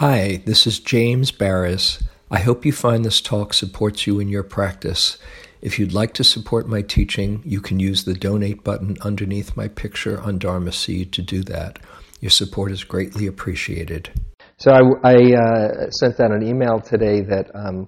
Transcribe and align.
Hi, 0.00 0.40
this 0.46 0.66
is 0.66 0.80
James 0.80 1.30
Baraz. 1.30 2.02
I 2.30 2.38
hope 2.38 2.64
you 2.64 2.72
find 2.72 3.04
this 3.04 3.20
talk 3.20 3.52
supports 3.52 4.06
you 4.06 4.18
in 4.18 4.28
your 4.28 4.42
practice. 4.42 5.18
If 5.60 5.78
you'd 5.78 5.92
like 5.92 6.14
to 6.14 6.24
support 6.24 6.66
my 6.66 6.80
teaching, 6.80 7.42
you 7.44 7.60
can 7.60 7.78
use 7.78 8.04
the 8.04 8.14
donate 8.14 8.64
button 8.64 8.96
underneath 9.02 9.58
my 9.58 9.68
picture 9.68 10.18
on 10.22 10.38
Dharma 10.38 10.72
Seed 10.72 11.12
to 11.12 11.20
do 11.20 11.42
that. 11.42 11.80
Your 12.18 12.30
support 12.30 12.72
is 12.72 12.82
greatly 12.82 13.26
appreciated. 13.26 14.10
So 14.56 14.72
I, 14.72 14.80
I 15.04 15.34
uh, 15.34 15.90
sent 15.90 16.18
out 16.18 16.32
an 16.32 16.44
email 16.44 16.80
today 16.80 17.20
that 17.20 17.50
um, 17.54 17.86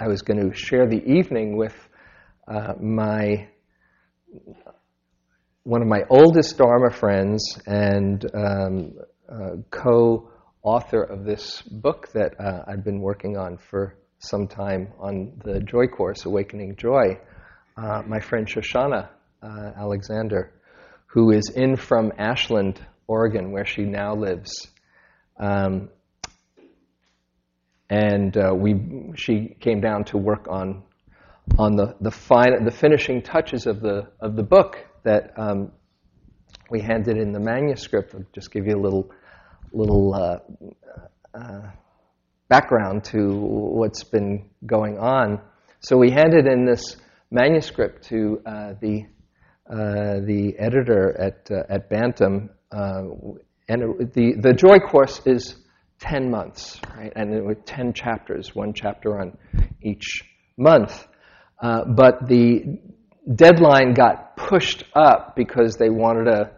I 0.00 0.08
was 0.08 0.22
going 0.22 0.40
to 0.40 0.56
share 0.56 0.88
the 0.88 1.04
evening 1.04 1.56
with 1.56 1.76
uh, 2.48 2.72
my 2.80 3.46
one 5.62 5.82
of 5.82 5.86
my 5.86 6.02
oldest 6.10 6.58
Dharma 6.58 6.90
friends 6.90 7.44
and 7.64 8.28
um, 8.34 8.94
uh, 9.32 9.50
co-author 10.62 11.02
of 11.02 11.24
this 11.24 11.62
book 11.62 12.08
that 12.12 12.38
uh, 12.40 12.64
I've 12.66 12.84
been 12.84 13.00
working 13.00 13.36
on 13.36 13.58
for 13.58 13.96
some 14.18 14.46
time 14.46 14.92
on 14.98 15.40
the 15.44 15.60
Joy 15.60 15.86
Course, 15.86 16.24
Awakening 16.26 16.76
Joy. 16.76 17.18
Uh, 17.76 18.02
my 18.06 18.20
friend 18.20 18.46
Shoshana 18.46 19.08
uh, 19.42 19.70
Alexander, 19.76 20.52
who 21.06 21.30
is 21.30 21.50
in 21.54 21.76
from 21.76 22.12
Ashland, 22.18 22.84
Oregon, 23.06 23.52
where 23.52 23.64
she 23.64 23.82
now 23.82 24.14
lives. 24.14 24.68
Um, 25.38 25.88
and 27.88 28.36
uh, 28.36 28.54
we, 28.54 29.12
she 29.16 29.56
came 29.60 29.80
down 29.80 30.04
to 30.04 30.18
work 30.18 30.46
on, 30.48 30.82
on 31.58 31.76
the, 31.76 31.96
the, 32.00 32.10
fine, 32.10 32.64
the 32.64 32.70
finishing 32.70 33.22
touches 33.22 33.66
of 33.66 33.80
the, 33.80 34.08
of 34.20 34.36
the 34.36 34.42
book 34.42 34.76
that 35.04 35.32
um, 35.36 35.72
we 36.70 36.82
handed 36.82 37.16
in 37.16 37.32
the 37.32 37.40
manuscript. 37.40 38.14
I'll 38.14 38.24
just 38.34 38.52
give 38.52 38.66
you 38.66 38.76
a 38.76 38.82
little, 38.82 39.10
little 39.72 40.14
uh, 40.14 40.38
uh, 41.34 41.70
background 42.48 43.04
to 43.04 43.30
what's 43.32 44.04
been 44.04 44.48
going 44.66 44.98
on. 44.98 45.40
So 45.80 45.96
we 45.96 46.10
handed 46.10 46.46
in 46.46 46.64
this 46.64 46.96
manuscript 47.30 48.04
to 48.08 48.42
uh, 48.44 48.74
the, 48.80 49.04
uh, 49.70 50.20
the 50.26 50.54
editor 50.58 51.18
at, 51.18 51.48
uh, 51.50 51.62
at 51.68 51.88
Bantam, 51.88 52.50
uh, 52.72 53.02
and 53.68 54.00
it, 54.00 54.12
the, 54.12 54.34
the 54.40 54.52
Joy 54.52 54.78
Course 54.78 55.20
is 55.26 55.56
10 56.00 56.30
months, 56.30 56.80
right? 56.96 57.12
And 57.14 57.46
with 57.46 57.64
10 57.64 57.92
chapters, 57.92 58.54
one 58.54 58.72
chapter 58.74 59.20
on 59.20 59.36
each 59.82 60.24
month. 60.56 61.06
But 61.60 62.26
the 62.26 62.80
deadline 63.32 63.94
got 63.94 64.36
pushed 64.36 64.84
up 64.94 65.36
because 65.36 65.76
they 65.76 65.90
wanted 65.90 66.24
to 66.24 66.50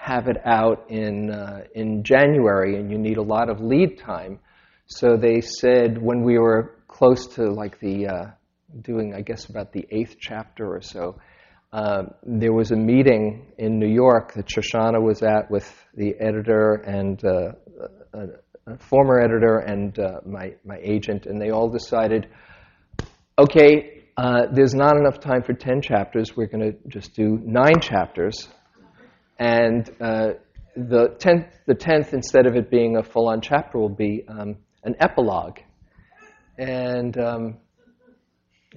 have 0.00 0.28
it 0.28 0.38
out 0.46 0.86
in, 0.88 1.30
uh, 1.30 1.60
in 1.74 2.02
January, 2.02 2.76
and 2.76 2.90
you 2.90 2.96
need 2.96 3.18
a 3.18 3.22
lot 3.22 3.50
of 3.50 3.60
lead 3.60 3.98
time. 3.98 4.38
So 4.86 5.18
they 5.18 5.42
said 5.42 6.00
when 6.00 6.22
we 6.22 6.38
were 6.38 6.76
close 6.88 7.26
to 7.34 7.50
like 7.50 7.78
the 7.80 8.06
uh, 8.06 8.24
doing, 8.80 9.14
I 9.14 9.20
guess, 9.20 9.44
about 9.50 9.72
the 9.72 9.86
eighth 9.90 10.16
chapter 10.18 10.74
or 10.74 10.80
so, 10.80 11.20
uh, 11.74 12.04
there 12.22 12.54
was 12.54 12.70
a 12.70 12.76
meeting 12.76 13.52
in 13.58 13.78
New 13.78 13.92
York 13.92 14.32
that 14.34 14.46
Shoshana 14.46 15.02
was 15.02 15.22
at 15.22 15.50
with 15.50 15.70
the 15.94 16.14
editor 16.18 16.76
and 16.76 17.22
uh, 17.22 17.52
a, 18.14 18.72
a, 18.72 18.78
former 18.78 19.20
editor 19.20 19.58
and 19.58 19.96
uh, 19.98 20.20
my, 20.24 20.54
my 20.64 20.78
agent, 20.82 21.26
and 21.26 21.38
they 21.40 21.50
all 21.50 21.68
decided, 21.68 22.26
okay, 23.38 24.04
uh, 24.16 24.46
there's 24.50 24.74
not 24.74 24.96
enough 24.96 25.20
time 25.20 25.42
for 25.42 25.52
10 25.52 25.82
chapters, 25.82 26.34
we're 26.34 26.46
going 26.46 26.72
to 26.72 26.88
just 26.88 27.14
do 27.14 27.38
nine 27.44 27.80
chapters. 27.82 28.48
And 29.40 29.90
uh, 30.00 30.34
the, 30.76 31.16
tenth, 31.18 31.46
the 31.66 31.74
tenth, 31.74 32.12
instead 32.12 32.46
of 32.46 32.54
it 32.56 32.70
being 32.70 32.98
a 32.98 33.02
full 33.02 33.28
on 33.28 33.40
chapter, 33.40 33.78
will 33.78 33.88
be 33.88 34.22
um, 34.28 34.58
an 34.84 34.94
epilogue. 35.00 35.58
And 36.58 37.18
um, 37.18 37.56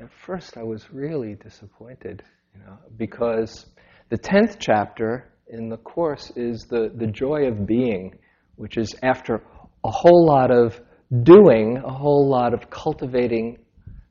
at 0.01 0.09
first 0.25 0.57
I 0.57 0.63
was 0.63 0.89
really 0.91 1.35
disappointed, 1.35 2.23
you 2.55 2.61
know, 2.65 2.77
because 2.97 3.65
the 4.09 4.17
tenth 4.17 4.57
chapter 4.57 5.29
in 5.49 5.67
the 5.67 5.77
course 5.77 6.31
is 6.37 6.65
the, 6.69 6.89
the 6.95 7.07
joy 7.07 7.47
of 7.47 7.67
being, 7.67 8.17
which 8.55 8.77
is 8.77 8.95
after 9.03 9.43
a 9.83 9.91
whole 9.91 10.25
lot 10.25 10.49
of 10.49 10.79
doing, 11.23 11.77
a 11.77 11.91
whole 11.91 12.29
lot 12.29 12.53
of 12.53 12.69
cultivating 12.69 13.57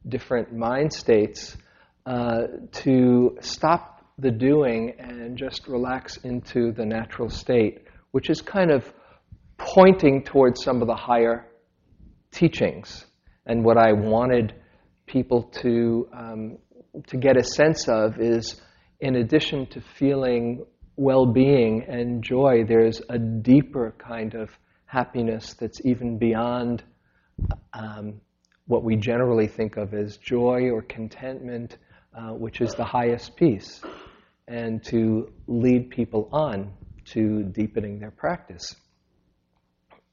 different 0.06 0.52
mind 0.52 0.92
states, 0.92 1.56
uh, 2.04 2.42
to 2.72 3.38
stop 3.40 3.91
the 4.22 4.30
doing 4.30 4.94
and 4.98 5.36
just 5.36 5.66
relax 5.66 6.16
into 6.18 6.72
the 6.72 6.86
natural 6.86 7.28
state, 7.28 7.82
which 8.12 8.30
is 8.30 8.40
kind 8.40 8.70
of 8.70 8.90
pointing 9.58 10.22
towards 10.22 10.62
some 10.62 10.80
of 10.80 10.86
the 10.86 10.94
higher 10.94 11.46
teachings. 12.30 13.04
And 13.46 13.64
what 13.64 13.76
I 13.76 13.92
wanted 13.92 14.54
people 15.06 15.42
to, 15.62 16.08
um, 16.16 16.58
to 17.08 17.16
get 17.16 17.36
a 17.36 17.44
sense 17.44 17.88
of 17.88 18.20
is 18.20 18.60
in 19.00 19.16
addition 19.16 19.66
to 19.66 19.80
feeling 19.80 20.64
well 20.96 21.26
being 21.26 21.84
and 21.88 22.22
joy, 22.22 22.64
there's 22.66 23.02
a 23.08 23.18
deeper 23.18 23.94
kind 23.98 24.34
of 24.34 24.50
happiness 24.86 25.54
that's 25.54 25.80
even 25.84 26.18
beyond 26.18 26.84
um, 27.72 28.20
what 28.66 28.84
we 28.84 28.94
generally 28.96 29.48
think 29.48 29.76
of 29.76 29.94
as 29.94 30.16
joy 30.18 30.70
or 30.70 30.82
contentment, 30.82 31.78
uh, 32.16 32.32
which 32.32 32.60
is 32.60 32.74
the 32.74 32.84
highest 32.84 33.34
peace, 33.36 33.80
and 34.48 34.82
to 34.84 35.32
lead 35.46 35.90
people 35.90 36.28
on 36.32 36.72
to 37.04 37.42
deepening 37.44 37.98
their 37.98 38.10
practice. 38.10 38.74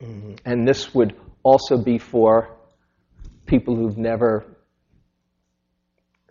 And 0.02 0.68
this 0.68 0.94
would 0.94 1.16
also 1.44 1.78
be 1.78 1.98
for 1.98 2.56
people 3.46 3.76
who've 3.76 3.98
never 3.98 4.46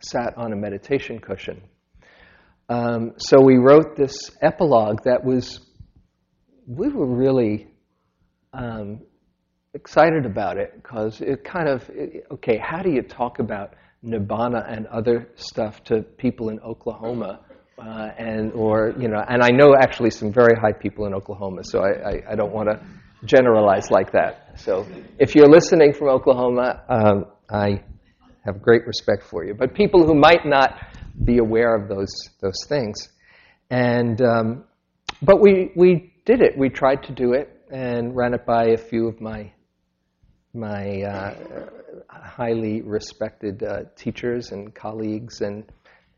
sat 0.00 0.36
on 0.36 0.52
a 0.52 0.56
meditation 0.56 1.18
cushion. 1.18 1.62
Um, 2.68 3.12
so 3.18 3.40
we 3.40 3.56
wrote 3.56 3.96
this 3.96 4.30
epilogue 4.40 5.02
that 5.04 5.24
was, 5.24 5.60
we 6.66 6.88
were 6.88 7.06
really 7.06 7.66
um, 8.52 9.00
excited 9.74 10.26
about 10.26 10.58
it 10.58 10.74
because 10.76 11.20
it 11.20 11.44
kind 11.44 11.68
of, 11.68 11.88
it, 11.90 12.26
okay, 12.30 12.58
how 12.58 12.82
do 12.82 12.90
you 12.90 13.02
talk 13.02 13.38
about 13.38 13.74
nibbana 14.04 14.64
and 14.70 14.86
other 14.86 15.28
stuff 15.34 15.82
to 15.84 16.02
people 16.02 16.50
in 16.50 16.60
Oklahoma? 16.60 17.40
Uh, 17.78 18.10
and 18.18 18.52
or 18.52 18.92
you 18.98 19.08
know, 19.08 19.22
and 19.28 19.42
I 19.42 19.50
know 19.50 19.74
actually 19.80 20.10
some 20.10 20.32
very 20.32 20.56
high 20.60 20.72
people 20.72 21.06
in 21.06 21.14
Oklahoma, 21.14 21.62
so 21.62 21.80
I, 21.80 22.10
I, 22.10 22.32
I 22.32 22.34
don't 22.34 22.52
want 22.52 22.68
to 22.68 22.80
generalize 23.24 23.90
like 23.90 24.12
that. 24.12 24.58
So 24.58 24.86
if 25.18 25.34
you're 25.34 25.48
listening 25.48 25.92
from 25.92 26.08
Oklahoma, 26.08 26.82
um, 26.88 27.26
I 27.48 27.82
have 28.44 28.60
great 28.60 28.86
respect 28.86 29.22
for 29.22 29.44
you. 29.44 29.54
But 29.54 29.74
people 29.74 30.04
who 30.04 30.14
might 30.14 30.44
not 30.44 30.78
be 31.24 31.38
aware 31.38 31.74
of 31.74 31.88
those 31.88 32.12
those 32.40 32.64
things, 32.68 33.08
and 33.70 34.20
um, 34.22 34.64
but 35.22 35.40
we 35.40 35.70
we 35.76 36.12
did 36.24 36.42
it. 36.42 36.58
We 36.58 36.68
tried 36.70 37.04
to 37.04 37.12
do 37.12 37.32
it 37.32 37.48
and 37.70 38.16
ran 38.16 38.34
it 38.34 38.44
by 38.44 38.68
a 38.70 38.76
few 38.76 39.06
of 39.06 39.20
my 39.20 39.52
my 40.54 41.02
uh, 41.02 41.34
highly 42.08 42.82
respected 42.82 43.62
uh, 43.62 43.84
teachers 43.96 44.52
and 44.52 44.74
colleagues, 44.74 45.42
and 45.42 45.64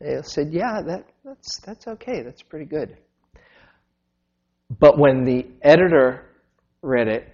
they 0.01 0.21
said, 0.23 0.51
"Yeah, 0.51 0.81
that 0.81 1.05
that's 1.23 1.59
that's 1.61 1.87
okay. 1.87 2.23
That's 2.23 2.41
pretty 2.41 2.65
good." 2.65 2.97
But 4.79 4.97
when 4.97 5.23
the 5.23 5.47
editor 5.61 6.25
read 6.81 7.07
it, 7.07 7.27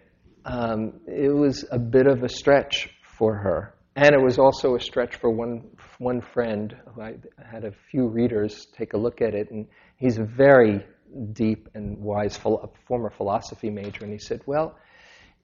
um, 0.45 0.99
it 1.07 1.33
was 1.33 1.65
a 1.71 1.77
bit 1.77 2.07
of 2.07 2.23
a 2.23 2.29
stretch 2.29 2.89
for 3.17 3.35
her. 3.35 3.73
And 3.95 4.13
it 4.13 4.21
was 4.21 4.37
also 4.37 4.75
a 4.75 4.79
stretch 4.79 5.15
for 5.15 5.29
one, 5.31 5.69
one 5.97 6.21
friend 6.21 6.75
who 6.93 7.01
I 7.01 7.15
had 7.43 7.65
a 7.65 7.71
few 7.89 8.07
readers 8.07 8.67
take 8.77 8.93
a 8.93 8.97
look 8.97 9.21
at 9.21 9.33
it, 9.33 9.49
and 9.51 9.67
he's 9.97 10.19
a 10.19 10.23
very 10.23 10.85
deep 11.33 11.69
and 11.73 11.97
wise 11.97 12.37
philo- 12.37 12.71
former 12.87 13.09
philosophy 13.09 13.69
major, 13.69 14.03
and 14.03 14.11
he 14.11 14.19
said, 14.19 14.41
Well, 14.45 14.77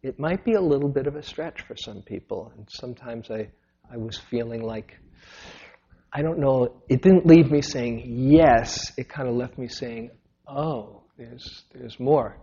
it 0.03 0.19
might 0.19 0.43
be 0.43 0.53
a 0.53 0.61
little 0.61 0.89
bit 0.89 1.07
of 1.07 1.15
a 1.15 1.23
stretch 1.23 1.61
for 1.61 1.75
some 1.75 2.01
people. 2.01 2.51
And 2.55 2.67
sometimes 2.69 3.31
I, 3.31 3.49
I 3.91 3.97
was 3.97 4.17
feeling 4.17 4.61
like, 4.61 4.99
I 6.15 6.21
don't 6.21 6.37
know, 6.37 6.81
it 6.87 7.01
didn't 7.01 7.25
leave 7.25 7.49
me 7.49 7.61
saying 7.61 8.03
yes, 8.05 8.91
it 8.97 9.09
kind 9.09 9.27
of 9.27 9.35
left 9.35 9.57
me 9.57 9.67
saying, 9.67 10.11
Oh, 10.47 11.01
there's, 11.17 11.63
there's 11.73 11.99
more. 11.99 12.37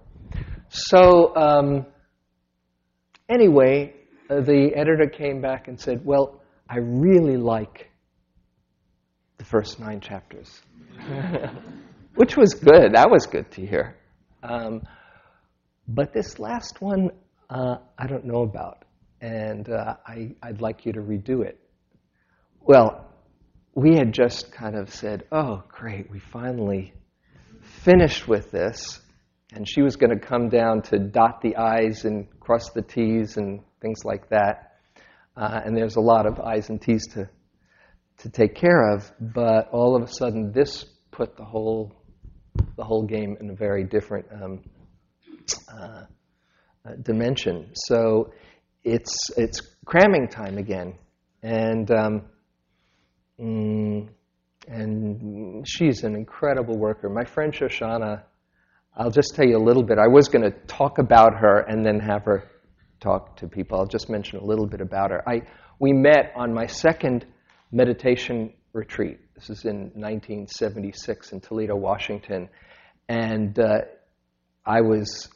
So, 0.69 1.37
um, 1.37 1.87
anyway, 3.28 3.94
uh, 4.28 4.40
the 4.40 4.72
editor 4.75 5.08
came 5.08 5.40
back 5.40 5.69
and 5.69 5.78
said, 5.81 6.05
Well, 6.05 6.40
I 6.69 6.78
really 6.78 7.37
like 7.37 7.90
the 9.38 9.44
first 9.44 9.78
nine 9.78 10.00
chapters. 10.00 10.62
Which 12.17 12.37
was 12.37 12.55
good. 12.55 12.94
That 12.94 13.08
was 13.08 13.26
good 13.26 13.50
to 13.52 13.64
hear. 13.64 13.96
Um, 14.43 14.82
but 15.87 16.12
this 16.12 16.38
last 16.38 16.81
one, 16.81 17.11
uh, 17.49 17.76
I 17.99 18.06
don't 18.06 18.25
know 18.25 18.43
about. 18.43 18.84
And 19.20 19.69
uh, 19.69 19.96
I, 20.06 20.34
I'd 20.43 20.61
like 20.61 20.87
you 20.87 20.93
to 20.93 21.00
redo 21.00 21.44
it. 21.44 21.61
Well, 22.61 23.09
we 23.81 23.97
had 23.97 24.12
just 24.12 24.53
kind 24.53 24.77
of 24.77 24.93
said, 24.93 25.25
Oh, 25.32 25.62
great, 25.69 26.11
we 26.11 26.19
finally 26.19 26.93
finished 27.62 28.29
with 28.29 28.50
this 28.50 29.00
and 29.55 29.67
she 29.67 29.81
was 29.81 29.97
going 29.97 30.11
to 30.11 30.19
come 30.19 30.50
down 30.50 30.82
to 30.82 30.99
dot 30.99 31.41
the 31.41 31.56
I's 31.56 32.05
and 32.05 32.29
cross 32.41 32.71
the 32.71 32.82
T's 32.82 33.38
and 33.38 33.61
things 33.81 34.05
like 34.05 34.29
that. 34.29 34.77
Uh, 35.35 35.62
and 35.65 35.75
there's 35.75 35.97
a 35.97 36.00
lot 36.00 36.27
of 36.27 36.38
I's 36.41 36.69
and 36.69 36.81
T's 36.81 37.06
to, 37.15 37.29
to 38.19 38.29
take 38.29 38.55
care 38.55 38.93
of, 38.93 39.11
but 39.19 39.71
all 39.73 39.97
of 39.97 40.03
a 40.03 40.12
sudden 40.12 40.53
this 40.53 40.85
put 41.11 41.37
the 41.38 41.44
whole, 41.44 41.91
the 42.77 42.85
whole 42.85 43.05
game 43.06 43.38
in 43.41 43.49
a 43.49 43.55
very 43.55 43.85
different 43.85 44.27
um, 44.31 44.62
uh, 45.73 46.03
uh, 46.85 46.93
dimension. 47.03 47.71
So 47.75 48.32
it's, 48.85 49.31
it's 49.38 49.62
cramming 49.87 50.29
time 50.29 50.59
again. 50.59 50.99
And, 51.43 51.91
um, 51.91 52.23
mm, 53.40 54.08
and 54.69 55.66
she's 55.66 56.04
an 56.04 56.14
incredible 56.14 56.78
worker. 56.78 57.08
My 57.08 57.25
friend 57.25 57.52
Shoshana, 57.52 58.22
I'll 58.96 59.10
just 59.10 59.34
tell 59.34 59.46
you 59.46 59.56
a 59.56 59.64
little 59.64 59.82
bit. 59.82 59.98
I 59.98 60.08
was 60.08 60.28
going 60.28 60.42
to 60.42 60.56
talk 60.66 60.98
about 60.98 61.34
her 61.38 61.60
and 61.60 61.84
then 61.84 62.00
have 62.00 62.25
her 62.25 62.50
talk 63.00 63.37
to 63.38 63.48
people. 63.48 63.78
I'll 63.78 63.87
just 63.87 64.10
mention 64.10 64.38
a 64.38 64.44
little 64.44 64.66
bit 64.66 64.81
about 64.81 65.10
her. 65.10 65.28
I, 65.28 65.42
we 65.78 65.92
met 65.92 66.32
on 66.37 66.52
my 66.52 66.66
second 66.66 67.26
meditation 67.72 68.52
retreat. 68.72 69.19
This 69.34 69.50
is 69.50 69.64
in 69.64 69.90
1976 69.94 71.32
in 71.32 71.40
Toledo, 71.40 71.76
Washington. 71.76 72.48
And 73.08 73.58
uh, 73.58 73.81
I 74.66 74.82
was 74.82 75.28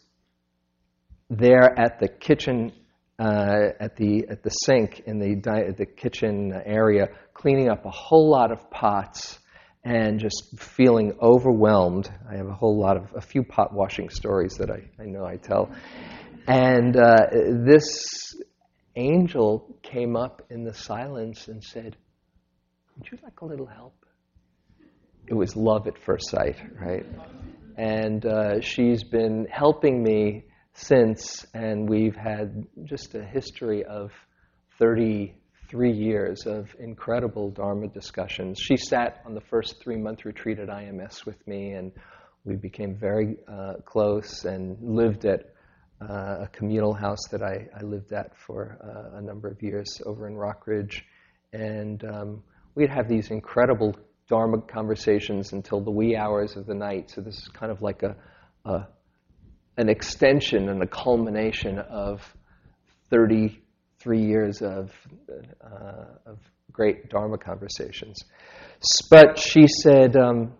there 1.31 1.79
at 1.79 1.99
the 2.01 2.09
kitchen, 2.09 2.73
uh, 3.19 3.71
at, 3.81 3.97
the, 3.97 4.27
at 4.31 4.43
the 4.43 4.51
sink 4.51 5.03
in 5.07 5.19
the, 5.19 5.37
di- 5.37 5.73
the 5.77 5.87
kitchen 5.87 6.53
area, 6.67 7.09
cleaning 7.35 7.69
up 7.69 7.85
a 7.85 7.91
whole 7.91 8.31
lot 8.31 8.53
of 8.53 8.71
pots 8.71 9.39
and 9.85 10.19
just 10.19 10.59
feeling 10.59 11.13
overwhelmed. 11.21 12.11
I 12.31 12.37
have 12.37 12.47
a 12.47 12.55
whole 12.55 12.81
lot 12.81 12.97
of, 12.97 13.13
a 13.15 13.21
few 13.21 13.43
pot 13.43 13.75
washing 13.75 14.09
stories 14.09 14.55
that 14.55 14.71
I, 14.71 14.89
I 15.03 15.05
know 15.05 15.27
I 15.27 15.37
tell. 15.37 15.71
And 16.47 16.97
uh, 16.97 17.27
this 17.67 18.35
angel 18.97 19.79
came 19.83 20.17
up 20.17 20.43
in 20.51 20.65
the 20.65 20.73
silence 20.73 21.49
and 21.49 21.63
said, 21.63 21.97
Would 22.97 23.11
you 23.11 23.19
like 23.23 23.41
a 23.41 23.45
little 23.45 23.67
help? 23.67 23.95
It 25.27 25.35
was 25.35 25.57
love 25.57 25.87
at 25.87 25.99
first 25.99 26.31
sight, 26.31 26.57
right? 26.81 27.07
And 27.77 28.25
uh, 28.25 28.61
she's 28.61 29.05
been 29.05 29.47
helping 29.51 30.03
me 30.03 30.45
since, 30.75 31.45
and 31.55 31.89
we've 31.89 32.17
had 32.17 32.67
just 32.85 33.15
a 33.15 33.25
history 33.25 33.85
of 33.85 34.13
33 35.75 35.93
years 35.93 36.47
of 36.47 36.75
incredible 36.79 37.51
Dharma 37.51 37.89
discussions. 37.89 38.61
She 38.61 38.77
sat 38.77 39.21
on 39.27 39.35
the 39.35 39.41
first 39.41 39.83
three 39.83 39.97
month 39.97 40.25
retreat 40.25 40.61
at 40.61 40.69
IMS 40.69 41.27
with 41.27 41.45
me, 41.49 41.73
and 41.73 41.91
we 42.45 42.55
became 42.55 42.95
very 42.95 43.37
uh, 43.49 43.75
close 43.85 44.45
and 44.45 44.77
lived 44.81 45.25
at 45.25 45.53
uh, 46.01 46.45
a 46.45 46.49
communal 46.53 46.95
house 46.95 47.27
that 47.33 47.43
I, 47.43 47.67
I 47.77 47.83
lived 47.83 48.13
at 48.13 48.37
for 48.37 48.79
uh, 48.85 49.19
a 49.19 49.21
number 49.21 49.49
of 49.49 49.61
years 49.63 50.01
over 50.07 50.29
in 50.29 50.35
Rockridge. 50.35 51.03
And 51.53 52.05
um, 52.05 52.45
we'd 52.77 52.91
have 52.91 53.09
these 53.09 53.33
incredible 53.33 53.97
Dharma 54.29 54.61
conversations 54.63 55.53
until 55.53 55.81
the 55.81 55.91
wee 55.91 56.15
hours 56.15 56.57
of 56.57 56.67
the 56.67 56.75
night. 56.75 57.11
So 57.11 57.21
this 57.21 57.37
is 57.37 57.49
kind 57.49 57.73
of 57.73 57.83
like 57.83 58.05
a, 58.05 58.15
a 58.65 58.87
an 59.77 59.89
extension 59.89 60.69
and 60.69 60.81
a 60.85 60.87
culmination 60.87 61.81
of 61.81 62.21
33 64.05 64.27
years 64.27 64.63
of, 64.63 64.91
uh, 65.65 66.05
of 66.27 66.39
great 66.73 67.09
Dharma 67.09 67.39
conversations. 67.39 68.19
But 69.11 69.39
she 69.39 69.67
said, 69.67 70.17
um, 70.17 70.53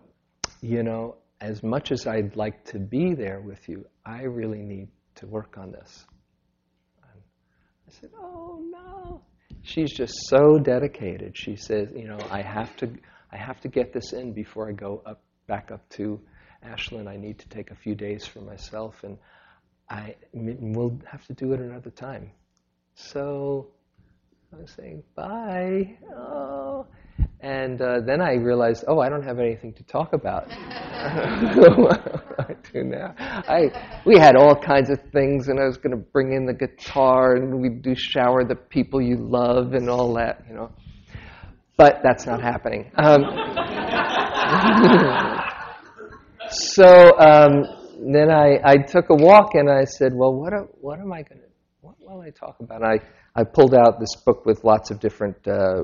you 0.61 0.83
know, 0.83 1.17
as 1.41 1.61
much 1.63 1.91
as 1.91 2.07
I'd 2.07 2.35
like 2.35 2.63
to 2.65 2.79
be 2.79 3.13
there 3.13 3.41
with 3.41 3.67
you, 3.67 3.85
I 4.05 4.23
really 4.23 4.61
need 4.61 4.87
to 5.15 5.27
work 5.27 5.57
on 5.57 5.71
this. 5.71 6.05
I 7.03 7.91
said, 7.91 8.09
oh 8.17 8.61
no. 8.69 9.21
She's 9.61 9.93
just 9.93 10.13
so 10.27 10.57
dedicated. 10.57 11.37
She 11.37 11.55
says, 11.55 11.89
you 11.95 12.07
know, 12.07 12.19
I 12.29 12.41
have 12.41 12.75
to, 12.77 12.89
I 13.31 13.37
have 13.37 13.61
to 13.61 13.67
get 13.67 13.93
this 13.93 14.13
in 14.13 14.33
before 14.33 14.69
I 14.69 14.73
go 14.73 15.01
up, 15.05 15.21
back 15.47 15.71
up 15.71 15.87
to 15.89 16.19
Ashland, 16.63 17.07
I 17.07 17.17
need 17.17 17.39
to 17.39 17.49
take 17.49 17.69
a 17.69 17.75
few 17.75 17.93
days 17.93 18.25
for 18.25 18.41
myself, 18.41 19.03
and 19.03 19.17
I 19.87 20.15
we'll 20.33 20.99
have 21.11 21.23
to 21.27 21.33
do 21.33 21.53
it 21.53 21.59
another 21.59 21.91
time. 21.91 22.31
So 22.95 23.67
I 24.53 24.57
was 24.61 24.71
saying 24.71 25.03
bye. 25.15 25.97
Oh. 26.15 26.87
And 27.41 27.81
uh, 27.81 28.01
then 28.05 28.21
I 28.21 28.33
realized, 28.33 28.83
oh, 28.87 28.99
I 28.99 29.09
don't 29.09 29.23
have 29.23 29.39
anything 29.39 29.73
to 29.73 29.81
talk 29.83 30.13
about. 30.13 30.45
I 30.51 32.55
do 32.73 32.83
now. 32.83 33.13
I 33.17 33.69
we 34.05 34.17
had 34.17 34.35
all 34.35 34.55
kinds 34.55 34.89
of 34.89 34.99
things, 35.13 35.47
and 35.47 35.59
I 35.59 35.65
was 35.65 35.77
going 35.77 35.91
to 35.91 36.03
bring 36.11 36.33
in 36.33 36.45
the 36.45 36.53
guitar, 36.53 37.35
and 37.35 37.61
we'd 37.61 37.83
do 37.83 37.93
shower 37.95 38.43
the 38.43 38.55
people 38.55 39.01
you 39.01 39.15
love, 39.17 39.73
and 39.73 39.89
all 39.89 40.13
that, 40.15 40.43
you 40.49 40.55
know. 40.55 40.71
But 41.77 42.01
that's 42.03 42.25
not 42.25 42.41
happening. 42.41 42.91
Um, 42.95 43.21
so 46.49 47.17
um, 47.19 47.63
then 47.99 48.29
I, 48.29 48.59
I 48.63 48.77
took 48.77 49.09
a 49.09 49.15
walk 49.15 49.55
and 49.55 49.69
I 49.69 49.83
said, 49.85 50.13
well, 50.13 50.33
what, 50.33 50.53
are, 50.53 50.67
what 50.79 50.99
am 50.99 51.11
I 51.11 51.23
going 51.23 51.41
to, 51.41 51.44
what 51.85 51.95
will 51.99 52.21
I 52.21 52.31
talk 52.31 52.59
about? 52.59 52.83
I, 52.83 52.99
I 53.35 53.43
pulled 53.43 53.75
out 53.75 53.99
this 53.99 54.15
book 54.25 54.43
with 54.45 54.63
lots 54.63 54.89
of 54.89 54.99
different, 54.99 55.37
uh, 55.47 55.51
uh, 55.51 55.81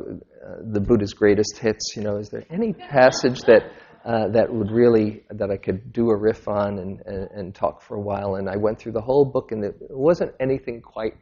the 0.63 0.79
Buddha's 0.79 1.13
greatest 1.13 1.59
hits. 1.59 1.95
You 1.95 2.01
know, 2.01 2.17
is 2.17 2.29
there 2.29 2.43
any 2.49 2.73
passage 2.73 3.41
that, 3.41 3.71
uh, 4.03 4.29
that 4.29 4.51
would 4.51 4.71
really, 4.71 5.23
that 5.29 5.51
I 5.51 5.57
could 5.57 5.93
do 5.93 6.09
a 6.09 6.17
riff 6.17 6.47
on 6.47 6.79
and, 6.79 7.01
and, 7.05 7.29
and 7.31 7.55
talk 7.55 7.83
for 7.83 7.95
a 7.95 8.01
while? 8.01 8.35
And 8.35 8.49
I 8.49 8.57
went 8.57 8.79
through 8.79 8.93
the 8.93 9.01
whole 9.01 9.25
book 9.25 9.51
and 9.51 9.63
it 9.63 9.75
wasn't 9.91 10.33
anything 10.39 10.81
quite 10.81 11.13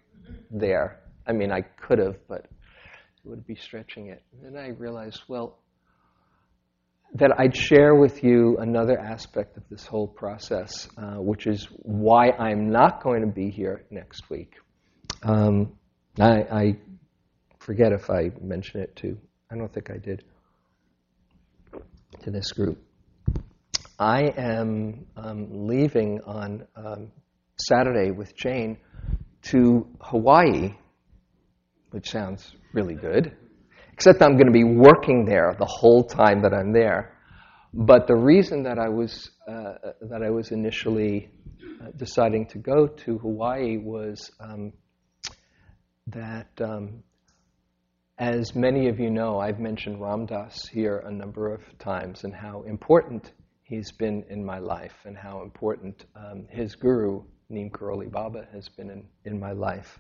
there. 0.50 1.02
I 1.28 1.34
mean, 1.34 1.52
I 1.52 1.62
could 1.62 2.00
have, 2.00 2.16
but 2.30 2.46
it 2.46 3.26
would 3.26 3.46
be 3.46 3.56
stretching 3.56 4.08
it. 4.08 4.24
And 4.32 4.56
then 4.56 4.64
I 4.64 4.70
realized, 4.70 5.24
well, 5.28 5.58
that 7.16 7.32
I'd 7.38 7.56
share 7.56 7.96
with 7.96 8.24
you 8.24 8.58
another 8.60 8.98
aspect 8.98 9.58
of 9.58 9.64
this 9.70 9.86
whole 9.86 10.08
process, 10.08 10.88
uh, 10.98 11.16
which 11.16 11.48
is 11.48 11.68
why 11.80 12.30
I'm 12.30 12.70
not 12.70 13.04
going 13.04 13.22
to 13.22 13.28
be 13.28 13.50
here 13.50 13.84
next 13.90 14.30
week. 14.30 14.54
Um, 15.24 15.74
I, 16.20 16.42
I, 16.52 16.76
forget 17.60 17.92
if 17.92 18.10
I 18.10 18.32
mentioned 18.42 18.84
it 18.84 18.96
to, 18.98 19.18
I 19.52 19.56
don't 19.56 19.72
think 19.74 19.92
I 19.92 19.98
did, 19.98 20.24
to 22.22 22.32
this 22.32 22.52
group. 22.52 22.82
I 24.00 24.24
am 24.38 25.06
um, 25.18 25.68
leaving 25.68 26.22
on 26.26 26.66
um, 26.76 27.12
Saturday 27.58 28.12
with 28.12 28.36
Jane 28.36 28.78
to 29.44 29.88
Hawaii, 30.00 30.74
which 31.92 32.10
sounds 32.10 32.56
really 32.74 32.96
good 32.96 33.36
except 34.00 34.22
I'm 34.22 34.38
going 34.38 34.48
to 34.48 34.54
be 34.54 34.64
working 34.64 35.26
there 35.26 35.54
the 35.60 35.66
whole 35.66 36.06
time 36.06 36.44
that 36.44 36.54
I'm 36.54 36.72
there. 36.72 37.18
But 37.74 38.08
the 38.08 38.16
reason 38.16 38.64
that 38.64 38.80
I 38.80 38.88
was 38.88 39.30
uh, 39.46 39.74
that 40.10 40.24
I 40.26 40.30
was 40.30 40.52
initially 40.52 41.30
uh, 41.82 41.88
deciding 41.98 42.48
to 42.52 42.60
go 42.60 42.88
to 42.88 43.18
Hawaii 43.18 43.76
was 43.76 44.32
um, 44.40 44.72
that, 46.12 46.50
um, 46.62 47.04
as 48.18 48.56
many 48.56 48.90
of 48.90 49.00
you 49.00 49.10
know, 49.10 49.40
I've 49.40 49.60
mentioned 49.60 50.02
Ram 50.02 50.26
Dass 50.26 50.68
here 50.68 50.98
a 51.06 51.12
number 51.12 51.54
of 51.54 51.62
times 51.78 52.24
and 52.24 52.34
how 52.34 52.64
important 52.64 53.32
he's 53.64 53.92
been 53.92 54.26
in 54.30 54.44
my 54.44 54.60
life 54.60 54.96
and 55.06 55.18
how 55.18 55.42
important 55.44 56.06
um, 56.16 56.48
his 56.50 56.76
guru 56.76 57.24
Neem 57.50 57.70
Karoli 57.70 58.12
Baba 58.12 58.48
has 58.54 58.68
been 58.70 58.90
in, 58.90 59.04
in 59.26 59.40
my 59.40 59.52
life. 59.52 60.00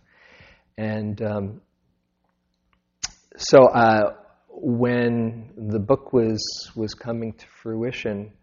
And 0.77 1.21
um, 1.21 1.61
so 3.37 3.67
uh, 3.67 4.15
when 4.49 5.51
the 5.55 5.79
book 5.79 6.13
was 6.13 6.71
was 6.75 6.93
coming 6.93 7.33
to 7.33 7.45
fruition, 7.61 8.33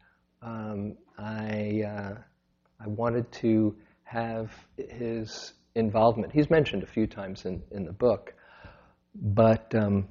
um, 0.43 0.97
I 1.19 1.83
uh, 1.83 2.15
I 2.81 2.89
wanted 2.89 3.31
to 3.43 3.77
have 4.05 4.51
his 4.77 5.53
involvement. 5.77 6.33
He's 6.33 6.51
mentioned 6.51 6.83
a 6.83 6.87
few 6.87 7.07
times 7.07 7.45
in, 7.45 7.63
in 7.71 7.85
the 7.85 7.93
book, 7.93 8.35
but 9.15 9.73
um, 9.75 10.09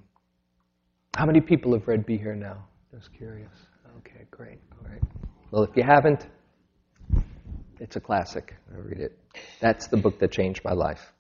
how 1.16 1.26
many 1.26 1.42
people 1.42 1.74
have 1.74 1.88
read 1.88 2.06
Be 2.06 2.18
Here 2.18 2.36
Now? 2.36 2.66
Just 2.94 3.14
curious. 3.14 3.52
Okay, 3.98 4.26
great. 4.32 4.60
All 4.72 4.90
right. 4.90 5.02
Well, 5.52 5.64
if 5.64 5.76
you 5.76 5.84
haven't, 5.84 6.28
it's 7.80 7.96
a 7.96 8.00
classic. 8.00 8.56
I 8.74 8.78
read 8.78 9.00
it. 9.00 9.20
That's 9.60 9.88
the 9.88 9.98
book 9.98 10.20
that 10.20 10.32
changed 10.32 10.62
my 10.64 10.74
life. 10.74 11.12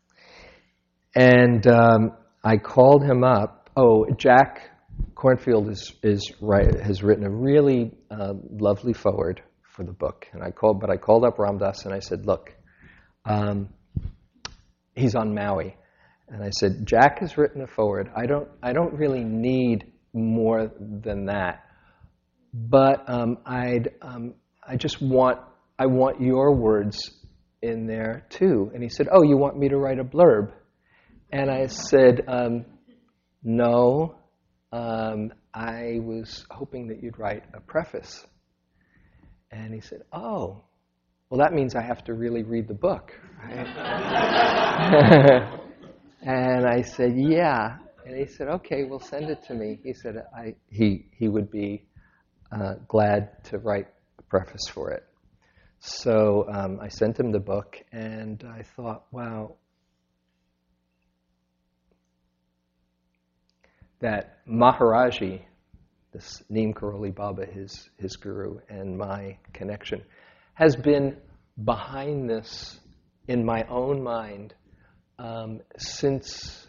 And 1.15 1.65
um, 1.67 2.11
I 2.43 2.57
called 2.57 3.03
him 3.03 3.23
up. 3.23 3.69
Oh, 3.75 4.05
Jack 4.17 4.69
Kornfield 5.15 5.69
is, 5.69 5.93
is 6.03 6.31
right, 6.41 6.79
has 6.79 7.03
written 7.03 7.25
a 7.25 7.29
really 7.29 7.91
uh, 8.11 8.33
lovely 8.51 8.93
foreword 8.93 9.41
for 9.63 9.83
the 9.83 9.91
book. 9.91 10.27
And 10.33 10.43
I 10.43 10.51
called, 10.51 10.79
but 10.79 10.89
I 10.89 10.97
called 10.97 11.25
up 11.25 11.39
Ram 11.39 11.57
Dass 11.57 11.85
and 11.85 11.93
I 11.93 11.99
said, 11.99 12.25
look, 12.25 12.53
um, 13.25 13.69
he's 14.95 15.15
on 15.15 15.33
Maui. 15.33 15.75
And 16.27 16.43
I 16.43 16.49
said, 16.49 16.85
Jack 16.85 17.19
has 17.19 17.37
written 17.37 17.61
a 17.61 17.67
foreword. 17.67 18.09
I 18.15 18.25
don't, 18.25 18.47
I 18.63 18.73
don't 18.73 18.93
really 18.93 19.23
need 19.23 19.91
more 20.13 20.71
than 20.79 21.25
that. 21.25 21.63
But 22.53 23.07
um, 23.07 23.37
I'd, 23.45 23.89
um, 24.01 24.33
I 24.67 24.77
just 24.77 25.01
want 25.01 25.39
I 25.77 25.87
want 25.87 26.21
your 26.21 26.55
words 26.55 27.11
in 27.61 27.85
there 27.85 28.25
too. 28.29 28.71
And 28.73 28.81
he 28.81 28.89
said, 28.89 29.07
Oh, 29.11 29.23
you 29.23 29.37
want 29.37 29.57
me 29.57 29.69
to 29.69 29.77
write 29.77 29.99
a 29.99 30.03
blurb? 30.03 30.53
And 31.31 31.51
I 31.51 31.67
said, 31.67 32.21
um, 32.27 32.65
No, 33.43 34.15
um, 34.71 35.33
I 35.53 35.99
was 36.01 36.45
hoping 36.49 36.87
that 36.87 37.03
you'd 37.03 37.19
write 37.19 37.43
a 37.53 37.59
preface. 37.59 38.25
And 39.51 39.73
he 39.73 39.81
said, 39.81 40.03
Oh, 40.13 40.63
well, 41.29 41.39
that 41.39 41.53
means 41.53 41.75
I 41.75 41.81
have 41.81 42.03
to 42.05 42.13
really 42.13 42.43
read 42.43 42.67
the 42.67 42.73
book, 42.73 43.13
right? 43.43 43.67
and 46.21 46.65
I 46.65 46.81
said, 46.81 47.13
Yeah. 47.15 47.77
And 48.05 48.17
he 48.17 48.27
said, 48.27 48.47
Okay, 48.47 48.83
well, 48.83 48.99
send 48.99 49.29
it 49.29 49.43
to 49.47 49.53
me. 49.53 49.79
He 49.83 49.93
said 49.93 50.23
I, 50.35 50.55
he, 50.69 51.07
he 51.17 51.27
would 51.27 51.49
be 51.49 51.85
uh, 52.51 52.75
glad 52.87 53.43
to 53.45 53.57
write 53.57 53.87
a 54.19 54.21
preface 54.23 54.67
for 54.67 54.91
it. 54.91 55.03
So 55.79 56.47
um, 56.51 56.79
I 56.81 56.87
sent 56.87 57.19
him 57.19 57.31
the 57.31 57.39
book, 57.39 57.77
and 57.91 58.43
I 58.43 58.63
thought, 58.63 59.05
wow, 59.11 59.55
that 63.99 64.45
Maharaji, 64.47 65.41
this 66.11 66.41
Neem 66.49 66.73
Karoli 66.73 67.13
Baba, 67.13 67.45
his, 67.45 67.89
his 67.97 68.15
guru, 68.15 68.59
and 68.69 68.97
my 68.97 69.37
connection, 69.53 70.03
has 70.55 70.75
been 70.75 71.17
behind 71.63 72.29
this 72.29 72.79
in 73.27 73.45
my 73.45 73.63
own 73.69 74.01
mind 74.01 74.53
um, 75.19 75.61
since 75.77 76.67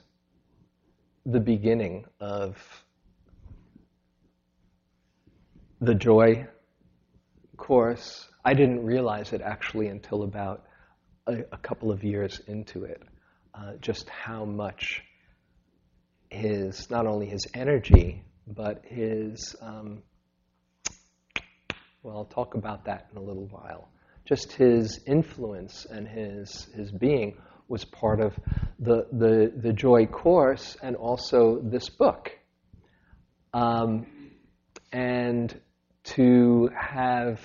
the 1.25 1.41
beginning 1.41 2.05
of 2.21 2.57
the 5.81 5.95
joy 5.95 6.47
course. 7.57 8.29
I 8.45 8.55
didn't 8.55 8.85
realize 8.85 9.33
it 9.33 9.41
actually 9.41 9.89
until 9.89 10.23
about 10.23 10.65
a, 11.27 11.39
a 11.53 11.59
couple 11.59 11.91
of 11.91 12.05
years 12.05 12.41
into 12.47 12.85
it, 12.85 13.03
uh, 13.55 13.73
just 13.81 14.09
how 14.09 14.45
much 14.45 15.03
his, 16.31 16.91
not 16.91 17.07
only 17.07 17.27
his 17.27 17.47
energy, 17.55 18.25
but 18.47 18.83
his, 18.85 19.55
um, 19.61 20.03
well, 22.07 22.19
I'll 22.19 22.25
talk 22.25 22.55
about 22.55 22.85
that 22.85 23.09
in 23.11 23.19
a 23.19 23.21
little 23.21 23.49
while. 23.49 23.89
Just 24.25 24.53
his 24.53 25.01
influence 25.09 25.87
and 25.91 26.07
his, 26.07 26.69
his 26.77 26.93
being 26.93 27.37
was 27.67 27.85
part 27.85 28.21
of 28.21 28.33
the, 28.79 29.09
the, 29.11 29.53
the 29.57 29.73
Joy 29.73 30.07
Course 30.07 30.77
and 30.81 30.95
also 30.95 31.61
this 31.61 31.89
book. 31.89 32.31
Um, 33.53 34.07
and 34.93 35.61
to 36.15 36.71
have 36.81 37.41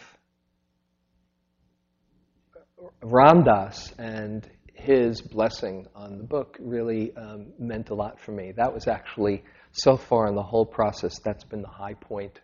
Ram 3.01 3.43
Dass 3.43 3.91
and 3.97 4.47
his 4.75 5.21
blessing 5.21 5.87
on 5.95 6.19
the 6.19 6.23
book 6.23 6.57
really 6.59 7.15
um, 7.15 7.47
meant 7.57 7.89
a 7.89 7.95
lot 7.95 8.19
for 8.19 8.31
me. 8.31 8.51
That 8.55 8.75
was 8.75 8.87
actually, 8.87 9.43
so 9.71 9.97
far 9.97 10.27
in 10.27 10.35
the 10.35 10.43
whole 10.43 10.67
process, 10.67 11.17
that's 11.25 11.45
been 11.45 11.63
the 11.63 11.67
high 11.67 11.95
point 11.95 12.39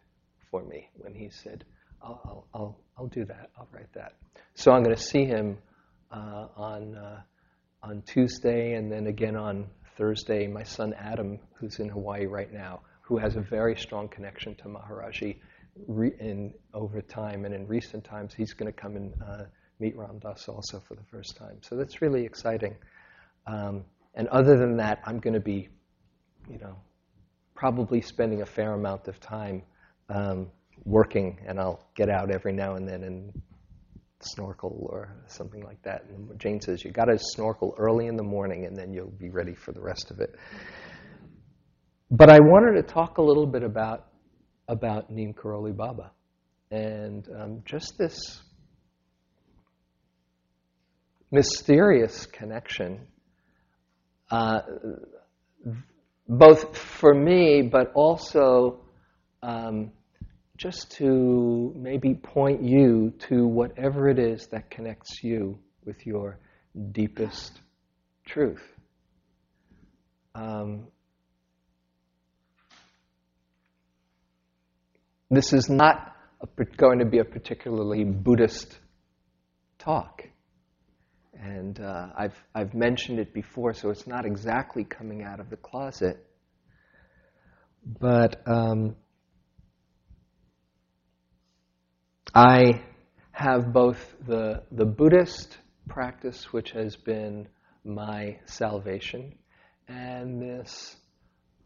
for 0.49 0.63
me 0.63 0.89
when 0.95 1.13
he 1.13 1.29
said, 1.29 1.63
I'll, 2.01 2.21
I'll, 2.25 2.47
I'll, 2.53 2.79
I'll 2.97 3.07
do 3.07 3.25
that, 3.25 3.49
I'll 3.57 3.67
write 3.71 3.91
that. 3.93 4.13
So 4.55 4.71
I'm 4.71 4.83
going 4.83 4.95
to 4.95 5.01
see 5.01 5.25
him 5.25 5.57
uh, 6.11 6.47
on, 6.55 6.95
uh, 6.95 7.21
on 7.83 8.01
Tuesday 8.03 8.73
and 8.73 8.91
then 8.91 9.07
again 9.07 9.35
on 9.35 9.67
Thursday. 9.97 10.47
My 10.47 10.63
son 10.63 10.93
Adam, 10.97 11.39
who's 11.53 11.79
in 11.79 11.89
Hawaii 11.89 12.25
right 12.25 12.51
now, 12.51 12.81
who 13.01 13.17
has 13.17 13.35
a 13.35 13.41
very 13.41 13.75
strong 13.75 14.07
connection 14.07 14.55
to 14.55 14.63
Maharaji 14.65 15.37
re- 15.87 16.15
in, 16.19 16.53
over 16.73 17.01
time 17.01 17.45
and 17.45 17.53
in 17.53 17.67
recent 17.67 18.03
times, 18.03 18.33
he's 18.33 18.53
going 18.53 18.71
to 18.71 18.77
come 18.81 18.95
and 18.95 19.13
uh, 19.25 19.43
meet 19.79 19.95
Ram 19.95 20.19
Dass 20.19 20.47
also 20.47 20.79
for 20.87 20.95
the 20.95 21.03
first 21.11 21.37
time. 21.37 21.57
So 21.61 21.75
that's 21.75 22.01
really 22.01 22.25
exciting. 22.25 22.75
Um, 23.45 23.85
and 24.15 24.27
other 24.29 24.57
than 24.57 24.77
that, 24.77 25.01
I'm 25.05 25.19
going 25.19 25.35
to 25.35 25.39
be, 25.39 25.69
you 26.49 26.57
know, 26.57 26.77
probably 27.55 28.01
spending 28.01 28.41
a 28.41 28.45
fair 28.45 28.73
amount 28.73 29.07
of 29.07 29.19
time 29.19 29.63
um, 30.09 30.47
working, 30.85 31.39
and 31.47 31.59
I'll 31.59 31.83
get 31.95 32.09
out 32.09 32.31
every 32.31 32.53
now 32.53 32.75
and 32.75 32.87
then 32.87 33.03
and 33.03 33.41
snorkel 34.19 34.87
or 34.89 35.15
something 35.27 35.63
like 35.63 35.81
that. 35.83 36.05
And 36.09 36.39
Jane 36.39 36.59
says 36.59 36.83
you 36.83 36.91
got 36.91 37.05
to 37.05 37.17
snorkel 37.19 37.75
early 37.77 38.07
in 38.07 38.15
the 38.15 38.23
morning, 38.23 38.65
and 38.65 38.75
then 38.75 38.93
you'll 38.93 39.11
be 39.11 39.29
ready 39.29 39.53
for 39.55 39.71
the 39.71 39.81
rest 39.81 40.11
of 40.11 40.19
it. 40.19 40.35
But 42.09 42.29
I 42.29 42.39
wanted 42.39 42.81
to 42.81 42.83
talk 42.83 43.17
a 43.17 43.21
little 43.21 43.47
bit 43.47 43.63
about 43.63 44.07
about 44.69 45.09
Neem 45.09 45.33
Karoli 45.33 45.75
Baba 45.75 46.11
and 46.71 47.27
um, 47.39 47.61
just 47.65 47.97
this 47.97 48.41
mysterious 51.31 52.25
connection, 52.25 53.07
uh, 54.31 54.59
both 56.27 56.77
for 56.77 57.13
me, 57.13 57.61
but 57.61 57.91
also 57.93 58.81
um, 59.41 59.91
just 60.57 60.91
to 60.97 61.71
maybe 61.75 62.15
point 62.15 62.63
you 62.63 63.13
to 63.29 63.47
whatever 63.47 64.09
it 64.09 64.17
is 64.17 64.47
that 64.47 64.69
connects 64.71 65.23
you 65.23 65.59
with 65.85 66.05
your 66.05 66.39
deepest 66.91 67.59
truth. 68.25 68.63
Um, 70.33 70.87
this 75.29 75.53
is 75.53 75.69
not 75.69 76.15
a, 76.41 76.63
going 76.77 76.99
to 76.99 77.05
be 77.05 77.19
a 77.19 77.23
particularly 77.23 78.03
Buddhist 78.03 78.79
talk. 79.77 80.23
And 81.39 81.79
uh, 81.79 82.07
I've, 82.17 82.43
I've 82.55 82.73
mentioned 82.73 83.19
it 83.19 83.33
before, 83.33 83.73
so 83.73 83.91
it's 83.91 84.07
not 84.07 84.25
exactly 84.25 84.83
coming 84.83 85.23
out 85.23 85.39
of 85.39 85.51
the 85.51 85.55
closet. 85.55 86.25
But 87.85 88.41
um, 88.47 88.95
I 92.33 92.81
have 93.31 93.71
both 93.71 94.15
the, 94.25 94.63
the 94.71 94.85
Buddhist 94.85 95.57
practice, 95.87 96.51
which 96.51 96.71
has 96.71 96.95
been 96.95 97.47
my 97.83 98.39
salvation, 98.45 99.35
and 99.87 100.41
this 100.41 100.95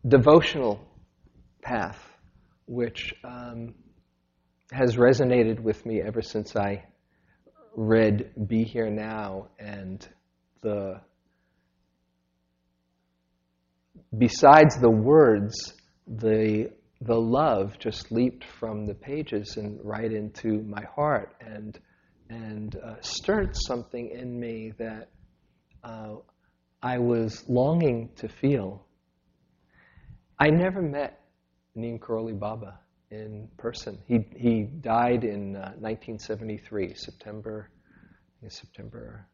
devotional 0.07 0.87
path, 1.61 1.99
which 2.67 3.13
um, 3.23 3.73
has 4.71 4.95
resonated 4.95 5.59
with 5.59 5.85
me 5.85 6.01
ever 6.01 6.21
since 6.21 6.55
I 6.55 6.85
read 7.75 8.31
Be 8.47 8.63
Here 8.63 8.89
Now 8.89 9.47
and 9.59 10.07
the 10.61 11.01
besides 14.17 14.77
the 14.79 14.89
words, 14.89 15.73
the 16.07 16.71
the 17.01 17.19
love 17.19 17.79
just 17.79 18.11
leaped 18.11 18.43
from 18.43 18.85
the 18.85 18.93
pages 18.93 19.57
and 19.57 19.79
right 19.83 20.11
into 20.11 20.61
my 20.63 20.83
heart 20.95 21.35
and 21.41 21.79
and 22.29 22.77
uh, 22.77 22.95
stirred 23.01 23.55
something 23.67 24.09
in 24.09 24.39
me 24.39 24.71
that 24.77 25.09
uh, 25.83 26.15
I 26.81 26.97
was 26.97 27.43
longing 27.49 28.09
to 28.17 28.29
feel. 28.29 28.85
I 30.39 30.49
never 30.49 30.81
met 30.81 31.19
Neem 31.75 31.99
Karoli 31.99 32.37
Baba 32.37 32.79
in 33.09 33.49
person. 33.57 33.99
He, 34.07 34.25
he 34.35 34.63
died 34.63 35.25
in 35.25 35.57
uh, 35.57 35.73
1973, 35.79 36.93
September, 36.95 37.69
September 38.47 39.27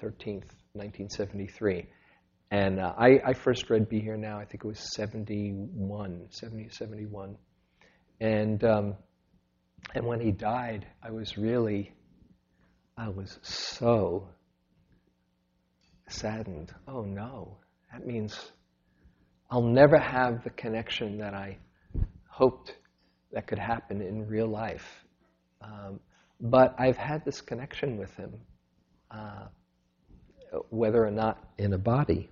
13th, 0.00 0.48
1973. 0.72 1.86
And 2.54 2.78
uh, 2.78 2.94
I, 2.96 3.18
I, 3.26 3.32
first 3.32 3.68
read 3.68 3.88
Be 3.88 3.98
Here 3.98 4.16
Now, 4.16 4.38
I 4.38 4.44
think 4.44 4.62
it 4.64 4.68
was 4.68 4.78
71, 4.94 6.26
70, 6.30 6.68
71. 6.68 7.36
And, 8.20 8.62
um, 8.62 8.94
and 9.92 10.06
when 10.06 10.20
he 10.20 10.30
died, 10.30 10.86
I 11.02 11.10
was 11.10 11.36
really, 11.36 11.92
I 12.96 13.08
was 13.08 13.40
so 13.42 14.28
saddened. 16.08 16.72
Oh 16.86 17.02
no, 17.02 17.56
that 17.92 18.06
means 18.06 18.52
I'll 19.50 19.60
never 19.60 19.98
have 19.98 20.44
the 20.44 20.50
connection 20.50 21.18
that 21.18 21.34
I 21.34 21.58
hoped 22.28 22.72
that 23.32 23.48
could 23.48 23.58
happen 23.58 24.00
in 24.00 24.28
real 24.28 24.46
life. 24.46 25.04
Um, 25.60 25.98
but 26.40 26.76
I've 26.78 26.98
had 26.98 27.24
this 27.24 27.40
connection 27.40 27.96
with 27.96 28.14
him, 28.14 28.32
uh, 29.10 29.46
whether 30.70 31.04
or 31.04 31.10
not 31.10 31.42
in 31.58 31.72
a 31.72 31.78
body. 31.78 32.30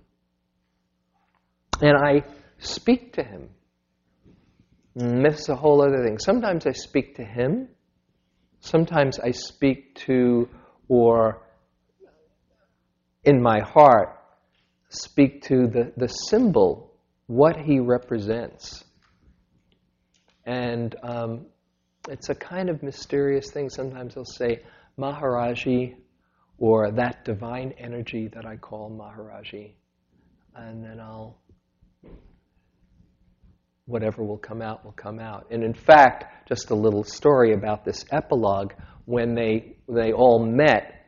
And 1.81 1.97
I 1.97 2.23
speak 2.59 3.13
to 3.13 3.23
him. 3.23 3.49
And 4.95 5.25
this 5.25 5.41
is 5.41 5.49
a 5.49 5.55
whole 5.55 5.81
other 5.81 6.03
thing. 6.03 6.19
Sometimes 6.19 6.65
I 6.67 6.71
speak 6.71 7.15
to 7.15 7.23
him. 7.23 7.67
Sometimes 8.59 9.19
I 9.19 9.31
speak 9.31 9.95
to, 10.05 10.47
or 10.87 11.41
in 13.23 13.41
my 13.41 13.59
heart, 13.61 14.19
speak 14.89 15.43
to 15.43 15.67
the, 15.67 15.91
the 15.97 16.07
symbol, 16.07 16.93
what 17.27 17.57
he 17.57 17.79
represents. 17.79 18.83
And 20.45 20.95
um, 21.03 21.47
it's 22.09 22.29
a 22.29 22.35
kind 22.35 22.69
of 22.69 22.83
mysterious 22.83 23.49
thing. 23.51 23.69
Sometimes 23.69 24.15
they'll 24.15 24.25
say 24.25 24.59
Maharaji 24.99 25.95
or 26.57 26.91
that 26.91 27.25
divine 27.25 27.73
energy 27.77 28.27
that 28.27 28.45
I 28.45 28.57
call 28.57 28.91
Maharaji. 28.91 29.71
And 30.55 30.83
then 30.83 30.99
I'll, 30.99 31.39
whatever 33.85 34.23
will 34.23 34.37
come 34.37 34.61
out 34.61 34.85
will 34.85 34.93
come 34.93 35.19
out. 35.19 35.47
And 35.51 35.63
in 35.63 35.73
fact, 35.73 36.47
just 36.47 36.69
a 36.69 36.75
little 36.75 37.03
story 37.03 37.53
about 37.53 37.83
this 37.83 38.05
epilogue 38.11 38.73
when 39.05 39.35
they, 39.35 39.77
they 39.89 40.13
all 40.13 40.45
met 40.45 41.05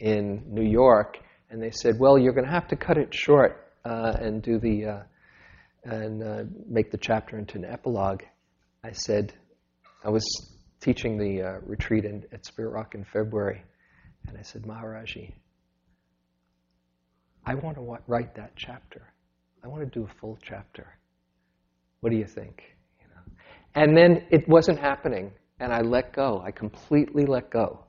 in 0.00 0.42
New 0.46 0.68
York 0.68 1.18
and 1.50 1.62
they 1.62 1.70
said, 1.70 1.94
well, 1.98 2.18
you're 2.18 2.32
going 2.32 2.46
to 2.46 2.52
have 2.52 2.68
to 2.68 2.76
cut 2.76 2.96
it 2.98 3.14
short 3.14 3.72
uh, 3.84 4.12
and 4.18 4.42
do 4.42 4.58
the, 4.58 4.84
uh, 4.84 5.02
and 5.84 6.22
uh, 6.22 6.44
make 6.68 6.90
the 6.90 6.98
chapter 6.98 7.38
into 7.38 7.56
an 7.56 7.64
epilogue. 7.64 8.22
I 8.82 8.92
said, 8.92 9.34
I 10.04 10.10
was 10.10 10.24
teaching 10.80 11.18
the 11.18 11.42
uh, 11.42 11.52
retreat 11.64 12.04
in, 12.04 12.24
at 12.32 12.44
Spirit 12.46 12.70
Rock 12.70 12.94
in 12.94 13.04
February, 13.04 13.62
and 14.28 14.36
I 14.36 14.42
said, 14.42 14.62
Maharaji, 14.62 15.34
I 17.44 17.54
want 17.54 17.76
to 17.76 17.98
write 18.06 18.34
that 18.34 18.52
chapter. 18.56 19.12
I 19.64 19.68
want 19.68 19.82
to 19.82 19.98
do 19.98 20.04
a 20.04 20.20
full 20.20 20.38
chapter. 20.42 20.98
What 22.00 22.10
do 22.10 22.16
you 22.16 22.26
think? 22.26 22.62
You 23.00 23.06
know? 23.08 23.32
And 23.74 23.96
then 23.96 24.26
it 24.30 24.48
wasn't 24.48 24.78
happening, 24.78 25.32
and 25.58 25.72
I 25.72 25.80
let 25.80 26.14
go. 26.14 26.42
I 26.44 26.50
completely 26.50 27.24
let 27.26 27.50
go. 27.50 27.86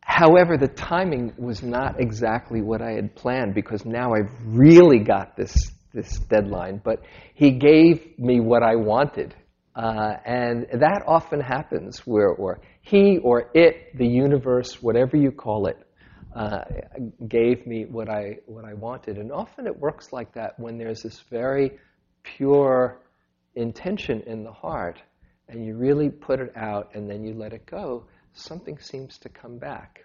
However, 0.00 0.56
the 0.56 0.68
timing 0.68 1.34
was 1.36 1.64
not 1.64 2.00
exactly 2.00 2.62
what 2.62 2.80
I 2.80 2.92
had 2.92 3.16
planned 3.16 3.54
because 3.54 3.84
now 3.84 4.14
I've 4.14 4.30
really 4.46 5.00
got 5.00 5.36
this, 5.36 5.72
this 5.92 6.20
deadline. 6.30 6.80
But 6.82 7.02
he 7.34 7.50
gave 7.50 8.16
me 8.16 8.38
what 8.40 8.62
I 8.62 8.76
wanted. 8.76 9.34
Uh, 9.74 10.14
and 10.24 10.68
that 10.72 11.02
often 11.08 11.40
happens 11.40 12.06
where, 12.06 12.28
or 12.28 12.60
he 12.82 13.18
or 13.18 13.50
it, 13.52 13.98
the 13.98 14.06
universe, 14.06 14.80
whatever 14.80 15.16
you 15.16 15.32
call 15.32 15.66
it, 15.66 15.76
uh, 16.34 16.60
gave 17.28 17.66
me 17.66 17.84
what 17.84 18.08
I, 18.08 18.36
what 18.46 18.64
I 18.64 18.74
wanted. 18.74 19.18
And 19.18 19.32
often 19.32 19.66
it 19.66 19.76
works 19.76 20.12
like 20.12 20.34
that 20.34 20.58
when 20.58 20.78
there's 20.78 21.02
this 21.02 21.20
very 21.30 21.72
pure 22.36 23.00
intention 23.54 24.22
in 24.26 24.44
the 24.44 24.52
heart 24.52 25.00
and 25.48 25.64
you 25.64 25.76
really 25.76 26.10
put 26.10 26.40
it 26.40 26.52
out 26.56 26.90
and 26.94 27.08
then 27.08 27.24
you 27.24 27.32
let 27.34 27.52
it 27.52 27.64
go, 27.66 28.04
something 28.34 28.78
seems 28.78 29.18
to 29.18 29.28
come 29.28 29.58
back. 29.58 30.04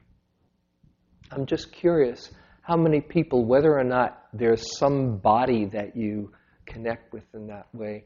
I'm 1.32 1.46
just 1.46 1.72
curious 1.72 2.32
how 2.62 2.78
many 2.78 3.02
people, 3.02 3.46
whether 3.46 3.78
or 3.78 3.84
not 3.84 4.26
there's 4.34 4.78
some 4.78 5.18
body 5.18 5.66
that 5.66 5.96
you 5.96 6.32
connect 6.66 7.12
with 7.12 7.24
in 7.34 7.48
that 7.48 7.68
way, 7.74 8.06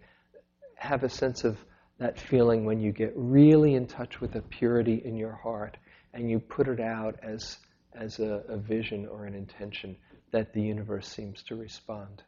have 0.75 1.03
a 1.03 1.09
sense 1.09 1.43
of 1.43 1.57
that 1.99 2.19
feeling 2.19 2.65
when 2.65 2.79
you 2.79 2.91
get 2.91 3.13
really 3.15 3.75
in 3.75 3.85
touch 3.85 4.21
with 4.21 4.35
a 4.35 4.41
purity 4.41 5.01
in 5.03 5.15
your 5.15 5.33
heart 5.33 5.77
and 6.13 6.29
you 6.29 6.39
put 6.39 6.67
it 6.67 6.79
out 6.79 7.19
as, 7.21 7.57
as 7.93 8.19
a, 8.19 8.43
a 8.47 8.57
vision 8.57 9.07
or 9.07 9.25
an 9.25 9.35
intention 9.35 9.95
that 10.31 10.53
the 10.53 10.61
universe 10.61 11.07
seems 11.07 11.43
to 11.43 11.55
respond. 11.55 12.23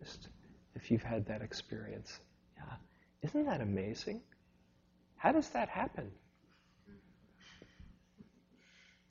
Just 0.00 0.28
if 0.74 0.90
you've 0.90 1.02
had 1.02 1.26
that 1.26 1.42
experience. 1.42 2.20
Yeah. 2.56 2.74
Isn't 3.22 3.46
that 3.46 3.60
amazing? 3.60 4.22
How 5.16 5.32
does 5.32 5.48
that 5.50 5.68
happen? 5.68 6.10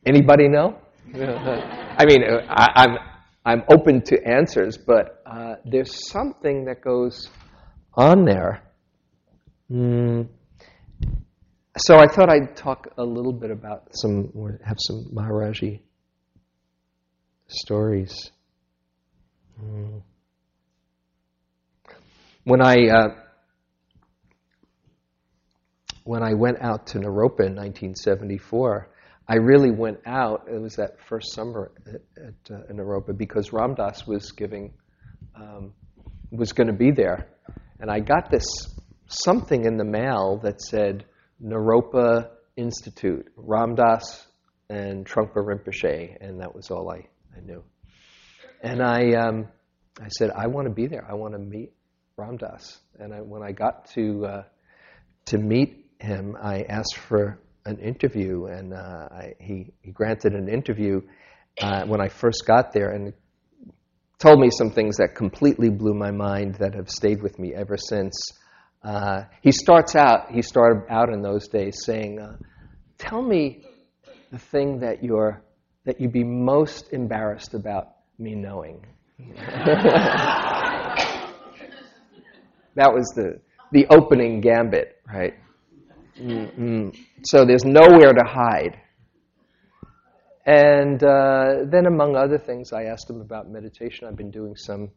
Anybody 0.05 0.47
know? 0.47 0.77
I 1.13 2.05
mean, 2.05 2.23
I, 2.23 2.67
I'm, 2.75 2.97
I'm 3.45 3.63
open 3.69 4.01
to 4.03 4.17
answers, 4.27 4.77
but 4.77 5.21
uh, 5.25 5.55
there's 5.65 6.09
something 6.09 6.65
that 6.65 6.81
goes 6.81 7.29
on 7.93 8.25
there. 8.25 8.61
Mm. 9.71 10.27
So 11.77 11.97
I 11.97 12.07
thought 12.07 12.29
I'd 12.29 12.55
talk 12.55 12.87
a 12.97 13.03
little 13.03 13.31
bit 13.33 13.51
about 13.51 13.89
some, 13.93 14.31
or 14.35 14.59
have 14.65 14.77
some 14.79 15.11
Maharaji 15.13 15.79
stories. 17.47 18.31
Mm. 19.63 20.01
When 22.43 22.59
I 22.59 22.87
uh, 22.87 23.09
when 26.03 26.23
I 26.23 26.33
went 26.33 26.57
out 26.59 26.87
to 26.87 26.97
Naropa 26.97 27.45
in 27.45 27.55
1974, 27.55 28.89
I 29.27 29.35
really 29.35 29.69
went 29.69 29.99
out. 30.07 30.47
It 30.51 30.59
was 30.59 30.77
that 30.77 30.97
first 31.07 31.33
summer 31.33 31.71
at, 31.85 32.01
at 32.17 32.55
uh, 32.55 32.73
Naropa 32.73 33.15
because 33.15 33.53
Ram 33.53 33.75
Dass 33.75 34.07
was 34.07 34.31
giving 34.31 34.73
um, 35.35 35.73
was 36.31 36.53
going 36.53 36.65
to 36.65 36.73
be 36.73 36.89
there, 36.89 37.27
and 37.79 37.91
I 37.91 37.99
got 37.99 38.31
this 38.31 38.47
something 39.05 39.63
in 39.63 39.77
the 39.77 39.85
mail 39.85 40.39
that 40.41 40.61
said 40.61 41.05
Naropa 41.43 42.29
Institute, 42.57 43.27
Ram 43.35 43.75
Dass 43.75 44.25
and 44.67 45.05
Trungpa 45.05 45.35
Rinpoche, 45.35 46.17
and 46.19 46.41
that 46.41 46.55
was 46.55 46.71
all 46.71 46.89
I, 46.89 47.07
I 47.37 47.41
knew. 47.41 47.63
And 48.63 48.81
I 48.81 49.13
um, 49.13 49.47
I 49.99 50.07
said 50.07 50.31
I 50.31 50.47
want 50.47 50.67
to 50.67 50.73
be 50.73 50.87
there. 50.87 51.05
I 51.07 51.13
want 51.13 51.35
to 51.35 51.39
meet 51.39 51.71
Ram 52.21 52.37
Dass. 52.37 52.79
And 52.99 53.13
I, 53.13 53.21
when 53.21 53.41
I 53.41 53.51
got 53.51 53.85
to 53.95 54.25
uh, 54.25 54.43
to 55.25 55.37
meet 55.37 55.87
him, 55.99 56.37
I 56.41 56.63
asked 56.63 56.97
for 56.97 57.39
an 57.65 57.79
interview, 57.79 58.45
and 58.45 58.73
uh, 58.73 59.07
I, 59.11 59.33
he 59.39 59.73
he 59.81 59.91
granted 59.91 60.33
an 60.33 60.47
interview 60.47 61.01
uh, 61.61 61.85
when 61.85 61.99
I 61.99 62.09
first 62.09 62.45
got 62.45 62.73
there, 62.73 62.91
and 62.91 63.13
told 64.19 64.39
me 64.39 64.49
some 64.51 64.71
things 64.71 64.97
that 64.97 65.15
completely 65.15 65.69
blew 65.69 65.93
my 65.93 66.11
mind 66.11 66.55
that 66.55 66.75
have 66.75 66.89
stayed 66.89 67.23
with 67.23 67.39
me 67.39 67.53
ever 67.55 67.77
since. 67.77 68.15
Uh, 68.83 69.23
he 69.41 69.51
starts 69.51 69.95
out. 69.95 70.31
He 70.31 70.41
started 70.41 70.83
out 70.89 71.09
in 71.09 71.21
those 71.21 71.47
days 71.47 71.81
saying, 71.83 72.19
uh, 72.19 72.37
"Tell 72.99 73.21
me 73.21 73.65
the 74.31 74.39
thing 74.39 74.79
that 74.81 75.03
you're 75.03 75.41
that 75.85 75.99
you'd 75.99 76.13
be 76.13 76.23
most 76.23 76.93
embarrassed 76.93 77.55
about 77.55 77.95
me 78.19 78.35
knowing." 78.35 78.85
That 82.75 82.93
was 82.93 83.11
the, 83.15 83.39
the 83.71 83.85
opening 83.89 84.41
gambit, 84.41 85.01
right? 85.07 85.33
Mm-hmm. 86.19 86.89
So 87.23 87.45
there's 87.45 87.65
nowhere 87.65 88.13
to 88.13 88.23
hide. 88.25 88.79
And 90.45 91.03
uh, 91.03 91.65
then, 91.69 91.85
among 91.85 92.15
other 92.15 92.39
things, 92.39 92.73
I 92.73 92.85
asked 92.85 93.09
him 93.09 93.21
about 93.21 93.49
meditation. 93.49 94.07
I've 94.07 94.15
been 94.15 94.31
doing 94.31 94.55
some 94.55 94.89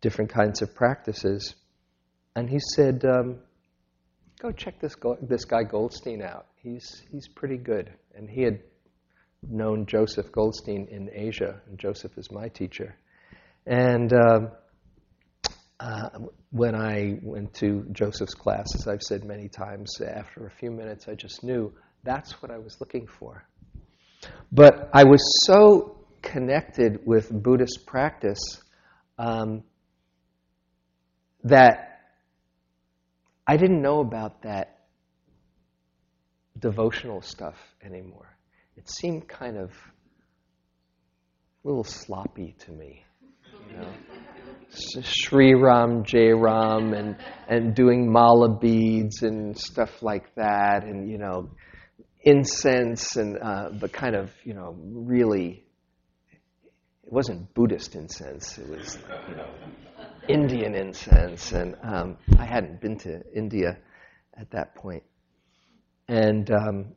different 0.00 0.32
kinds 0.32 0.62
of 0.62 0.74
practices. 0.74 1.54
And 2.36 2.48
he 2.48 2.58
said, 2.74 3.04
um, 3.04 3.40
Go 4.40 4.52
check 4.52 4.80
this, 4.80 4.94
go- 4.94 5.18
this 5.22 5.44
guy 5.44 5.62
Goldstein 5.62 6.22
out. 6.22 6.46
He's, 6.56 7.02
he's 7.10 7.28
pretty 7.28 7.56
good. 7.56 7.90
And 8.14 8.28
he 8.28 8.42
had 8.42 8.60
known 9.48 9.86
Joseph 9.86 10.30
Goldstein 10.32 10.88
in 10.90 11.10
Asia, 11.12 11.60
and 11.68 11.78
Joseph 11.78 12.16
is 12.16 12.30
my 12.30 12.48
teacher. 12.48 12.96
And 13.66 14.12
um, 14.12 14.50
uh, 15.80 16.08
when 16.50 16.74
I 16.74 17.18
went 17.22 17.54
to 17.54 17.86
Joseph's 17.92 18.34
class, 18.34 18.74
as 18.74 18.86
I've 18.86 19.02
said 19.02 19.24
many 19.24 19.48
times, 19.48 20.00
after 20.00 20.46
a 20.46 20.50
few 20.50 20.70
minutes, 20.70 21.08
I 21.08 21.14
just 21.14 21.42
knew 21.42 21.72
that's 22.04 22.40
what 22.42 22.50
I 22.50 22.58
was 22.58 22.80
looking 22.80 23.06
for. 23.06 23.44
But 24.52 24.88
I 24.92 25.04
was 25.04 25.22
so 25.44 26.06
connected 26.22 27.00
with 27.04 27.30
Buddhist 27.30 27.86
practice 27.86 28.62
um, 29.18 29.62
that 31.42 32.00
I 33.46 33.56
didn't 33.56 33.82
know 33.82 34.00
about 34.00 34.42
that 34.42 34.86
devotional 36.58 37.20
stuff 37.20 37.56
anymore. 37.82 38.36
It 38.76 38.88
seemed 38.88 39.28
kind 39.28 39.58
of 39.58 39.70
a 41.64 41.68
little 41.68 41.84
sloppy 41.84 42.54
to 42.60 42.72
me. 42.72 43.04
You 43.70 43.76
know? 43.76 43.92
Sri 44.74 45.54
Ram, 45.54 46.04
Jai 46.04 46.30
Ram, 46.30 46.92
and 46.92 47.16
and 47.48 47.74
doing 47.74 48.10
mala 48.10 48.58
beads 48.58 49.22
and 49.22 49.58
stuff 49.58 50.02
like 50.02 50.34
that, 50.34 50.84
and 50.84 51.10
you 51.10 51.18
know, 51.18 51.50
incense 52.22 53.16
and 53.16 53.38
uh, 53.38 53.70
the 53.78 53.88
kind 53.88 54.14
of 54.14 54.30
you 54.44 54.54
know 54.54 54.76
really. 54.78 55.62
It 57.06 57.12
wasn't 57.12 57.52
Buddhist 57.54 57.94
incense; 57.94 58.58
it 58.58 58.68
was 58.68 58.98
you 59.28 59.36
know 59.36 59.48
Indian 60.28 60.74
incense, 60.74 61.52
and 61.52 61.76
um, 61.82 62.16
I 62.38 62.46
hadn't 62.46 62.80
been 62.80 62.96
to 63.00 63.20
India 63.34 63.78
at 64.38 64.50
that 64.50 64.74
point, 64.74 65.02
and. 66.08 66.50
Um, 66.50 66.94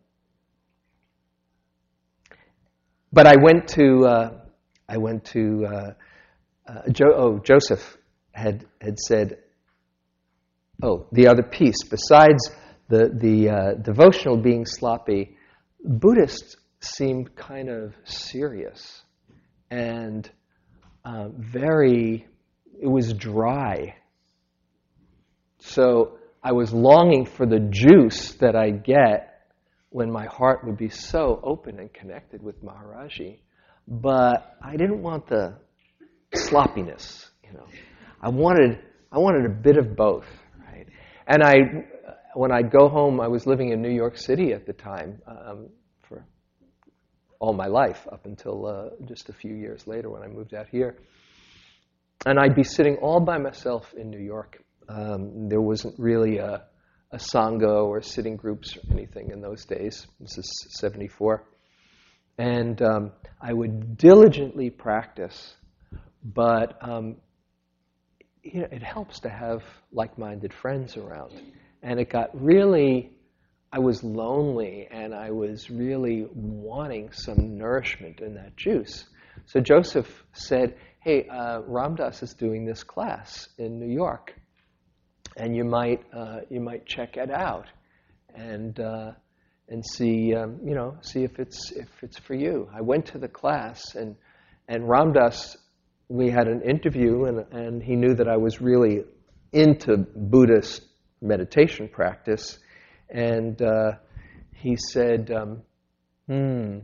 but 3.12 3.26
I 3.26 3.36
went 3.42 3.70
to 3.70 4.06
uh, 4.06 4.42
I 4.90 4.98
went 4.98 5.26
to 5.26 5.66
uh, 5.66 5.94
uh, 6.68 6.82
jo- 6.92 7.14
oh, 7.16 7.40
Joseph 7.40 7.98
had, 8.32 8.66
had 8.82 9.00
said, 9.00 9.38
oh, 10.84 11.08
the 11.12 11.28
other 11.28 11.44
piece, 11.44 11.84
besides 11.84 12.50
the, 12.90 13.10
the 13.14 13.50
uh, 13.50 13.74
devotional 13.76 14.38
being 14.38 14.66
sloppy, 14.66 15.38
Buddhists 15.84 16.58
seemed 16.80 17.36
kind 17.36 17.70
of 17.70 17.96
serious 18.04 19.02
and 19.70 20.30
uh, 21.04 21.30
very, 21.30 22.28
it 22.80 22.88
was 22.88 23.14
dry. 23.14 23.96
So 25.60 26.18
I 26.44 26.52
was 26.52 26.74
longing 26.74 27.26
for 27.26 27.46
the 27.46 27.60
juice 27.60 28.34
that 28.36 28.56
I 28.56 28.70
get 28.72 29.52
when 29.90 30.12
my 30.12 30.26
heart 30.26 30.66
would 30.66 30.78
be 30.78 30.90
so 30.90 31.40
open 31.44 31.80
and 31.80 31.92
connected 31.92 32.44
with 32.44 32.64
Maharaji. 32.64 33.40
But 33.88 34.58
I 34.62 34.76
didn't 34.76 35.02
want 35.02 35.28
the 35.28 35.58
sloppiness, 36.34 37.30
you 37.44 37.54
know. 37.54 37.68
I 38.22 38.30
wanted, 38.30 38.80
I 39.12 39.20
wanted 39.20 39.46
a 39.46 39.54
bit 39.54 39.78
of 39.78 39.96
both, 39.96 40.26
right? 40.68 40.88
And 41.28 41.44
I, 41.44 41.56
when 42.34 42.52
I'd 42.52 42.72
go 42.72 42.90
home, 42.90 43.20
I 43.20 43.28
was 43.28 43.46
living 43.46 43.72
in 43.72 43.82
New 43.82 43.92
York 43.92 44.18
City 44.18 44.54
at 44.54 44.66
the 44.66 44.74
time 44.74 45.22
um, 45.28 45.70
for 46.08 46.26
all 47.40 47.54
my 47.54 47.68
life 47.68 48.08
up 48.12 48.26
until 48.26 48.66
uh, 48.66 49.06
just 49.06 49.30
a 49.30 49.34
few 49.34 49.56
years 49.56 49.86
later 49.88 50.10
when 50.10 50.24
I 50.24 50.28
moved 50.28 50.54
out 50.54 50.68
here. 50.70 50.98
And 52.26 52.40
I'd 52.40 52.56
be 52.56 52.64
sitting 52.64 52.98
all 52.98 53.20
by 53.20 53.38
myself 53.38 53.94
in 53.96 54.10
New 54.10 54.20
York. 54.20 54.62
Um, 54.90 55.50
there 55.50 55.62
wasn't 55.62 56.00
really 56.00 56.38
a, 56.38 56.64
a 57.12 57.18
Sangha 57.18 57.86
or 57.86 58.02
sitting 58.02 58.36
groups 58.36 58.76
or 58.76 58.82
anything 58.92 59.32
in 59.32 59.42
those 59.42 59.66
days. 59.66 60.08
This 60.20 60.38
is 60.38 60.68
74. 60.80 61.44
And 62.38 62.82
um, 62.82 63.12
I 63.42 63.54
would 63.54 63.98
diligently 63.98 64.70
practice, 64.70 65.56
but 66.34 66.78
um, 66.82 67.16
you 68.44 68.62
know, 68.62 68.68
it 68.72 68.84
helps 68.84 69.20
to 69.22 69.30
have 69.30 69.64
like-minded 69.92 70.54
friends 70.54 70.98
around. 70.98 71.42
And 71.84 72.00
it 72.00 72.10
got 72.10 72.30
really, 72.34 73.12
I 73.72 73.80
was 73.80 74.04
lonely 74.04 74.88
and 74.90 75.14
I 75.14 75.32
was 75.32 75.70
really 75.70 76.28
wanting 76.34 77.12
some 77.12 77.58
nourishment 77.58 78.22
in 78.22 78.36
that 78.36 78.56
juice. 78.56 79.06
So 79.46 79.60
Joseph 79.60 80.08
said, 80.34 80.76
hey, 81.02 81.28
uh, 81.28 81.62
Ram 81.68 81.96
Dass 81.96 82.24
is 82.24 82.34
doing 82.34 82.66
this 82.66 82.84
class 82.84 83.50
in 83.58 83.80
New 83.80 83.94
York, 83.94 84.34
and 85.36 85.56
you 85.56 85.64
might, 85.64 86.04
uh, 86.14 86.40
you 86.50 86.60
might 86.60 86.86
check 86.86 87.18
it 87.18 87.30
out 87.30 87.68
and, 88.34 88.80
uh, 88.80 89.12
and 89.70 89.86
see, 89.86 90.34
um, 90.34 90.60
you 90.66 90.74
know, 90.74 90.98
see 91.02 91.24
if 91.24 91.40
it's, 91.40 91.72
if 91.72 91.90
it's 92.02 92.18
for 92.18 92.34
you. 92.34 92.68
I 92.74 92.82
went 92.82 93.08
to 93.08 93.20
the 93.20 93.28
class 93.28 93.96
and, 93.96 94.16
and 94.68 94.90
Ram 94.90 95.14
Dass 95.14 95.56
we 96.10 96.30
had 96.30 96.48
an 96.48 96.62
interview, 96.62 97.26
and, 97.26 97.46
and 97.52 97.84
he 97.84 97.96
knew 97.96 98.16
that 98.16 98.28
I 98.28 98.38
was 98.38 98.62
really 98.62 99.04
into 99.52 99.98
Buddhist 99.98 100.82
meditation 101.22 101.90
practice. 101.90 102.60
And 103.10 103.62
uh, 103.62 103.94
he 104.54 104.76
said, 104.76 105.32
um, 105.32 105.62
hmm, 106.28 106.80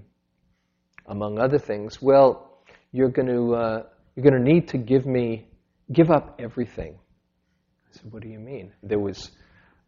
among 1.07 1.39
other 1.39 1.57
things, 1.57 2.01
well, 2.01 2.62
you're 2.91 3.09
going 3.09 3.27
to 3.27 3.55
uh, 3.55 3.83
you're 4.15 4.23
going 4.23 4.43
to 4.43 4.51
need 4.51 4.67
to 4.69 4.77
give 4.77 5.05
me 5.05 5.47
give 5.91 6.12
up 6.12 6.39
everything. 6.39 6.97
I 7.88 7.97
said, 7.97 8.12
what 8.12 8.23
do 8.23 8.29
you 8.29 8.39
mean? 8.39 8.71
There 8.83 8.99
was 8.99 9.31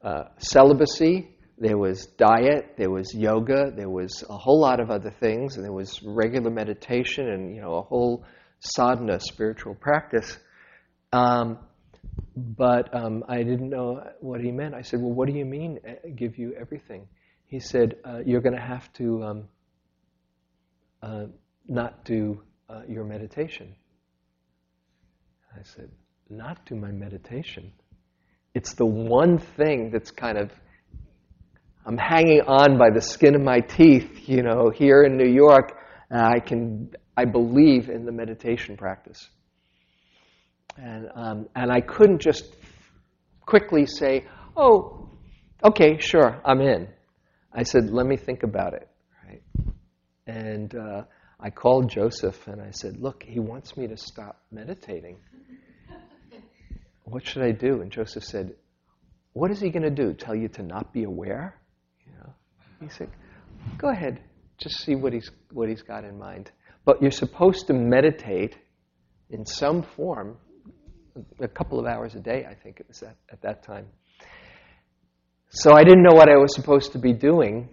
uh, 0.04 0.26
celibacy, 0.38 1.30
there 1.58 1.78
was 1.78 2.08
diet, 2.18 2.76
there 2.78 2.90
was 2.90 3.14
yoga, 3.14 3.72
there 3.76 3.90
was 3.90 4.24
a 4.30 4.38
whole 4.38 4.60
lot 4.60 4.80
of 4.80 4.90
other 4.90 5.12
things, 5.12 5.56
and 5.56 5.64
there 5.64 5.74
was 5.74 6.02
regular 6.04 6.52
meditation, 6.52 7.30
and 7.30 7.56
you 7.56 7.62
know 7.62 7.76
a 7.76 7.82
whole 7.82 8.26
sadhana, 8.60 9.20
spiritual 9.20 9.76
practice. 9.76 10.38
Um, 11.12 11.60
but 12.36 12.94
um, 12.94 13.24
I 13.28 13.44
didn't 13.44 13.70
know 13.70 14.04
what 14.20 14.42
he 14.42 14.52
meant. 14.52 14.74
I 14.74 14.82
said, 14.82 15.02
Well, 15.02 15.14
what 15.14 15.28
do 15.28 15.34
you 15.34 15.46
mean, 15.46 15.80
uh, 15.88 16.10
give 16.16 16.38
you 16.38 16.54
everything? 16.60 17.08
He 17.46 17.60
said, 17.60 17.96
uh, 18.04 18.20
You're 18.26 18.42
going 18.42 18.56
to 18.56 18.62
have 18.62 18.92
to 18.94 19.24
um, 19.24 19.44
uh, 21.02 21.26
not 21.68 22.04
do 22.06 22.42
uh, 22.70 22.82
your 22.88 23.04
meditation. 23.04 23.76
I 25.54 25.64
said, 25.64 25.90
Not 26.30 26.66
do 26.66 26.76
my 26.76 26.92
meditation? 26.92 27.72
It's 28.54 28.74
the 28.74 28.86
one 28.86 29.38
thing 29.38 29.92
that's 29.92 30.12
kind 30.12 30.38
of, 30.38 30.52
I'm 31.86 31.98
hanging 31.98 32.42
on 32.42 32.78
by 32.78 32.90
the 32.94 33.02
skin 33.02 33.36
of 33.36 33.42
my 33.42 33.60
teeth, 33.60 34.28
you 34.28 34.44
know, 34.44 34.70
here 34.70 35.04
in 35.04 35.18
New 35.18 35.30
York. 35.30 35.78
I 36.10 36.40
can 36.40 36.92
I 37.18 37.26
believe 37.26 37.90
in 37.90 38.06
the 38.06 38.12
meditation 38.12 38.78
practice. 38.78 39.30
And, 40.78 41.10
um, 41.16 41.50
and 41.56 41.72
I 41.72 41.82
couldn't 41.82 42.22
just 42.22 42.46
quickly 43.46 43.86
say, 43.86 44.26
oh, 44.58 45.10
okay, 45.64 45.98
sure, 46.00 46.42
I'm 46.44 46.62
in. 46.62 46.88
I 47.54 47.64
said, 47.64 47.90
let 47.90 48.06
me 48.06 48.18
think 48.18 48.44
about 48.44 48.74
it. 48.74 48.90
Right? 49.26 49.42
And 50.28 50.76
uh, 50.76 51.04
I 51.40 51.50
called 51.50 51.90
Joseph 51.90 52.48
and 52.48 52.62
I 52.62 52.72
said, 52.72 52.98
look, 52.98 53.24
he 53.24 53.40
wants 53.40 53.78
me 53.78 53.88
to 53.88 53.98
stop 53.98 54.42
meditating. 54.52 55.18
What 57.04 57.26
should 57.26 57.44
I 57.44 57.52
do? 57.52 57.82
And 57.82 57.92
Joseph 57.92 58.24
said, 58.24 58.56
what 59.34 59.52
is 59.52 59.62
he 59.62 59.70
going 59.70 59.84
to 59.84 59.92
do? 59.92 60.14
Tell 60.14 60.36
you 60.36 60.48
to 60.50 60.64
not 60.64 60.92
be 60.92 61.04
aware? 61.04 61.56
You 62.06 62.14
know? 62.18 62.34
He 62.82 62.90
said, 62.90 63.10
go 63.78 63.90
ahead, 63.90 64.22
just 64.58 64.84
see 64.84 64.96
what 64.96 65.14
he's, 65.14 65.30
what 65.52 65.70
he's 65.70 65.84
got 65.84 66.04
in 66.04 66.18
mind. 66.18 66.52
But 66.86 67.02
you're 67.02 67.12
supposed 67.12 67.68
to 67.68 67.74
meditate 67.74 68.56
in 69.30 69.46
some 69.46 69.82
form 69.82 70.38
a 71.40 71.48
couple 71.48 71.80
of 71.80 71.86
hours 71.86 72.16
a 72.16 72.20
day, 72.20 72.46
I 72.50 72.54
think 72.54 72.80
it 72.80 72.88
was 72.88 73.02
at, 73.04 73.16
at 73.32 73.42
that 73.42 73.64
time. 73.64 73.88
So 75.50 75.74
I 75.74 75.84
didn't 75.84 76.04
know 76.04 76.14
what 76.14 76.30
I 76.30 76.36
was 76.36 76.54
supposed 76.54 76.92
to 76.94 77.00
be 77.00 77.14
doing. 77.14 77.70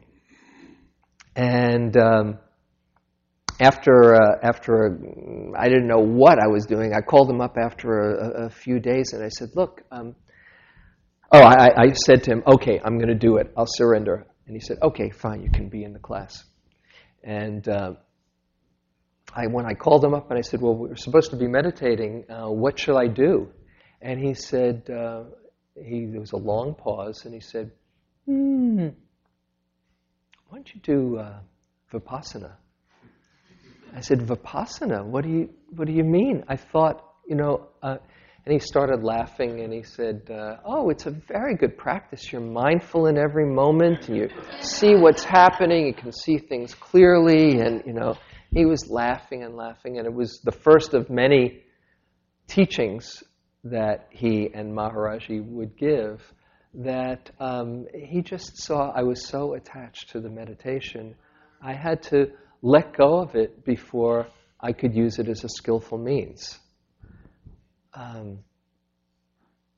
And 1.35 1.97
um, 1.97 2.39
after, 3.59 4.15
uh, 4.15 4.37
after 4.43 4.87
a, 4.87 5.59
I 5.59 5.69
didn't 5.69 5.89
know 5.89 5.99
what 6.01 6.39
I 6.39 6.47
was 6.47 6.67
doing, 6.67 6.93
I 6.95 7.01
called 7.01 7.29
him 7.29 7.41
up 7.41 7.57
after 7.59 8.15
a, 8.15 8.47
a 8.47 8.51
few 8.51 8.79
days 8.79 9.13
and 9.13 9.23
I 9.25 9.29
said, 9.29 9.51
Look, 9.55 9.83
um, 9.91 10.15
oh, 11.33 11.43
I, 11.43 11.71
I 11.77 11.93
said 11.93 12.23
to 12.25 12.31
him, 12.31 12.43
Okay, 12.47 12.81
I'm 12.85 12.99
going 12.99 13.09
to 13.09 13.15
do 13.15 13.39
it. 13.39 13.53
I'll 13.57 13.67
surrender. 13.67 14.27
And 14.47 14.55
he 14.55 14.61
said, 14.61 14.79
Okay, 14.83 15.11
fine, 15.11 15.43
you 15.43 15.51
can 15.51 15.69
be 15.69 15.83
in 15.83 15.93
the 15.93 15.99
class. 15.99 16.45
And 17.25 17.67
uh, 17.69 17.95
I, 19.35 19.47
when 19.47 19.65
I 19.67 19.75
called 19.75 20.05
him 20.05 20.15
up 20.15 20.31
and 20.31 20.39
I 20.39 20.43
said, 20.43 20.61
well, 20.61 20.75
we're 20.75 20.97
supposed 20.97 21.31
to 21.31 21.37
be 21.37 21.47
meditating, 21.47 22.25
uh, 22.29 22.51
what 22.51 22.79
shall 22.79 22.99
I 22.99 23.07
do? 23.07 23.49
And 24.01 24.21
he 24.21 24.35
said, 24.35 24.89
uh, 24.91 25.25
he, 25.75 26.07
there 26.07 26.21
was 26.21 26.33
a 26.33 26.37
long 26.37 26.75
pause, 26.75 27.25
and 27.25 27.33
he 27.33 27.41
said, 27.41 27.71
hmm, 28.27 28.89
why 30.49 30.59
don't 30.59 30.75
you 30.75 30.81
do 30.83 31.19
uh, 31.19 31.39
Vipassana? 31.93 32.53
I 33.95 34.01
said, 34.01 34.21
Vipassana? 34.21 35.05
What 35.05 35.25
do 35.25 35.31
you, 35.31 35.51
what 35.75 35.87
do 35.87 35.93
you 35.93 36.05
mean? 36.05 36.45
I 36.49 36.57
thought, 36.57 37.05
you 37.27 37.37
know, 37.37 37.69
uh, 37.83 37.97
and 38.45 38.53
he 38.53 38.59
started 38.59 39.05
laughing 39.05 39.61
and 39.61 39.73
he 39.73 39.85
said, 39.85 40.29
uh, 40.29 40.57
Oh, 40.65 40.91
it's 40.91 41.07
a 41.07 41.11
very 41.11 41.55
good 41.55 41.79
practice. 41.79 42.33
You're 42.33 42.41
mindful 42.41 43.07
in 43.07 43.17
every 43.17 43.47
moment 43.47 44.09
you 44.09 44.29
see 44.61 44.97
what's 44.97 45.23
happening. 45.23 45.87
You 45.87 45.95
can 45.95 46.11
see 46.11 46.39
things 46.39 46.75
clearly. 46.75 47.61
And, 47.61 47.85
you 47.87 47.93
know, 47.93 48.17
he 48.53 48.67
was 48.67 48.91
laughing 48.91 49.43
and 49.43 49.57
laughing, 49.57 49.99
and 49.99 50.07
it 50.07 50.13
was 50.13 50.41
the 50.45 50.53
first 50.53 50.95
of 50.95 51.09
many 51.09 51.63
teachings 52.47 53.23
that 53.65 54.09
he 54.11 54.51
and 54.53 54.77
Maharaji 54.77 55.45
would 55.45 55.77
give 55.77 56.21
that 56.75 57.31
um, 57.39 57.87
he 57.95 58.23
just 58.23 58.59
saw 58.59 58.91
I 58.91 59.03
was 59.03 59.27
so 59.27 59.55
attached 59.55 60.11
to 60.11 60.21
the 60.21 60.31
meditation, 60.31 61.15
I 61.63 61.75
had 61.75 62.03
to 62.05 62.33
let 62.63 62.97
go 62.97 63.21
of 63.21 63.35
it 63.35 63.65
before 63.65 64.27
I 64.61 64.73
could 64.73 64.95
use 64.95 65.19
it 65.19 65.29
as 65.29 65.45
a 65.45 65.49
skillful 65.49 65.99
means. 65.99 66.59
Um, 67.95 68.39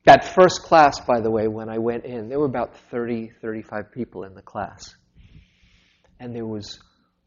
that 0.04 0.24
first 0.24 0.62
class, 0.62 1.00
by 1.00 1.20
the 1.20 1.30
way, 1.30 1.48
when 1.48 1.68
I 1.68 1.78
went 1.78 2.04
in, 2.04 2.28
there 2.28 2.38
were 2.38 2.46
about 2.46 2.76
30, 2.90 3.30
35 3.40 3.90
people 3.92 4.24
in 4.24 4.34
the 4.34 4.42
class. 4.42 4.94
And 6.20 6.34
there 6.34 6.46
was 6.46 6.78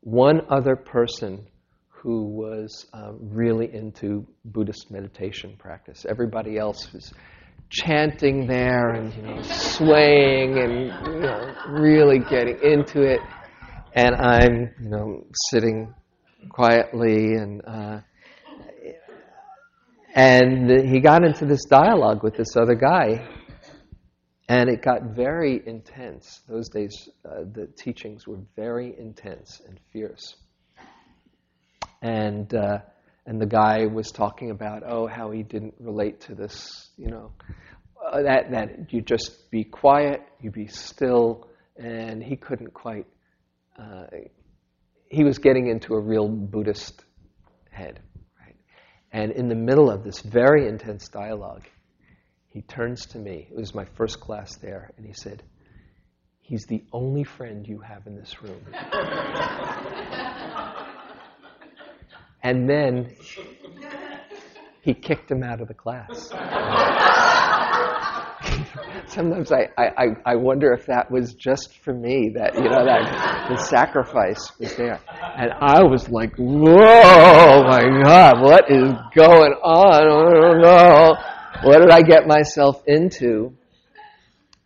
one 0.08 0.40
other 0.50 0.78
person 0.78 1.46
who 1.90 2.24
was 2.30 2.86
um, 2.94 3.18
really 3.20 3.70
into 3.74 4.26
Buddhist 4.46 4.90
meditation 4.90 5.58
practice. 5.60 6.06
Everybody 6.08 6.58
else 6.58 6.94
was 6.94 7.14
chanting 7.70 8.48
there 8.48 8.92
and 8.92 9.14
you 9.14 9.22
know 9.24 9.42
swaying 9.42 10.60
and 10.60 10.74
you 11.14 11.20
know 11.20 11.54
really 11.72 12.20
getting 12.20 12.58
into 12.64 13.02
it, 13.02 13.20
and 13.96 14.16
I'm 14.16 14.74
you 14.82 14.90
know 14.90 15.26
sitting 15.52 15.94
quietly 16.50 17.34
and. 17.34 17.62
Uh, 17.68 18.00
and 20.16 20.90
he 20.90 21.00
got 21.00 21.24
into 21.24 21.46
this 21.46 21.66
dialogue 21.66 22.24
with 22.24 22.36
this 22.36 22.56
other 22.56 22.74
guy, 22.74 23.28
and 24.50 24.70
it 24.70 24.82
got 24.82 25.16
very 25.16 25.62
intense. 25.66 26.42
Those 26.48 26.70
days, 26.70 27.10
uh, 27.26 27.44
the 27.52 27.68
teachings 27.68 28.26
were 28.26 28.40
very 28.56 28.96
intense 28.98 29.62
and 29.68 29.80
fierce. 29.92 30.36
And, 32.02 32.54
uh, 32.54 32.80
and 33.26 33.42
the 33.42 33.46
guy 33.46 33.88
was 33.88 34.12
talking 34.12 34.52
about, 34.52 34.84
oh, 34.86 35.08
how 35.08 35.32
he 35.32 35.44
didn't 35.44 35.76
relate 35.80 36.22
to 36.22 36.36
this, 36.36 36.90
you 36.98 37.10
know, 37.10 37.34
uh, 38.06 38.22
that, 38.22 38.52
that 38.52 38.94
you 38.94 39.02
just 39.02 39.52
be 39.52 39.66
quiet, 39.66 40.22
you 40.40 40.50
be 40.50 40.68
still, 40.68 41.50
and 41.76 42.24
he 42.24 42.38
couldn't 42.38 42.74
quite, 42.74 43.06
uh, 43.78 44.06
he 45.10 45.24
was 45.26 45.40
getting 45.40 45.68
into 45.68 45.94
a 45.94 46.00
real 46.00 46.30
Buddhist 46.30 47.04
head. 47.70 48.00
Right? 48.40 48.56
And 49.12 49.32
in 49.32 49.50
the 49.50 49.56
middle 49.56 49.92
of 49.92 50.06
this 50.06 50.22
very 50.22 50.68
intense 50.68 51.10
dialogue, 51.10 51.64
he 52.58 52.64
turns 52.64 53.06
to 53.06 53.20
me. 53.20 53.48
It 53.52 53.56
was 53.56 53.76
my 53.76 53.86
first 53.86 54.20
class 54.20 54.56
there, 54.56 54.90
and 54.98 55.06
he 55.06 55.14
said, 55.14 55.44
He's 56.42 56.66
the 56.66 56.84
only 56.92 57.24
friend 57.24 57.68
you 57.68 57.78
have 57.82 58.08
in 58.08 58.16
this 58.16 58.42
room. 58.42 58.60
and 62.42 62.68
then 62.68 63.16
he 64.82 64.96
kicked 64.96 65.30
him 65.30 65.44
out 65.44 65.62
of 65.62 65.68
the 65.68 65.76
class. 65.76 66.30
Sometimes 69.08 69.52
I, 69.52 69.70
I, 69.78 70.08
I 70.26 70.36
wonder 70.36 70.74
if 70.74 70.88
that 70.88 71.12
was 71.12 71.36
just 71.36 71.78
for 71.84 71.94
me, 71.94 72.32
that, 72.34 72.56
you 72.56 72.64
know, 72.64 72.86
that 72.86 73.50
the 73.50 73.58
sacrifice 73.66 74.52
was 74.58 74.76
there. 74.78 75.00
And 75.38 75.52
I 75.62 75.84
was 75.84 76.10
like, 76.10 76.34
whoa, 76.38 77.64
my 77.68 77.84
God, 78.04 78.42
what 78.42 78.72
is 78.72 78.94
going 79.14 79.54
on? 79.62 79.94
I 79.94 80.04
don't 80.04 80.62
know. 80.62 81.16
What 81.64 81.80
did 81.80 81.90
I 81.90 82.04
get 82.04 82.28
myself 82.28 82.84
into? 82.86 83.58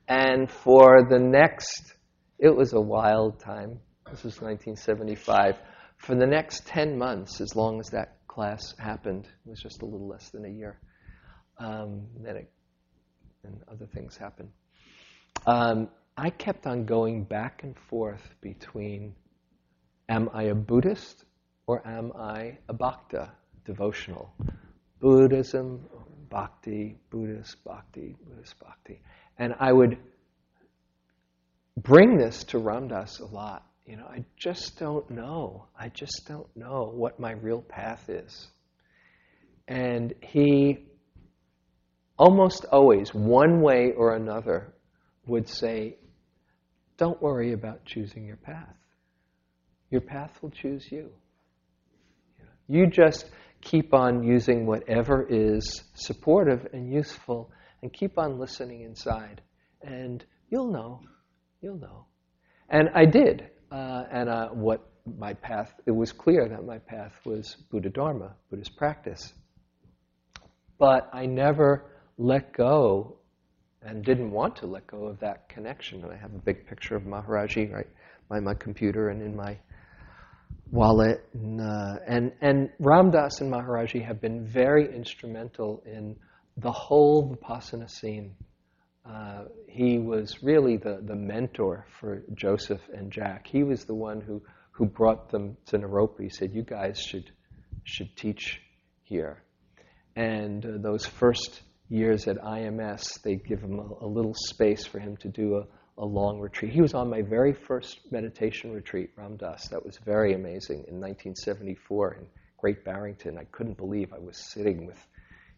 And 0.10 0.52
for 0.52 1.08
the 1.10 1.20
next, 1.20 1.94
it 2.38 2.54
was 2.54 2.74
a 2.74 2.82
wild 2.82 3.40
time. 3.40 3.80
This 4.10 4.24
was 4.24 4.42
1975. 4.42 5.56
For 5.96 6.16
the 6.16 6.28
next 6.28 6.68
10 6.68 6.98
months, 6.98 7.40
as 7.40 7.56
long 7.56 7.80
as 7.80 7.92
that 7.92 8.18
class 8.28 8.76
happened, 8.78 9.26
it 9.26 9.50
was 9.50 9.62
just 9.62 9.82
a 9.82 9.86
little 9.86 10.08
less 10.08 10.32
than 10.32 10.44
a 10.44 10.50
year. 10.50 10.80
Um, 11.60 12.08
then 12.20 12.36
it, 12.36 12.52
and 13.46 13.62
other 13.72 13.86
things 13.86 14.18
happened. 14.18 14.50
Um, 15.48 15.88
I 16.18 16.30
kept 16.30 16.68
on 16.68 16.84
going 16.84 17.24
back 17.24 17.64
and 17.64 17.78
forth 17.90 18.36
between 18.42 19.16
am 20.10 20.30
I 20.34 20.44
a 20.44 20.56
Buddhist 20.56 21.24
or 21.68 21.88
am 21.88 22.12
I 22.20 22.58
a 22.68 22.74
Bhakta, 22.74 23.32
devotional? 23.66 24.34
Buddhism, 25.00 25.88
Bhakti, 26.32 26.98
Buddhist, 27.12 27.64
Bhakti, 27.64 28.16
Buddhist, 28.26 28.56
Bhakti. 28.60 29.02
And 29.38 29.54
I 29.60 29.72
would 29.72 29.98
bring 31.78 32.18
this 32.18 32.46
to 32.46 32.58
Ram 32.58 32.88
Dass 32.88 33.20
a 33.20 33.26
lot. 33.26 33.64
You 33.86 33.98
know, 33.98 34.06
I 34.06 34.24
just 34.38 34.80
don't 34.80 35.08
know. 35.12 35.68
I 35.78 35.90
just 35.90 36.28
don't 36.28 36.48
know 36.56 36.92
what 36.96 37.20
my 37.20 37.34
real 37.34 37.62
path 37.62 38.10
is. 38.10 38.48
And 39.68 40.14
he 40.22 40.88
almost 42.18 42.66
always, 42.72 43.14
one 43.14 43.62
way 43.62 43.92
or 43.92 44.16
another, 44.16 44.74
would 45.26 45.50
say, 45.50 45.98
Don't 46.98 47.22
worry 47.22 47.52
about 47.54 47.86
choosing 47.86 48.26
your 48.26 48.38
path. 48.38 48.76
Your 49.90 50.02
path 50.02 50.32
will 50.42 50.52
choose 50.52 50.90
you. 50.90 51.10
You 52.68 52.88
just 52.88 53.30
keep 53.62 53.94
on 53.94 54.24
using 54.24 54.66
whatever 54.66 55.26
is 55.30 55.84
supportive 55.94 56.68
and 56.74 56.92
useful 56.92 57.52
and 57.82 57.92
keep 57.94 58.18
on 58.18 58.40
listening 58.40 58.82
inside. 58.82 59.42
And 59.82 60.24
you'll 60.50 60.72
know. 60.72 61.02
You'll 61.62 61.80
know. 61.80 62.06
And 62.70 62.90
I 62.94 63.06
did. 63.06 63.50
Uh, 63.72 64.04
and 64.12 64.30
uh, 64.30 64.50
what 64.50 64.90
my 65.18 65.34
path, 65.34 65.74
it 65.86 65.92
was 65.92 66.12
clear 66.12 66.48
that 66.50 66.66
my 66.66 66.78
path 66.78 67.14
was 67.26 67.56
Buddha 67.72 67.90
Dharma, 67.90 68.36
Buddhist 68.50 68.76
practice. 68.76 69.34
But 70.78 71.10
I 71.14 71.26
never 71.26 71.86
let 72.18 72.54
go 72.54 73.18
and 73.84 74.04
didn't 74.04 74.32
want 74.32 74.56
to 74.58 74.68
let 74.68 74.86
go 74.88 75.06
of 75.06 75.20
that 75.20 75.50
connection. 75.50 76.04
And 76.04 76.12
I 76.12 76.18
have 76.18 76.34
a 76.34 76.40
big 76.40 76.68
picture 76.68 76.96
of 76.96 77.04
Maharaji 77.04 77.72
right 77.72 77.88
by 78.30 78.40
my 78.40 78.54
computer 78.54 79.10
and 79.10 79.22
in 79.22 79.36
my 79.36 79.58
wallet. 80.72 81.24
And, 81.34 81.62
uh, 81.62 82.00
and, 82.08 82.32
and 82.42 82.70
Ram 82.80 83.12
Dass 83.12 83.42
and 83.42 83.52
Maharaji 83.52 84.06
have 84.06 84.22
been 84.22 84.46
very 84.46 84.94
instrumental 84.94 85.84
in 85.86 86.16
the 86.58 86.72
whole 86.72 87.36
Vipassana 87.36 87.90
scene. 87.90 88.36
Uh, 89.06 89.46
he 89.68 89.98
was 89.98 90.44
really 90.44 90.78
the, 90.78 91.02
the 91.04 91.16
mentor 91.16 91.86
for 92.00 92.24
Joseph 92.34 92.82
and 92.94 93.12
Jack. 93.12 93.48
He 93.48 93.64
was 93.64 93.86
the 93.86 93.96
one 93.96 94.22
who, 94.22 94.42
who 94.72 94.86
brought 94.86 95.30
them 95.30 95.58
to 95.68 95.80
Naropa. 95.80 96.22
He 96.22 96.30
said, 96.30 96.54
You 96.54 96.64
guys 96.64 97.00
should, 97.00 97.32
should 97.84 98.16
teach 98.16 98.62
here. 99.04 99.44
And 100.16 100.66
uh, 100.66 100.70
those 100.82 101.06
first 101.06 101.62
years 101.90 102.28
at 102.28 102.38
IMS, 102.38 103.22
they 103.24 103.36
give 103.36 103.62
him 103.62 103.80
a, 103.80 104.06
a, 104.06 104.08
little 104.08 104.34
space 104.34 104.86
for 104.86 105.00
him 105.00 105.18
to 105.18 105.30
do 105.30 105.56
a, 105.56 105.66
a 105.98 106.06
long 106.06 106.40
retreat. 106.40 106.72
He 106.72 106.82
was 106.82 106.94
on 106.94 107.10
my 107.10 107.22
very 107.22 107.54
first 107.54 108.00
meditation 108.12 108.72
retreat, 108.72 109.12
Ram 109.16 109.38
Dass. 109.38 109.68
That 109.70 109.86
was 109.86 109.98
very 109.98 110.34
amazing 110.34 110.86
in 110.88 111.00
1974 111.00 112.14
in 112.16 112.26
Great 112.58 112.84
Barrington. 112.84 113.38
I 113.38 113.44
couldn't 113.46 113.78
believe 113.78 114.14
I 114.14 114.20
was 114.20 114.38
sitting 114.38 114.86
with, 114.86 115.08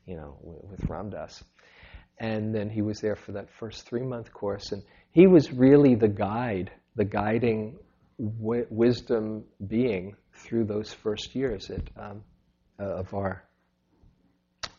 you 0.05 0.15
know, 0.15 0.37
with 0.41 0.83
Ram 0.89 1.09
Dass. 1.09 1.43
And 2.19 2.53
then 2.53 2.69
he 2.69 2.81
was 2.81 2.99
there 2.99 3.15
for 3.15 3.33
that 3.33 3.49
first 3.59 3.87
three 3.87 4.03
month 4.03 4.31
course, 4.33 4.71
and 4.71 4.83
he 5.11 5.27
was 5.27 5.51
really 5.51 5.95
the 5.95 6.07
guide, 6.07 6.71
the 6.95 7.05
guiding 7.05 7.77
w- 8.19 8.67
wisdom 8.69 9.45
being 9.67 10.15
through 10.33 10.65
those 10.65 10.93
first 10.93 11.35
years 11.35 11.69
at, 11.69 11.81
um, 11.97 12.23
uh, 12.79 12.83
of 12.83 13.13
our 13.13 13.43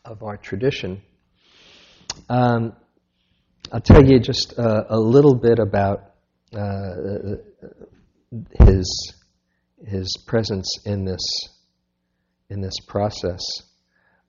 of 0.03 0.21
our 0.23 0.37
tradition. 0.37 1.01
Um, 2.29 2.73
I'll 3.71 3.81
tell 3.81 4.05
you 4.05 4.19
just 4.19 4.53
uh, 4.57 4.83
a 4.89 4.99
little 4.99 5.35
bit 5.35 5.59
about 5.59 6.11
uh, 6.55 7.37
his 8.59 9.13
his 9.85 10.17
presence 10.27 10.79
in 10.85 11.05
this 11.05 11.25
in 12.49 12.61
this 12.61 12.79
process. 12.87 13.41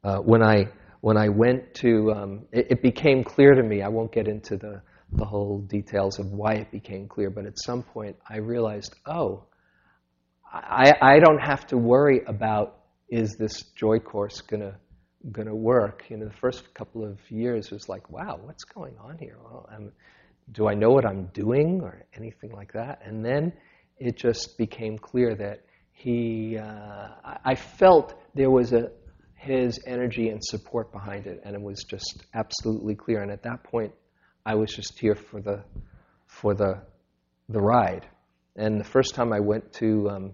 Uh, 0.02 0.18
when 0.18 0.42
I 0.42 0.68
when 1.00 1.16
I 1.16 1.28
went 1.28 1.74
to, 1.74 2.12
um, 2.12 2.46
it, 2.50 2.66
it, 2.70 2.82
became 2.82 3.22
clear 3.22 3.54
to 3.54 3.62
me. 3.62 3.82
I 3.82 3.88
won't 3.88 4.12
get 4.12 4.26
into 4.26 4.56
the 4.56 4.82
the 5.12 5.24
whole 5.24 5.60
details 5.60 6.18
of 6.18 6.32
why 6.32 6.54
it 6.54 6.70
became 6.70 7.06
clear, 7.06 7.30
but 7.30 7.46
at 7.46 7.58
some 7.58 7.82
point 7.82 8.16
I 8.28 8.38
realized, 8.38 8.94
oh, 9.06 9.44
I, 10.52 10.94
I 11.00 11.18
don't 11.20 11.38
have 11.38 11.66
to 11.68 11.76
worry 11.76 12.22
about 12.26 12.78
is 13.08 13.36
this 13.36 13.62
joy 13.76 13.98
course 13.98 14.40
gonna 14.40 14.78
going 15.32 15.48
to 15.48 15.54
work. 15.54 16.04
You 16.08 16.18
know, 16.18 16.26
the 16.26 16.36
first 16.36 16.72
couple 16.74 17.04
of 17.04 17.18
years 17.30 17.70
was 17.70 17.88
like, 17.88 18.10
wow, 18.10 18.38
what's 18.42 18.64
going 18.64 18.96
on 18.98 19.18
here? 19.18 19.36
Well, 19.42 19.68
do 20.52 20.68
I 20.68 20.74
know 20.74 20.90
what 20.90 21.04
I'm 21.04 21.26
doing 21.26 21.80
or 21.82 22.04
anything 22.14 22.52
like 22.52 22.72
that? 22.72 23.02
And 23.04 23.24
then 23.24 23.52
it 23.98 24.16
just 24.16 24.56
became 24.58 24.98
clear 24.98 25.34
that 25.34 25.64
he, 25.92 26.58
uh, 26.58 27.08
I 27.44 27.54
felt 27.54 28.14
there 28.34 28.50
was 28.50 28.72
a 28.72 28.90
his 29.46 29.78
energy 29.86 30.28
and 30.30 30.42
support 30.42 30.92
behind 30.92 31.26
it, 31.26 31.40
and 31.44 31.54
it 31.54 31.62
was 31.62 31.84
just 31.84 32.24
absolutely 32.34 32.94
clear. 32.94 33.22
And 33.22 33.30
at 33.30 33.42
that 33.44 33.62
point, 33.62 33.92
I 34.44 34.54
was 34.54 34.74
just 34.74 34.98
here 34.98 35.14
for 35.14 35.40
the 35.40 35.62
for 36.26 36.54
the 36.54 36.82
the 37.48 37.60
ride. 37.60 38.06
And 38.56 38.80
the 38.80 38.84
first 38.84 39.14
time 39.14 39.32
I 39.32 39.40
went 39.40 39.72
to 39.74 40.10
um, 40.10 40.32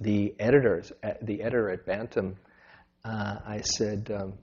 the 0.00 0.34
editors, 0.38 0.92
the 1.22 1.42
editor 1.42 1.70
at 1.70 1.86
Bantam 1.86 2.36
uh, 3.04 3.36
I 3.44 3.60
said, 3.62 4.10
um, 4.14 4.34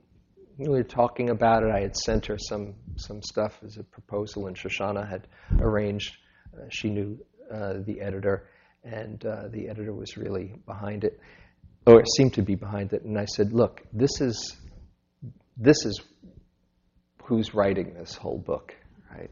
we 0.57 0.67
were 0.67 0.83
talking 0.83 1.29
about 1.29 1.63
it. 1.63 1.69
I 1.71 1.79
had 1.79 1.95
sent 1.95 2.25
her 2.25 2.37
some, 2.37 2.75
some 2.97 3.21
stuff 3.21 3.57
as 3.63 3.77
a 3.77 3.83
proposal, 3.83 4.47
and 4.47 4.57
Shoshana 4.57 5.09
had 5.09 5.27
arranged. 5.61 6.17
Uh, 6.53 6.65
she 6.69 6.89
knew 6.89 7.17
uh, 7.53 7.75
the 7.85 8.01
editor, 8.01 8.49
and 8.83 9.25
uh, 9.25 9.47
the 9.49 9.69
editor 9.69 9.93
was 9.93 10.17
really 10.17 10.55
behind 10.65 11.05
it, 11.05 11.19
or 11.87 12.03
seemed 12.17 12.33
to 12.33 12.41
be 12.41 12.55
behind 12.55 12.91
it. 12.91 13.03
And 13.03 13.17
I 13.17 13.25
said, 13.25 13.53
"Look, 13.53 13.81
this 13.93 14.19
is 14.19 14.57
this 15.55 15.85
is 15.85 16.01
who's 17.23 17.53
writing 17.53 17.93
this 17.97 18.15
whole 18.15 18.37
book, 18.37 18.75
right?" 19.11 19.31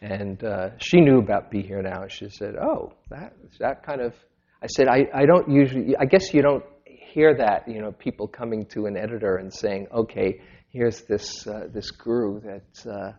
And 0.00 0.42
uh, 0.44 0.70
she 0.78 1.00
knew 1.00 1.18
about 1.18 1.50
Be 1.50 1.62
Here 1.62 1.82
Now. 1.82 2.06
She 2.08 2.28
said, 2.30 2.54
"Oh, 2.54 2.92
that 3.10 3.34
that 3.58 3.84
kind 3.84 4.00
of." 4.00 4.14
I 4.62 4.66
said, 4.66 4.88
I, 4.88 5.06
I 5.14 5.24
don't 5.24 5.50
usually. 5.50 5.96
I 5.96 6.04
guess 6.04 6.34
you 6.34 6.42
don't 6.42 6.64
hear 7.12 7.34
that, 7.36 7.68
you 7.68 7.80
know, 7.80 7.92
people 7.92 8.28
coming 8.28 8.66
to 8.66 8.86
an 8.86 8.96
editor 8.96 9.36
and 9.36 9.52
saying, 9.52 9.88
okay, 9.92 10.40
here's 10.70 11.02
this, 11.02 11.46
uh, 11.46 11.66
this 11.72 11.90
guru 11.90 12.40
that, 12.40 12.90
uh, 12.90 13.12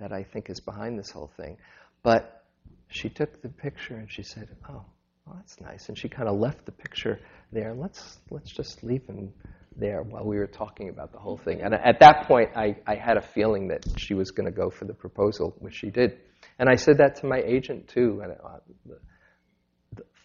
that 0.00 0.12
I 0.12 0.24
think 0.24 0.50
is 0.50 0.60
behind 0.60 0.98
this 0.98 1.10
whole 1.10 1.30
thing. 1.36 1.56
But 2.02 2.44
she 2.88 3.08
took 3.08 3.42
the 3.42 3.48
picture 3.48 3.94
and 3.96 4.10
she 4.10 4.22
said, 4.22 4.48
oh, 4.68 4.84
well, 5.26 5.36
that's 5.36 5.60
nice. 5.60 5.88
And 5.88 5.98
she 5.98 6.08
kind 6.08 6.28
of 6.28 6.38
left 6.38 6.66
the 6.66 6.72
picture 6.72 7.18
there. 7.52 7.74
Let's, 7.74 8.18
let's 8.30 8.52
just 8.52 8.82
leave 8.84 9.06
him 9.06 9.32
there 9.76 10.02
while 10.02 10.24
we 10.24 10.36
were 10.36 10.46
talking 10.46 10.88
about 10.88 11.12
the 11.12 11.18
whole 11.18 11.38
thing. 11.38 11.60
And 11.62 11.74
at 11.74 12.00
that 12.00 12.26
point, 12.28 12.50
I, 12.56 12.76
I 12.86 12.94
had 12.94 13.16
a 13.16 13.22
feeling 13.22 13.68
that 13.68 13.84
she 13.96 14.14
was 14.14 14.30
going 14.30 14.46
to 14.46 14.52
go 14.52 14.70
for 14.70 14.84
the 14.84 14.94
proposal, 14.94 15.54
which 15.58 15.74
she 15.74 15.90
did. 15.90 16.18
And 16.58 16.68
I 16.68 16.76
said 16.76 16.98
that 16.98 17.16
to 17.16 17.26
my 17.26 17.40
agent, 17.44 17.88
too. 17.88 18.20
And, 18.22 18.32
uh, 18.32 18.94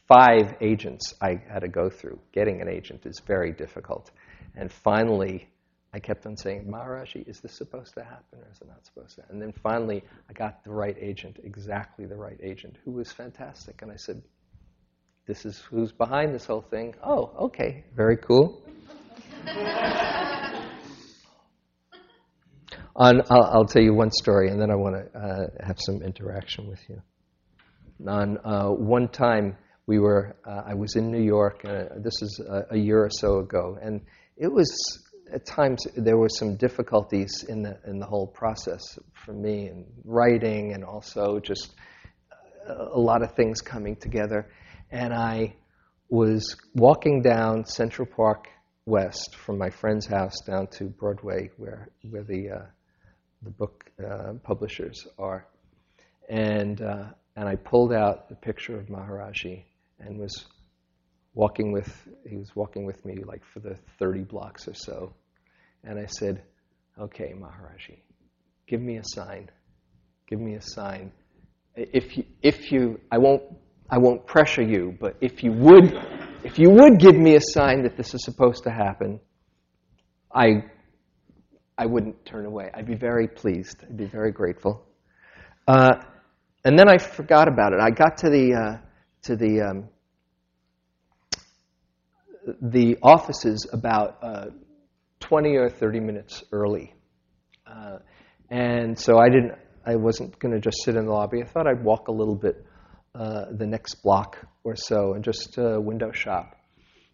five 0.10 0.56
agents 0.60 1.14
I 1.22 1.42
had 1.48 1.60
to 1.60 1.70
go 1.70 1.90
through. 1.90 2.20
Getting 2.34 2.62
an 2.62 2.68
agent 2.68 3.06
is 3.06 3.22
very 3.26 3.54
difficult. 3.54 4.12
And 4.56 4.72
finally, 4.72 5.48
I 5.94 6.00
kept 6.00 6.26
on 6.26 6.36
saying, 6.36 6.66
Maharaji, 6.66 7.28
is 7.30 7.40
this 7.40 7.54
supposed 7.54 7.94
to 7.94 8.04
happen 8.04 8.40
or 8.40 8.48
is 8.52 8.60
it 8.60 8.68
not 8.68 8.86
supposed 8.86 9.16
to? 9.16 9.24
And 9.30 9.42
then 9.42 9.54
finally, 9.64 10.04
I 10.30 10.34
got 10.34 10.64
the 10.64 10.72
right 10.72 10.98
agent, 11.00 11.38
exactly 11.44 12.06
the 12.06 12.16
right 12.16 12.40
agent, 12.44 12.78
who 12.84 12.92
was 12.92 13.12
fantastic. 13.12 13.82
And 13.84 13.92
I 13.92 13.96
said, 13.96 14.22
This 15.28 15.46
is 15.46 15.60
who's 15.60 15.92
behind 15.92 16.34
this 16.34 16.46
whole 16.46 16.62
thing. 16.62 16.96
Oh, 17.04 17.32
okay, 17.46 17.86
very 17.96 18.18
cool. 18.18 18.64
On, 22.96 23.22
I'll, 23.30 23.44
I'll, 23.44 23.66
tell 23.66 23.82
you 23.82 23.94
one 23.94 24.12
story, 24.12 24.50
and 24.50 24.60
then 24.60 24.70
I 24.70 24.76
want 24.76 24.96
to 24.96 25.18
uh, 25.18 25.48
have 25.66 25.78
some 25.80 26.02
interaction 26.02 26.68
with 26.68 26.82
you. 26.90 27.02
On 28.06 28.38
uh, 28.44 28.68
one 28.68 29.08
time, 29.08 29.56
we 29.90 29.98
were, 29.98 30.36
uh, 30.46 30.62
I 30.68 30.76
was 30.76 30.96
in 30.96 31.10
New 31.10 31.24
York. 31.24 31.66
Uh, 31.66 31.86
this 31.98 32.22
is 32.22 32.40
a, 32.48 32.76
a, 32.76 32.78
year 32.78 33.04
or 33.04 33.10
so 33.10 33.40
ago, 33.40 33.76
and 33.82 34.02
it 34.38 34.48
was 34.48 34.70
at 35.34 35.48
times 35.48 35.88
there 35.98 36.16
were 36.16 36.30
some 36.30 36.58
difficulties 36.58 37.44
in 37.50 37.64
the 37.64 37.76
in 37.88 37.98
the 37.98 38.06
whole 38.06 38.28
process 38.28 38.84
for 39.26 39.34
me 39.34 39.68
in 39.68 39.88
writing, 40.06 40.74
and 40.74 40.84
also 40.84 41.40
just 41.40 41.74
a, 42.68 42.74
a 43.00 43.00
lot 43.00 43.24
of 43.24 43.32
things 43.32 43.62
coming 43.62 43.96
together. 43.96 44.52
And 44.92 45.12
I 45.12 45.56
was 46.08 46.56
walking 46.76 47.24
down 47.24 47.66
Central 47.66 48.08
Park 48.08 48.48
West 48.86 49.36
from 49.44 49.58
my 49.58 49.72
friend's 49.72 50.06
house 50.06 50.36
down 50.46 50.68
to 50.78 50.84
Broadway, 50.84 51.50
where 51.58 51.90
where 52.12 52.24
the 52.24 52.52
uh, 52.52 52.66
the 53.42 53.50
book 53.50 53.90
uh, 54.00 54.34
publishers 54.44 55.08
are, 55.18 55.48
and 56.30 56.80
uh, 56.80 57.06
and 57.36 57.50
I 57.50 57.56
pulled 57.56 57.92
out 57.92 58.30
the 58.30 58.36
picture 58.36 58.78
of 58.78 58.86
Maharaji 58.86 59.64
and 60.00 60.20
was 60.20 60.46
walking 61.34 61.72
with 61.72 62.08
he 62.28 62.38
was 62.38 62.56
walking 62.56 62.86
with 62.86 63.04
me 63.06 63.18
like 63.26 63.44
for 63.54 63.60
the 63.60 63.78
30 64.00 64.24
blocks 64.24 64.68
or 64.68 64.74
so, 64.74 65.14
and 65.84 66.00
I 66.00 66.06
said, 66.06 66.44
"Okay, 67.00 67.34
Maharaji, 67.36 68.00
give 68.68 68.82
me 68.82 68.98
a 68.98 69.04
sign, 69.04 69.50
give 70.28 70.40
me 70.40 70.56
a 70.56 70.62
sign. 70.62 71.12
If 71.76 72.18
you 72.18 72.26
if 72.42 72.72
you 72.72 73.00
I 73.12 73.18
won't 73.18 73.44
I 73.90 73.98
won't 73.98 74.26
pressure 74.26 74.64
you, 74.64 74.98
but 75.00 75.16
if 75.22 75.44
you 75.44 75.52
would." 75.52 75.94
if 76.44 76.58
you 76.58 76.70
would 76.70 77.00
give 77.00 77.16
me 77.16 77.36
a 77.36 77.42
sign 77.42 77.84
that 77.84 77.98
this 77.98 78.14
is 78.14 78.24
supposed 78.24 78.64
to 78.64 78.72
happen, 78.72 79.20
I, 80.34 80.64
I 81.78 81.86
wouldn't 81.86 82.26
turn 82.26 82.46
away. 82.46 82.70
I'd 82.74 82.88
be 82.88 82.96
very 82.96 83.28
pleased. 83.28 83.84
I'd 83.84 83.98
be 83.98 84.06
very 84.06 84.32
grateful. 84.32 84.86
Uh, 85.68 85.96
and 86.64 86.78
then 86.78 86.90
I 86.90 86.98
forgot 86.98 87.48
about 87.48 87.74
it. 87.74 87.80
I 87.82 87.90
got 87.90 88.18
to 88.20 88.30
the, 88.30 88.54
uh, 88.54 88.89
to 89.24 89.36
the, 89.36 89.62
um, 89.62 89.90
the 92.62 92.98
offices 93.02 93.68
about 93.72 94.18
uh, 94.22 94.46
20 95.20 95.56
or 95.56 95.70
30 95.70 96.00
minutes 96.00 96.44
early. 96.52 96.94
Uh, 97.68 98.00
and 98.50 98.98
so 98.98 99.18
I 99.18 99.30
didn't, 99.30 99.54
I 99.86 99.96
wasn't 99.96 100.40
going 100.40 100.54
to 100.54 100.60
just 100.60 100.84
sit 100.84 100.96
in 100.96 101.06
the 101.06 101.12
lobby. 101.12 101.42
I 101.42 101.46
thought 101.46 101.68
I'd 101.68 101.84
walk 101.84 102.08
a 102.08 102.12
little 102.12 102.36
bit 102.36 102.66
uh, 103.16 103.46
the 103.52 103.66
next 103.66 103.96
block 104.04 104.38
or 104.64 104.76
so 104.76 105.14
and 105.14 105.24
just 105.24 105.58
uh, 105.58 105.80
window 105.80 106.12
shop. 106.12 106.56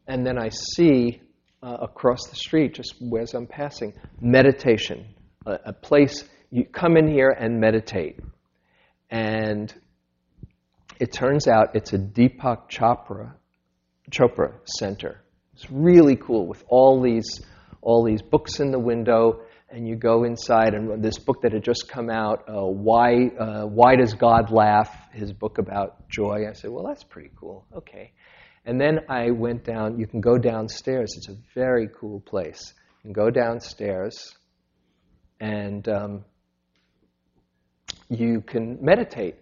And 0.08 0.26
then 0.26 0.38
I 0.38 0.50
see 0.50 1.22
uh, 1.63 1.78
across 1.82 2.28
the 2.30 2.36
street, 2.36 2.74
just 2.74 2.96
as 3.20 3.34
I'm 3.34 3.48
passing, 3.48 3.94
meditation, 4.22 5.08
a, 5.46 5.60
a, 5.65 5.74
place 5.74 6.24
you 6.52 6.63
come 6.63 6.96
in 6.96 7.08
here 7.08 7.30
and 7.30 7.60
meditate. 7.60 8.20
And 9.10 9.74
it 10.99 11.12
turns 11.12 11.47
out 11.47 11.75
it's 11.75 11.93
a 11.93 11.97
Deepak 11.97 12.69
Chopra, 12.69 13.34
Chopra 14.10 14.53
center. 14.65 15.21
It's 15.53 15.69
really 15.71 16.15
cool 16.15 16.47
with 16.47 16.63
all 16.67 17.01
these, 17.01 17.41
all 17.81 18.03
these 18.03 18.21
books 18.21 18.60
in 18.60 18.71
the 18.71 18.79
window 18.79 19.41
and 19.69 19.88
you 19.88 19.95
go 19.95 20.23
inside, 20.23 20.73
and 20.73 21.03
this 21.03 21.17
book 21.17 21.41
that 21.41 21.51
had 21.51 21.63
just 21.63 21.89
come 21.89 22.10
out, 22.10 22.45
uh, 22.47 22.62
Why, 22.65 23.27
uh, 23.27 23.65
Why 23.65 23.95
Does 23.95 24.13
God 24.13 24.51
Laugh? 24.51 24.89
His 25.12 25.34
book 25.34 25.58
about 25.58 26.08
joy. 26.08 26.45
I 26.49 26.53
said, 26.53 26.71
Well, 26.71 26.86
that's 26.86 27.03
pretty 27.03 27.31
cool. 27.36 27.65
Okay. 27.75 28.12
And 28.65 28.79
then 28.79 29.01
I 29.10 29.31
went 29.31 29.63
down, 29.63 29.99
you 29.99 30.08
can 30.08 30.21
go 30.21 30.38
downstairs. 30.38 31.13
It's 31.17 31.29
a 31.29 31.36
very 31.53 31.88
cool 31.99 32.19
place. 32.21 32.73
You 33.03 33.13
can 33.13 33.13
go 33.13 33.29
downstairs 33.29 34.34
and 35.39 35.88
um, 35.88 36.25
you 38.10 38.41
can 38.41 38.79
meditate. 38.81 39.36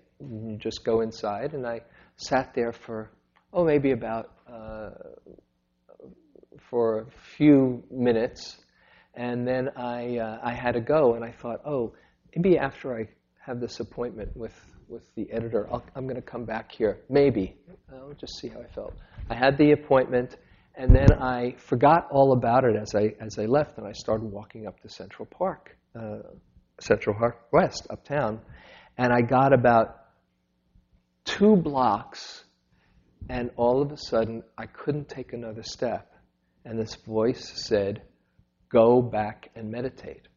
Just 0.57 0.83
go 0.83 1.01
inside, 1.01 1.53
and 1.53 1.65
I 1.65 1.81
sat 2.15 2.53
there 2.53 2.71
for, 2.71 3.11
oh, 3.53 3.65
maybe 3.65 3.91
about 3.91 4.31
uh, 4.47 4.89
for 6.69 7.01
a 7.01 7.05
few 7.37 7.83
minutes 7.91 8.57
and 9.15 9.47
then 9.47 9.69
I, 9.75 10.17
uh, 10.17 10.39
I 10.43 10.53
had 10.53 10.73
to 10.73 10.81
go, 10.81 11.13
and 11.13 11.23
I 11.23 11.31
thought, 11.31 11.61
oh, 11.65 11.93
maybe 12.35 12.57
after 12.57 12.97
I 12.97 13.07
have 13.45 13.59
this 13.59 13.79
appointment 13.79 14.35
with, 14.35 14.55
with 14.87 15.03
the 15.15 15.31
editor, 15.31 15.67
i 15.71 15.79
am 15.95 16.05
going 16.07 16.15
to 16.15 16.21
come 16.21 16.45
back 16.45 16.71
here. 16.71 17.01
Maybe. 17.09 17.55
I'll 17.91 18.13
just 18.13 18.39
see 18.39 18.47
how 18.47 18.61
I 18.61 18.67
felt. 18.73 18.93
I 19.29 19.35
had 19.35 19.57
the 19.57 19.71
appointment, 19.71 20.35
and 20.75 20.95
then 20.95 21.13
I 21.13 21.55
forgot 21.57 22.07
all 22.11 22.33
about 22.33 22.63
it 22.63 22.75
as 22.75 22.95
I, 22.95 23.13
as 23.23 23.37
I 23.37 23.45
left, 23.45 23.77
and 23.77 23.85
I 23.85 23.91
started 23.91 24.25
walking 24.25 24.65
up 24.65 24.79
to 24.81 24.89
Central 24.89 25.27
Park, 25.27 25.77
uh, 25.95 26.19
Central 26.79 27.15
Park 27.15 27.39
West, 27.51 27.85
uptown. 27.91 28.39
And 28.97 29.13
I 29.13 29.21
got 29.21 29.53
about 29.53 30.02
two 31.25 31.55
blocks, 31.55 32.43
and 33.29 33.51
all 33.55 33.81
of 33.81 33.91
a 33.91 33.97
sudden, 33.97 34.43
I 34.57 34.65
couldn't 34.65 35.09
take 35.09 35.33
another 35.33 35.63
step. 35.63 36.13
And 36.65 36.79
this 36.79 36.95
voice 36.95 37.51
said, 37.55 38.01
go 38.69 39.01
back 39.01 39.49
and 39.55 39.69
meditate. 39.69 40.27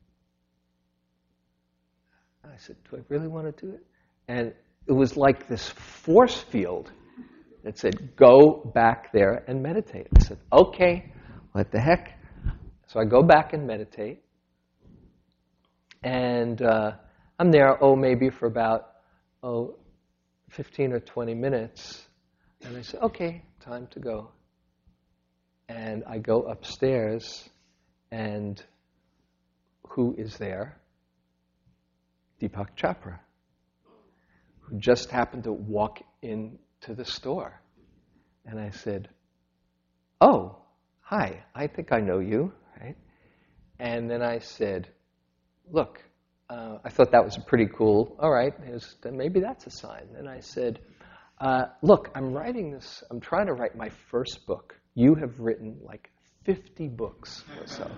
I 2.56 2.58
said, 2.58 2.76
Do 2.88 2.96
I 2.96 3.00
really 3.08 3.28
want 3.28 3.54
to 3.54 3.66
do 3.66 3.72
it? 3.72 3.84
And 4.28 4.52
it 4.86 4.92
was 4.92 5.16
like 5.16 5.46
this 5.46 5.68
force 5.68 6.40
field 6.40 6.90
that 7.64 7.78
said, 7.78 8.16
Go 8.16 8.70
back 8.74 9.12
there 9.12 9.44
and 9.46 9.62
meditate. 9.62 10.06
I 10.16 10.22
said, 10.22 10.38
Okay, 10.52 11.12
what 11.52 11.70
the 11.70 11.80
heck? 11.80 12.18
So 12.86 13.00
I 13.00 13.04
go 13.04 13.22
back 13.22 13.52
and 13.52 13.66
meditate. 13.66 14.22
And 16.02 16.62
uh, 16.62 16.92
I'm 17.38 17.50
there, 17.50 17.82
oh, 17.82 17.96
maybe 17.96 18.30
for 18.30 18.46
about, 18.46 18.92
oh, 19.42 19.76
15 20.50 20.92
or 20.92 21.00
20 21.00 21.34
minutes. 21.34 22.06
And 22.62 22.76
I 22.76 22.82
said, 22.82 23.00
Okay, 23.02 23.42
time 23.60 23.88
to 23.92 24.00
go. 24.00 24.30
And 25.68 26.04
I 26.06 26.18
go 26.18 26.42
upstairs 26.42 27.48
and 28.10 28.62
who 29.88 30.14
is 30.16 30.36
there? 30.36 30.78
Deepak 32.40 32.76
Chopra, 32.76 33.18
who 34.60 34.78
just 34.78 35.10
happened 35.10 35.44
to 35.44 35.52
walk 35.52 36.02
into 36.22 36.94
the 36.94 37.04
store. 37.04 37.60
And 38.44 38.60
I 38.60 38.70
said, 38.70 39.08
Oh, 40.20 40.56
hi, 41.00 41.42
I 41.54 41.66
think 41.66 41.92
I 41.92 42.00
know 42.00 42.18
you, 42.18 42.52
right? 42.80 42.96
And 43.78 44.10
then 44.10 44.22
I 44.22 44.38
said, 44.38 44.88
Look, 45.70 46.02
uh, 46.48 46.78
I 46.84 46.90
thought 46.90 47.10
that 47.12 47.24
was 47.24 47.38
pretty 47.46 47.66
cool. 47.66 48.16
All 48.20 48.30
right, 48.30 48.52
was, 48.70 48.96
maybe 49.04 49.40
that's 49.40 49.66
a 49.66 49.70
sign. 49.70 50.08
And 50.16 50.28
I 50.28 50.40
said, 50.40 50.78
uh, 51.40 51.66
Look, 51.82 52.10
I'm 52.14 52.32
writing 52.32 52.70
this, 52.70 53.02
I'm 53.10 53.20
trying 53.20 53.46
to 53.46 53.52
write 53.52 53.76
my 53.76 53.90
first 54.10 54.46
book. 54.46 54.74
You 54.94 55.14
have 55.16 55.38
written 55.40 55.78
like 55.82 56.10
50 56.44 56.88
books 56.88 57.44
or 57.60 57.66
so. 57.66 57.90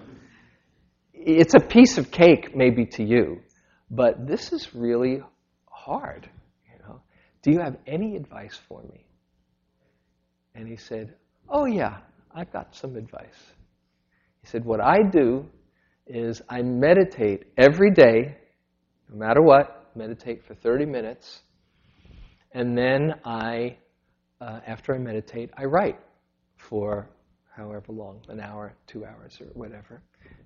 It's 1.13 1.55
a 1.55 1.61
piece 1.61 1.99
of 1.99 2.11
cake, 2.11 2.57
maybe 2.57 2.87
to 2.87 3.05
you, 3.05 3.41
but 3.91 4.27
this 4.27 4.53
is 4.53 4.75
really 4.75 5.21
hard. 5.67 6.29
You 6.67 6.79
know, 6.87 7.01
do 7.43 7.51
you 7.51 7.61
have 7.61 7.77
any 7.87 8.17
advice 8.17 8.59
for 8.69 8.83
me? 8.83 9.05
And 10.55 10.67
he 10.67 10.77
said, 10.77 11.15
"Oh 11.49 11.67
yeah, 11.67 11.99
I've 12.35 12.53
got 12.53 12.75
some 12.75 12.97
advice." 12.97 13.39
He 14.41 14.47
said, 14.47 14.65
"What 14.65 14.81
I 14.81 15.03
do 15.03 15.47
is 16.09 16.43
I 16.49 16.63
meditate 16.63 17.45
every 17.57 17.91
day, 17.91 18.37
no 19.11 19.19
matter 19.19 19.43
what. 19.43 19.91
Meditate 19.95 20.45
for 20.45 20.55
30 20.55 20.87
minutes, 20.87 21.41
and 22.53 22.77
then 22.77 23.15
I, 23.25 23.77
uh, 24.41 24.61
after 24.67 24.95
I 24.95 24.99
meditate, 24.99 25.51
I 25.57 25.65
write 25.65 25.99
for 26.57 27.09
however 27.57 27.93
long, 27.93 28.21
an 28.29 28.41
hour, 28.41 28.75
two 28.87 29.05
hours, 29.05 29.39
or 29.41 29.47
whatever. 29.55 30.01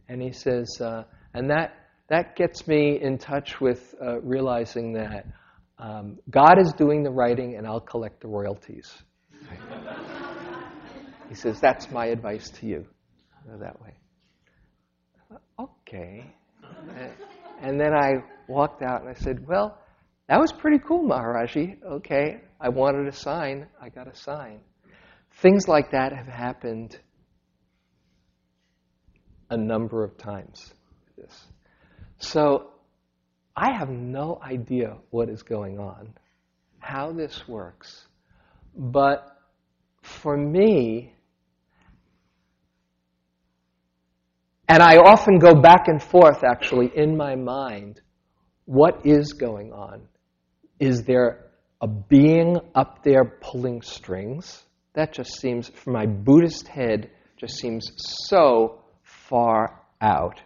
And 0.08 0.22
he 0.22 0.32
says, 0.32 0.80
uh, 0.80 1.04
and 1.34 1.50
that, 1.50 1.74
that 2.08 2.34
gets 2.36 2.66
me 2.66 3.00
in 3.00 3.18
touch 3.18 3.60
with 3.60 3.94
uh, 4.02 4.20
realizing 4.20 4.92
that 4.94 5.26
um, 5.78 6.18
God 6.30 6.58
is 6.58 6.72
doing 6.72 7.02
the 7.02 7.10
writing 7.10 7.56
and 7.56 7.66
I'll 7.66 7.80
collect 7.80 8.20
the 8.20 8.28
royalties. 8.28 8.90
he 11.28 11.34
says, 11.34 11.60
that's 11.60 11.90
my 11.90 12.06
advice 12.06 12.50
to 12.60 12.66
you. 12.66 12.86
That 13.58 13.80
way. 13.82 13.94
Okay. 15.58 16.24
And 17.60 17.80
then 17.80 17.94
I 17.94 18.24
walked 18.48 18.82
out 18.82 19.00
and 19.02 19.10
I 19.10 19.14
said, 19.14 19.46
well, 19.46 19.78
that 20.28 20.38
was 20.38 20.52
pretty 20.52 20.78
cool, 20.78 21.06
Maharaji. 21.06 21.82
Okay, 21.82 22.40
I 22.60 22.68
wanted 22.68 23.06
a 23.06 23.12
sign. 23.12 23.66
I 23.80 23.88
got 23.88 24.08
a 24.08 24.14
sign. 24.14 24.60
Things 25.40 25.68
like 25.68 25.90
that 25.92 26.12
have 26.12 26.26
happened 26.26 26.98
a 29.50 29.56
number 29.56 30.04
of 30.04 30.16
times. 30.16 30.74
This. 31.16 31.46
So 32.18 32.70
I 33.56 33.72
have 33.72 33.90
no 33.90 34.40
idea 34.42 34.96
what 35.10 35.28
is 35.28 35.42
going 35.42 35.78
on, 35.78 36.14
how 36.78 37.12
this 37.12 37.46
works. 37.46 38.06
But 38.74 39.36
for 40.00 40.36
me, 40.36 41.14
And 44.68 44.82
I 44.82 44.96
often 44.96 45.38
go 45.38 45.54
back 45.54 45.88
and 45.88 46.02
forth, 46.02 46.44
actually, 46.44 46.90
in 46.94 47.16
my 47.16 47.34
mind. 47.34 48.00
What 48.64 49.04
is 49.04 49.32
going 49.32 49.72
on? 49.72 50.02
Is 50.78 51.02
there 51.04 51.50
a 51.80 51.88
being 51.88 52.58
up 52.74 53.02
there 53.02 53.24
pulling 53.24 53.82
strings? 53.82 54.62
That 54.94 55.12
just 55.12 55.40
seems, 55.40 55.68
for 55.68 55.90
my 55.90 56.06
Buddhist 56.06 56.68
head, 56.68 57.10
just 57.38 57.58
seems 57.58 57.90
so 58.28 58.82
far 59.02 59.80
out. 60.00 60.40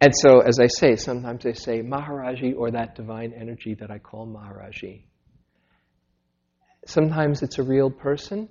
And 0.00 0.12
so, 0.16 0.40
as 0.40 0.58
I 0.60 0.66
say, 0.66 0.96
sometimes 0.96 1.44
they 1.44 1.52
say 1.52 1.80
Maharaji 1.80 2.56
or 2.56 2.72
that 2.72 2.96
divine 2.96 3.32
energy 3.32 3.74
that 3.74 3.90
I 3.90 3.98
call 3.98 4.26
Maharaji. 4.26 5.04
Sometimes 6.86 7.42
it's 7.42 7.58
a 7.58 7.62
real 7.62 7.90
person. 7.90 8.48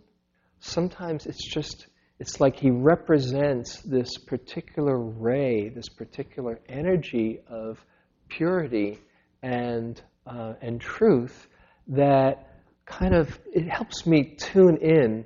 Sometimes 0.62 1.26
it's 1.26 1.46
just, 1.54 1.88
it's 2.22 2.40
like 2.40 2.60
he 2.60 2.70
represents 2.70 3.82
this 3.82 4.16
particular 4.20 4.96
ray, 4.96 5.70
this 5.70 5.90
particular 5.90 6.60
energy 6.70 7.40
of 7.48 7.84
purity 8.30 9.00
and, 9.42 10.00
uh, 10.28 10.54
and 10.62 10.80
truth 10.80 11.48
that 11.88 12.60
kind 12.86 13.16
of, 13.16 13.40
it 13.52 13.68
helps 13.68 14.06
me 14.06 14.36
tune 14.38 14.78
in 14.78 15.26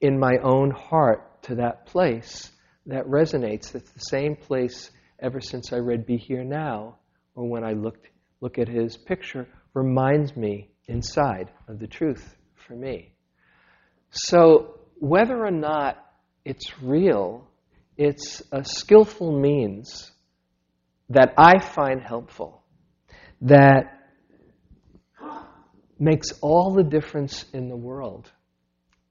in 0.00 0.18
my 0.18 0.38
own 0.42 0.72
heart 0.72 1.44
to 1.44 1.54
that 1.54 1.86
place 1.86 2.50
that 2.86 3.06
resonates. 3.06 3.72
It's 3.76 3.92
the 3.92 4.00
same 4.00 4.34
place 4.34 4.90
ever 5.20 5.40
since 5.40 5.72
I 5.72 5.76
read 5.76 6.06
Be 6.06 6.16
Here 6.16 6.42
Now, 6.42 6.96
or 7.36 7.48
when 7.48 7.62
I 7.62 7.74
looked, 7.74 8.08
look 8.40 8.58
at 8.58 8.66
his 8.66 8.96
picture, 8.96 9.46
reminds 9.74 10.36
me 10.36 10.70
inside 10.88 11.52
of 11.68 11.78
the 11.78 11.86
truth 11.86 12.36
for 12.66 12.74
me. 12.74 13.12
So, 14.10 14.80
whether 14.98 15.44
or 15.44 15.50
not 15.52 16.02
it's 16.46 16.80
real, 16.80 17.44
it's 17.96 18.40
a 18.52 18.64
skillful 18.64 19.36
means 19.36 20.12
that 21.08 21.34
I 21.36 21.58
find 21.58 22.00
helpful, 22.00 22.62
that 23.40 24.12
makes 25.98 26.30
all 26.42 26.72
the 26.72 26.84
difference 26.84 27.44
in 27.52 27.68
the 27.68 27.76
world. 27.76 28.30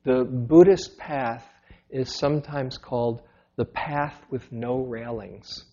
The 0.05 0.23
Buddhist 0.23 0.97
path 0.97 1.45
is 1.89 2.15
sometimes 2.15 2.77
called 2.77 3.21
the 3.57 3.65
path 3.65 4.17
with 4.29 4.49
no 4.53 4.77
railings 4.77 5.65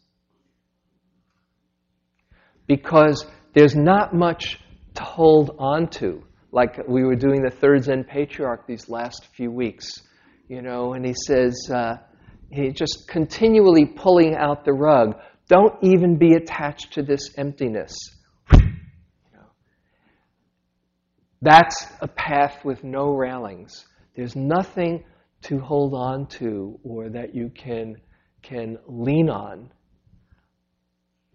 because 2.67 3.25
there's 3.55 3.77
not 3.77 4.13
much 4.13 4.59
to 4.95 5.03
hold 5.05 5.55
on 5.61 5.89
to. 5.91 6.25
Like 6.51 6.89
we 6.89 7.05
were 7.05 7.17
doing 7.17 7.43
the 7.43 7.51
third 7.51 7.85
Zen 7.85 8.03
patriarch 8.03 8.67
these 8.67 8.89
last 8.89 9.29
few 9.37 9.51
weeks, 9.53 10.03
you 10.53 10.61
know, 10.61 10.93
and 10.93 11.05
he 11.05 11.15
says, 11.27 11.71
uh, 11.73 11.97
he's 12.51 12.75
just 12.75 13.09
continually 13.09 13.87
pulling 13.87 14.35
out 14.35 14.65
the 14.67 14.73
rug. 14.73 15.15
Don't 15.49 15.75
even 15.83 16.19
be 16.19 16.35
attached 16.35 16.93
to 16.93 17.03
this 17.03 17.31
emptiness. 17.39 17.97
That's 21.41 21.87
a 22.01 22.07
path 22.07 22.65
with 22.65 22.85
no 22.85 23.07
railings. 23.09 23.87
There's 24.15 24.37
nothing 24.37 25.05
to 25.45 25.59
hold 25.59 25.95
on 25.95 26.27
to 26.39 26.79
or 26.85 27.09
that 27.09 27.35
you 27.35 27.51
can, 27.55 27.97
can 28.43 28.77
lean 28.87 29.31
on 29.31 29.71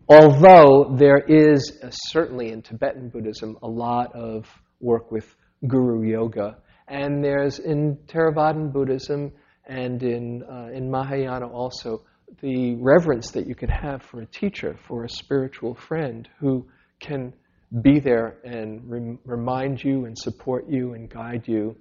Although 0.09 0.95
there 0.97 1.17
is, 1.17 1.79
uh, 1.83 1.89
certainly 1.89 2.51
in 2.53 2.61
Tibetan 2.61 3.09
Buddhism, 3.09 3.57
a 3.61 3.67
lot 3.67 4.15
of 4.15 4.47
work 4.79 5.11
with 5.11 5.35
guru 5.67 6.09
yoga. 6.09 6.57
And 6.87 7.23
there's 7.23 7.59
in 7.59 7.97
Theravadan 8.07 8.71
Buddhism 8.71 9.31
and 9.65 10.01
in, 10.01 10.43
uh, 10.43 10.69
in 10.73 10.89
Mahayana 10.89 11.47
also 11.47 12.03
the 12.41 12.75
reverence 12.75 13.31
that 13.31 13.47
you 13.47 13.55
can 13.55 13.69
have 13.69 14.03
for 14.03 14.21
a 14.21 14.25
teacher, 14.25 14.77
for 14.87 15.03
a 15.03 15.09
spiritual 15.09 15.75
friend 15.75 16.27
who 16.39 16.67
can 16.99 17.33
be 17.81 17.99
there 17.99 18.37
and 18.43 18.89
rem- 18.89 19.19
remind 19.25 19.83
you 19.83 20.05
and 20.05 20.17
support 20.17 20.69
you 20.69 20.93
and 20.93 21.09
guide 21.09 21.43
you. 21.47 21.75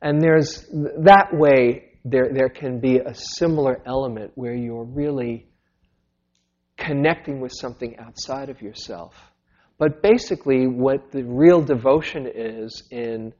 And 0.00 0.20
there's 0.20 0.66
that 0.70 1.28
way, 1.32 1.98
there, 2.04 2.30
there 2.32 2.48
can 2.48 2.80
be 2.80 2.98
a 2.98 3.14
similar 3.14 3.82
element 3.86 4.32
where 4.34 4.54
you're 4.54 4.84
really 4.84 5.46
connecting 6.76 7.40
with 7.40 7.52
something 7.52 7.96
outside 7.98 8.48
of 8.48 8.60
yourself. 8.60 9.14
But 9.78 10.02
basically, 10.02 10.66
what 10.66 11.10
the 11.10 11.24
real 11.24 11.62
devotion 11.62 12.26
is 12.32 12.82
in, 12.90 13.32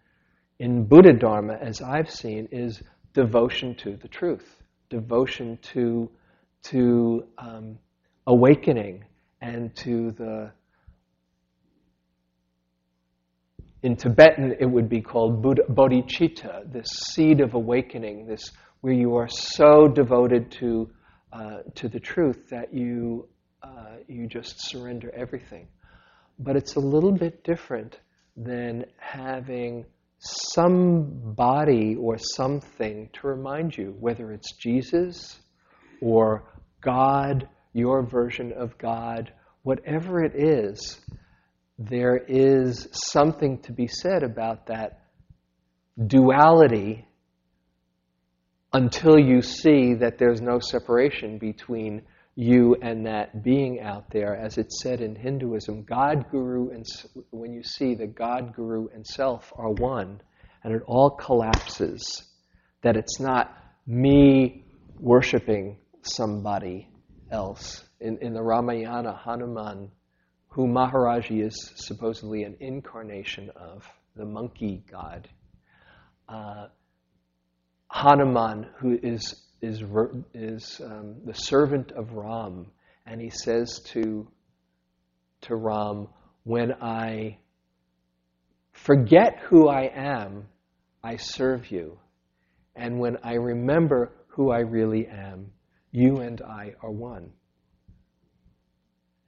in 0.59 0.85
Buddha 0.85 1.13
Dharma, 1.13 1.55
as 1.55 1.83
I've 1.83 2.11
seen, 2.11 2.49
is 2.51 2.83
devotion 3.13 3.75
to 3.77 3.97
the 3.97 4.09
truth, 4.09 4.63
devotion 4.89 5.59
to, 5.73 6.11
to 6.65 7.25
um, 7.39 7.79
awakening 8.27 9.05
and 9.41 9.75
to 9.77 10.13
the. 10.13 10.51
In 13.83 13.95
Tibetan, 13.95 14.57
it 14.59 14.67
would 14.67 14.89
be 14.89 15.01
called 15.01 15.43
Buddha, 15.43 15.63
bodhicitta, 15.69 16.73
this 16.73 16.89
seed 17.13 17.41
of 17.41 17.55
awakening, 17.55 18.27
this 18.27 18.51
where 18.81 18.95
you 18.95 19.15
are 19.17 19.29
so 19.29 19.87
devoted 19.87 20.51
to 20.53 20.91
uh, 21.33 21.59
to 21.75 21.89
the 21.89 22.01
truth 22.01 22.49
that 22.51 22.73
you, 22.73 23.29
uh, 23.63 23.97
you 24.09 24.27
just 24.27 24.55
surrender 24.71 25.11
everything. 25.15 25.67
But 26.39 26.57
it's 26.57 26.77
a 26.77 26.81
little 26.81 27.13
bit 27.13 27.45
different 27.45 27.99
than 28.37 28.87
having 28.97 29.85
somebody 30.57 31.95
or 31.97 32.17
something 32.19 33.11
to 33.13 33.27
remind 33.27 33.77
you, 33.77 33.95
whether 34.01 34.33
it's 34.33 34.53
Jesus 34.55 35.39
or 36.01 36.45
God, 36.81 37.49
your 37.75 38.03
version 38.03 38.53
of 38.53 38.79
God, 38.79 39.33
whatever 39.63 40.25
it 40.25 40.33
is, 40.35 40.99
there 41.79 42.17
is 42.17 42.89
something 42.93 43.59
to 43.63 43.73
be 43.73 43.87
said 43.87 44.23
about 44.23 44.67
that 44.69 45.03
duality 46.07 47.07
until 48.73 49.19
you 49.19 49.43
see 49.43 49.95
that 49.95 50.19
there's 50.19 50.41
no 50.41 50.59
separation 50.59 51.39
between 51.39 52.03
you 52.35 52.77
and 52.81 53.07
that 53.07 53.43
being 53.43 53.81
out 53.81 54.11
there. 54.11 54.37
As 54.37 54.59
it's 54.59 54.83
said 54.83 55.01
in 55.01 55.17
Hinduism, 55.17 55.85
God, 55.85 56.27
Guru, 56.31 56.71
and 56.71 56.85
when 57.31 57.53
you 57.53 57.63
see 57.63 57.95
that 57.95 58.15
God, 58.15 58.55
Guru, 58.55 58.89
and 58.95 59.07
self 59.07 59.53
are 59.57 59.71
one, 59.71 60.21
and 60.67 60.75
it 60.75 60.83
all 60.85 61.11
collapses, 61.11 62.25
that 62.83 62.97
it's 62.97 63.21
not 63.21 63.57
me 63.87 64.65
worshiping 64.99 65.79
somebody 66.03 66.89
else. 67.31 67.85
In, 68.01 68.19
in 68.19 68.35
the 68.35 68.43
Ramayana, 68.43 69.15
Hanuman, 69.15 69.93
who 70.49 70.67
Maharaji 70.67 71.47
is 71.47 71.73
supposedly 71.77 72.43
an 72.43 72.57
incarnation 72.59 73.51
of, 73.55 73.89
the 74.17 74.25
monkey 74.25 74.83
god, 74.91 75.29
uh, 76.29 76.67
Hanuman, 77.87 78.67
who 78.79 78.99
is, 79.01 79.41
is, 79.63 79.85
is 80.35 80.81
um, 80.85 81.15
the 81.25 81.35
servant 81.35 81.93
of 81.93 82.11
Ram, 82.15 82.73
and 83.07 83.21
he 83.21 83.31
says 83.31 83.83
to, 83.93 84.27
to 85.43 85.55
Ram, 85.55 86.09
When 86.43 86.73
I 86.83 87.39
forget 88.73 89.39
who 89.49 89.69
I 89.69 89.93
am, 89.95 90.49
I 91.07 91.17
serve 91.17 91.71
you. 91.71 91.99
And 92.75 92.99
when 92.99 93.19
I 93.23 93.35
remember 93.35 94.13
who 94.29 94.51
I 94.51 94.59
really 94.59 95.07
am, 95.07 95.53
you 95.93 96.17
and 96.17 96.43
I 96.43 96.75
are 96.83 96.91
one. 96.91 97.31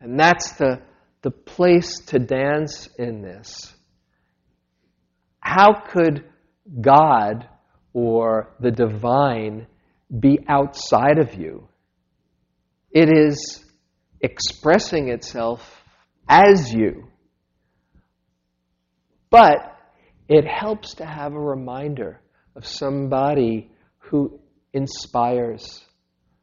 And 0.00 0.18
that's 0.18 0.52
the, 0.52 0.82
the 1.22 1.30
place 1.30 2.00
to 2.06 2.18
dance 2.18 2.88
in 2.98 3.22
this. 3.22 3.72
How 5.40 5.72
could 5.92 6.24
God 6.80 7.48
or 7.92 8.54
the 8.60 8.70
divine 8.70 9.66
be 10.20 10.38
outside 10.48 11.18
of 11.18 11.34
you. 11.34 11.68
It 12.90 13.10
is 13.10 13.64
expressing 14.20 15.08
itself 15.08 15.82
as 16.28 16.72
you. 16.72 17.08
But 19.30 19.77
it 20.28 20.44
helps 20.46 20.94
to 20.94 21.06
have 21.06 21.32
a 21.32 21.40
reminder 21.40 22.20
of 22.54 22.66
somebody 22.66 23.70
who 23.98 24.38
inspires, 24.72 25.84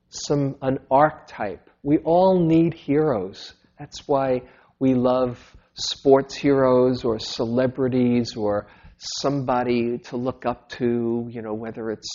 some 0.10 0.56
an 0.62 0.80
archetype. 0.90 1.70
We 1.84 2.00
all 2.00 2.46
need 2.46 2.74
heroes. 2.74 3.54
That's 3.78 4.08
why 4.08 4.42
we 4.80 4.94
love 4.94 5.40
sports 5.76 6.36
heroes 6.36 7.04
or 7.04 7.20
celebrities 7.20 8.36
or 8.36 8.68
somebody 8.98 9.98
to 9.98 10.18
look 10.18 10.46
up 10.46 10.70
to, 10.70 11.28
you 11.30 11.42
know, 11.42 11.54
whether 11.54 11.92
it's, 11.92 12.10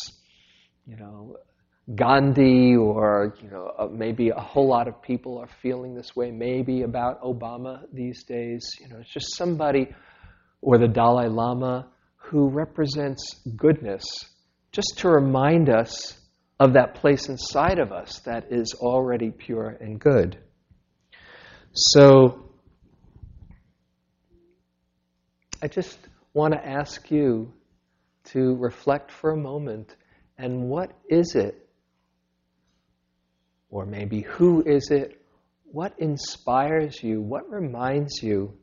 you 0.86 0.96
know, 0.96 1.36
Gandhi 1.94 2.76
or, 2.76 3.34
you 3.42 3.50
know, 3.50 3.72
uh, 3.78 3.86
maybe 3.86 4.30
a 4.30 4.40
whole 4.40 4.68
lot 4.68 4.88
of 4.88 5.02
people 5.02 5.38
are 5.38 5.48
feeling 5.62 5.94
this 5.94 6.14
way, 6.14 6.30
maybe 6.30 6.82
about 6.82 7.20
Obama 7.22 7.82
these 7.92 8.24
days. 8.24 8.70
You 8.80 8.88
know, 8.88 8.98
it's 9.00 9.12
just 9.12 9.36
somebody, 9.36 9.88
or 10.62 10.78
the 10.78 10.88
Dalai 10.88 11.28
Lama, 11.28 11.88
who 12.16 12.48
represents 12.48 13.40
goodness, 13.56 14.04
just 14.72 14.98
to 14.98 15.08
remind 15.08 15.68
us 15.68 16.18
of 16.58 16.74
that 16.74 16.94
place 16.94 17.28
inside 17.28 17.78
of 17.78 17.90
us 17.90 18.20
that 18.20 18.52
is 18.52 18.74
already 18.74 19.30
pure 19.30 19.76
and 19.80 19.98
good. 19.98 20.38
So, 21.72 22.50
I 25.62 25.68
just 25.68 25.98
want 26.34 26.54
to 26.54 26.66
ask 26.66 27.10
you 27.10 27.52
to 28.32 28.56
reflect 28.56 29.10
for 29.10 29.30
a 29.30 29.36
moment 29.36 29.96
and 30.38 30.68
what 30.68 30.92
is 31.08 31.34
it, 31.34 31.68
or 33.70 33.86
maybe 33.86 34.20
who 34.20 34.62
is 34.64 34.90
it, 34.90 35.20
what 35.64 35.94
inspires 35.98 37.02
you, 37.02 37.20
what 37.20 37.50
reminds 37.50 38.22
you 38.22 38.54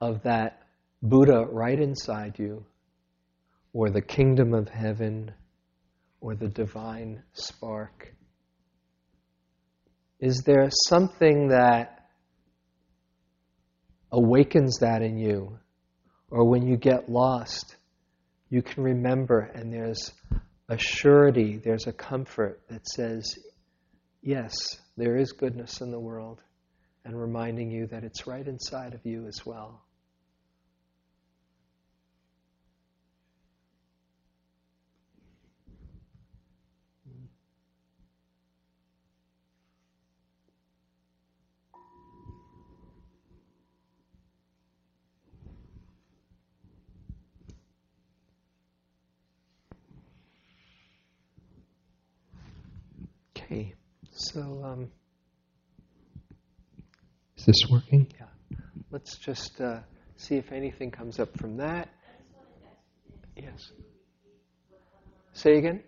of 0.00 0.22
that 0.22 0.62
Buddha 1.02 1.46
right 1.50 1.78
inside 1.78 2.38
you, 2.38 2.64
or 3.72 3.90
the 3.90 4.02
kingdom 4.02 4.54
of 4.54 4.68
heaven, 4.68 5.32
or 6.20 6.34
the 6.34 6.48
divine 6.48 7.22
spark? 7.32 8.14
Is 10.20 10.42
there 10.44 10.68
something 10.88 11.48
that 11.48 12.08
awakens 14.10 14.78
that 14.80 15.02
in 15.02 15.18
you? 15.18 15.58
Or 16.30 16.48
when 16.48 16.66
you 16.66 16.76
get 16.76 17.08
lost, 17.08 17.76
you 18.50 18.62
can 18.62 18.82
remember, 18.82 19.40
and 19.40 19.72
there's 19.72 20.12
a 20.68 20.76
surety, 20.76 21.60
there's 21.62 21.86
a 21.86 21.92
comfort 21.92 22.60
that 22.68 22.86
says, 22.86 23.38
yes, 24.22 24.54
there 24.96 25.16
is 25.16 25.32
goodness 25.32 25.80
in 25.80 25.90
the 25.90 26.00
world, 26.00 26.42
and 27.04 27.18
reminding 27.18 27.70
you 27.70 27.86
that 27.86 28.04
it's 28.04 28.26
right 28.26 28.46
inside 28.46 28.94
of 28.94 29.04
you 29.04 29.26
as 29.26 29.46
well. 29.46 29.82
Okay, 53.50 53.72
so 54.12 54.62
um, 54.62 54.90
is 57.38 57.46
this 57.46 57.56
working? 57.70 58.06
Yeah. 58.20 58.58
Let's 58.90 59.16
just 59.16 59.58
uh, 59.58 59.78
see 60.16 60.34
if 60.34 60.52
anything 60.52 60.90
comes 60.90 61.18
up 61.18 61.34
from 61.38 61.56
that. 61.56 61.88
Yes. 63.34 63.70
Say 65.32 65.56
again. 65.56 65.82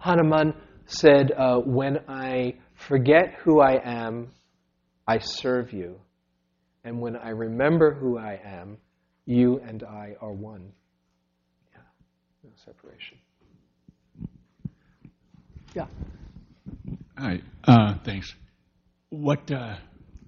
Hanuman 0.00 0.54
said, 0.86 1.30
uh, 1.38 1.58
When 1.58 1.98
I 2.08 2.56
forget 2.74 3.36
who 3.44 3.60
I 3.60 3.80
am, 3.84 4.32
I 5.06 5.18
serve 5.18 5.72
you. 5.72 6.00
And 6.82 7.00
when 7.00 7.14
I 7.14 7.28
remember 7.28 7.94
who 7.94 8.18
I 8.18 8.40
am, 8.44 8.78
you 9.24 9.60
and 9.64 9.84
I 9.84 10.16
are 10.20 10.32
one. 10.32 10.72
Yeah, 11.72 11.82
no 12.42 12.50
separation. 12.64 13.18
Yeah. 15.74 15.86
Hi. 17.16 17.40
Uh, 17.64 17.94
thanks. 18.04 18.34
What, 19.10 19.50
uh, 19.50 19.76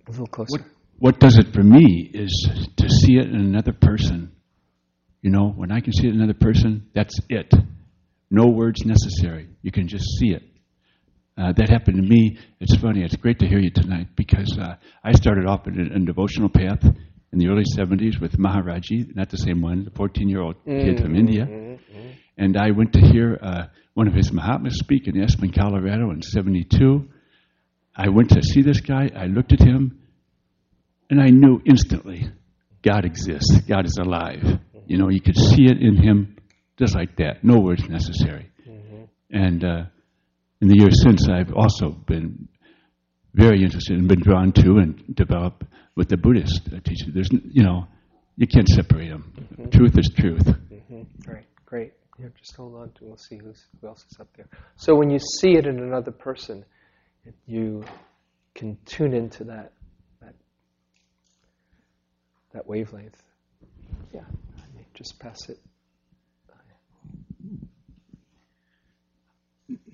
A 0.07 0.11
little 0.11 0.26
closer. 0.26 0.49
what, 0.51 0.62
what 0.99 1.20
does 1.20 1.38
it 1.38 1.53
for 1.53 1.62
me 1.62 2.11
is 2.12 2.49
to 2.76 2.88
see 2.88 3.14
it 3.16 3.26
in 3.26 3.36
another 3.36 3.72
person. 3.72 4.32
You 5.22 5.30
know, 5.30 5.51
when 5.51 5.70
I 5.70 5.80
can 5.80 5.93
see 5.93 6.09
it 6.09 6.11
in 6.14 6.20
another 6.20 6.38
person, 6.38 6.88
that's 6.95 7.18
it. 7.28 7.53
No 8.30 8.47
words 8.49 8.84
necessary. 8.84 9.49
You 9.62 9.70
can 9.70 9.88
just 9.88 10.05
see 10.18 10.28
it. 10.30 10.43
Uh, 11.38 11.53
that 11.53 11.68
happened 11.70 11.97
to 11.97 12.03
me. 12.03 12.38
It's 12.61 12.76
funny. 12.76 13.03
It's 13.05 13.16
great 13.16 13.38
to 13.38 13.47
hear 13.47 13.59
you 13.59 13.70
tonight 13.70 14.09
because 14.16 14.57
uh, 14.61 14.76
I 15.03 15.12
started 15.12 15.47
off 15.47 15.66
in 15.66 15.80
a, 15.80 15.97
a 15.97 15.99
devotional 16.01 16.49
path 16.49 16.84
in 16.84 17.38
the 17.38 17.49
early 17.49 17.64
70s 17.76 18.20
with 18.20 18.32
Maharaji, 18.36 19.14
not 19.16 19.30
the 19.30 19.38
same 19.38 19.62
one, 19.62 19.84
the 19.84 19.90
14 19.93 20.28
year 20.28 20.40
old 20.40 20.57
kid 20.66 21.01
from 21.01 21.16
India. 21.16 21.47
And 22.36 22.57
I 22.57 22.70
went 22.72 22.93
to 22.95 23.01
hear 23.01 23.38
uh, 23.43 23.64
one 23.95 24.09
of 24.09 24.14
his 24.14 24.32
Mahatmas 24.32 24.78
speak 24.78 25.07
in 25.07 25.20
Aspen, 25.22 25.53
Colorado 25.53 26.11
in 26.11 26.22
72. 26.22 27.09
I 27.95 28.09
went 28.09 28.30
to 28.30 28.43
see 28.43 28.62
this 28.62 28.80
guy. 28.80 29.11
I 29.14 29.26
looked 29.26 29.53
at 29.53 29.61
him, 29.61 30.01
and 31.11 31.20
I 31.20 31.28
knew 31.28 31.61
instantly 31.66 32.30
God 32.82 33.05
exists. 33.05 33.61
God 33.68 33.84
is 33.84 33.99
alive. 34.01 34.43
You 34.86 34.99
know, 34.99 35.09
you 35.11 35.20
could 35.20 35.36
see 35.36 35.66
it 35.66 35.80
in 35.80 35.97
him 35.97 36.36
just 36.78 36.95
like 36.95 37.16
that. 37.16 37.45
No 37.45 37.61
words 37.61 37.86
necessary. 37.88 38.49
And 39.30 39.64
uh, 39.64 39.84
in 40.61 40.68
the 40.68 40.76
years 40.78 41.03
since, 41.03 41.28
I've 41.28 41.53
also 41.55 41.90
been 41.90 42.49
very 43.34 43.62
interested 43.62 43.99
and 43.99 44.09
been 44.09 44.20
drawn 44.20 44.53
to 44.53 44.78
and 44.78 45.14
developed 45.14 45.64
with 45.97 46.09
the 46.09 46.16
Buddhist 46.16 46.62
uh, 46.68 46.80
teaching. 46.84 47.12
There's, 47.14 47.30
you 47.30 47.62
know, 47.62 47.86
you 48.36 48.47
can't 48.47 48.68
separate 48.68 49.09
them. 49.09 49.32
Truth 49.70 49.99
is 49.99 50.11
truth. 50.16 50.47
Mhm. 50.47 51.07
Great, 51.24 51.45
great. 51.66 51.93
Yeah, 52.23 52.29
just 52.39 52.55
hold 52.55 52.77
on 52.77 52.93
to. 52.93 53.05
We'll 53.05 53.16
see 53.16 53.37
who's, 53.37 53.64
who 53.81 53.89
else 53.89 54.05
is 54.09 54.20
up 54.20 54.29
there. 54.37 54.47
So 54.77 54.95
when 54.95 55.11
you 55.11 55.18
see 55.18 55.57
it 55.57 55.66
in 55.66 55.81
another 55.81 56.12
person, 56.12 56.64
it, 57.25 57.35
you 57.47 57.85
can 58.55 58.79
tune 58.85 59.12
into 59.12 59.45
that 59.45 59.73
that 60.20 60.35
that 62.53 62.66
wavelength. 62.66 63.20
Yeah, 64.14 64.20
I 64.20 64.77
may 64.77 64.87
just 64.95 65.18
pass 65.18 65.49
it. 65.49 65.59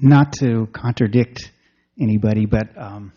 not 0.01 0.33
to 0.35 0.67
contradict 0.67 1.51
anybody, 2.01 2.47
but 2.47 2.77
um, 2.77 3.13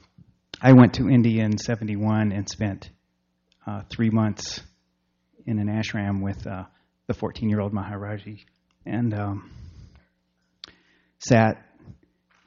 I 0.62 0.74
went 0.74 0.96
to 0.96 1.10
India 1.10 1.44
in 1.44 1.58
'71 1.58 2.32
and 2.32 2.50
spent 2.50 2.90
uh, 3.68 3.82
three 3.90 4.10
months 4.10 4.62
in 5.46 5.60
an 5.60 5.68
ashram 5.68 6.22
with 6.22 6.48
uh, 6.48 6.64
the 7.08 7.14
14-year-old 7.14 7.74
Maharaji, 7.74 8.46
and 8.86 9.14
um, 9.14 9.52
sat 11.20 11.66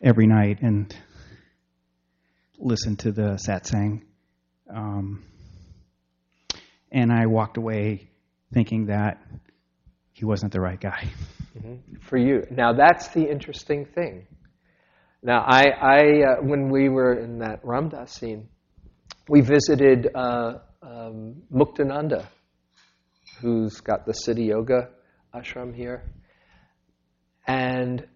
every 0.02 0.26
night 0.26 0.60
and 0.62 0.94
listened 2.58 3.00
to 3.00 3.12
the 3.12 3.38
satsang. 3.46 4.02
Um, 4.68 5.24
and 6.90 7.12
I 7.12 7.26
walked 7.26 7.56
away 7.56 8.08
thinking 8.52 8.86
that 8.86 9.18
he 10.12 10.24
wasn't 10.24 10.52
the 10.52 10.60
right 10.60 10.80
guy. 10.80 11.08
for 12.02 12.16
you. 12.16 12.44
Now 12.50 12.72
that's 12.72 13.08
the 13.08 13.28
interesting 13.30 13.86
thing. 13.86 14.26
Now 15.22 15.44
I, 15.46 15.64
I 15.70 16.00
uh, 16.00 16.42
when 16.42 16.70
we 16.70 16.88
were 16.88 17.14
in 17.14 17.38
that 17.38 17.60
Ram 17.62 17.88
Dass 17.88 18.12
scene, 18.12 18.48
we 19.28 19.40
visited 19.40 20.08
uh, 20.14 20.58
um, 20.82 21.42
Muktananda, 21.52 22.26
who's 23.40 23.80
got 23.80 24.04
the 24.06 24.12
Siddha 24.12 24.46
Yoga 24.46 24.90
ashram 25.34 25.74
here, 25.74 26.04
and 27.46 28.06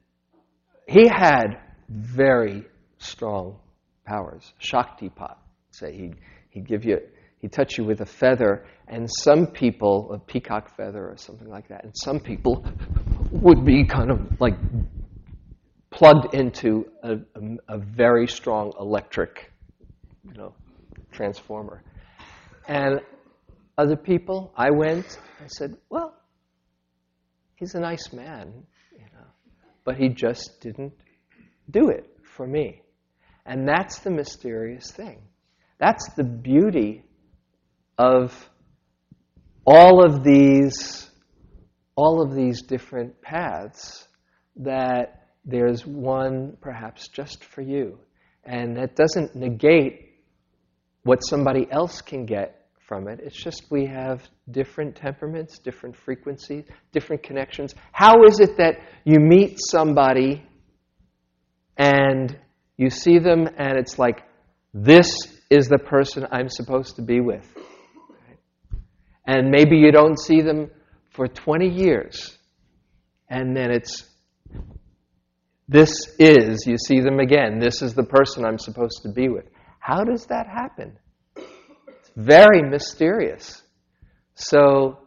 he 0.86 1.08
had 1.08 1.58
very 1.88 2.64
strong 2.98 3.58
powers. 4.04 4.52
Shaktipat, 4.60 5.36
say 5.70 5.92
he 5.92 6.14
he'd 6.50 6.66
give 6.66 6.84
you 6.84 6.98
he'd 7.40 7.52
touch 7.52 7.78
you 7.78 7.84
with 7.84 8.00
a 8.00 8.06
feather, 8.06 8.66
and 8.88 9.08
some 9.10 9.46
people 9.46 10.12
a 10.12 10.18
peacock 10.18 10.74
feather 10.76 11.08
or 11.08 11.16
something 11.16 11.48
like 11.48 11.68
that, 11.68 11.84
and 11.84 11.92
some 11.96 12.20
people 12.20 12.64
would 13.30 13.64
be 13.64 13.84
kind 13.84 14.10
of 14.10 14.40
like 14.40 14.54
plugged 15.90 16.34
into 16.34 16.86
a, 17.02 17.12
a, 17.12 17.76
a 17.76 17.78
very 17.78 18.26
strong 18.26 18.72
electric, 18.78 19.52
you 20.24 20.34
know, 20.34 20.54
transformer. 21.12 21.82
And 22.66 23.00
other 23.78 23.96
people, 23.96 24.52
I 24.56 24.70
went, 24.70 25.18
I 25.42 25.46
said, 25.46 25.76
well, 25.88 26.14
he's 27.56 27.74
a 27.74 27.80
nice 27.80 28.12
man, 28.12 28.66
but 29.88 29.96
he 29.96 30.10
just 30.10 30.60
didn't 30.60 30.92
do 31.70 31.88
it 31.88 32.04
for 32.22 32.46
me. 32.46 32.82
And 33.46 33.66
that's 33.66 34.00
the 34.00 34.10
mysterious 34.10 34.90
thing. 34.90 35.22
That's 35.78 36.10
the 36.14 36.24
beauty 36.24 37.04
of 37.96 38.34
all 39.64 40.04
of 40.04 40.22
these 40.22 41.10
all 41.94 42.20
of 42.20 42.34
these 42.34 42.60
different 42.60 43.22
paths 43.22 44.06
that 44.56 45.28
there's 45.46 45.86
one 45.86 46.58
perhaps 46.60 47.08
just 47.08 47.42
for 47.42 47.62
you. 47.62 47.98
And 48.44 48.76
that 48.76 48.94
doesn't 48.94 49.34
negate 49.34 50.10
what 51.02 51.20
somebody 51.20 51.66
else 51.70 52.02
can 52.02 52.26
get 52.26 52.57
from 52.88 53.06
it. 53.06 53.20
It's 53.22 53.36
just 53.36 53.70
we 53.70 53.86
have 53.86 54.26
different 54.50 54.96
temperaments, 54.96 55.58
different 55.58 55.94
frequencies, 55.94 56.64
different 56.90 57.22
connections. 57.22 57.74
How 57.92 58.24
is 58.24 58.40
it 58.40 58.56
that 58.56 58.78
you 59.04 59.20
meet 59.20 59.58
somebody 59.70 60.42
and 61.76 62.36
you 62.78 62.88
see 62.88 63.18
them 63.18 63.46
and 63.58 63.76
it's 63.76 63.98
like, 63.98 64.22
this 64.72 65.14
is 65.50 65.68
the 65.68 65.78
person 65.78 66.26
I'm 66.32 66.48
supposed 66.48 66.96
to 66.96 67.02
be 67.02 67.20
with? 67.20 67.46
And 69.26 69.50
maybe 69.50 69.76
you 69.76 69.92
don't 69.92 70.18
see 70.18 70.40
them 70.40 70.70
for 71.10 71.28
20 71.28 71.68
years. 71.68 72.38
And 73.28 73.54
then 73.54 73.70
it's, 73.70 74.08
this 75.68 75.92
is, 76.18 76.66
you 76.66 76.78
see 76.78 77.00
them 77.00 77.20
again. 77.20 77.58
This 77.58 77.82
is 77.82 77.92
the 77.92 78.04
person 78.04 78.46
I'm 78.46 78.58
supposed 78.58 79.02
to 79.02 79.10
be 79.10 79.28
with. 79.28 79.44
How 79.80 80.02
does 80.02 80.24
that 80.26 80.46
happen? 80.46 80.96
Very 82.18 82.62
mysterious. 82.62 83.62
So, 84.34 84.98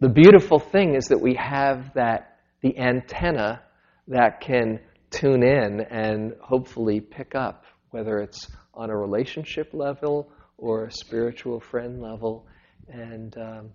the 0.00 0.10
beautiful 0.10 0.58
thing 0.58 0.94
is 0.94 1.06
that 1.06 1.18
we 1.18 1.34
have 1.36 1.94
that, 1.94 2.40
the 2.60 2.78
antenna 2.78 3.62
that 4.08 4.42
can 4.42 4.80
tune 5.10 5.42
in 5.42 5.80
and 5.80 6.34
hopefully 6.42 7.00
pick 7.00 7.34
up, 7.34 7.64
whether 7.88 8.18
it's 8.18 8.48
on 8.74 8.90
a 8.90 8.96
relationship 8.96 9.70
level 9.72 10.30
or 10.58 10.84
a 10.84 10.92
spiritual 10.92 11.58
friend 11.58 12.02
level. 12.02 12.46
And, 12.88 13.34
um, 13.38 13.70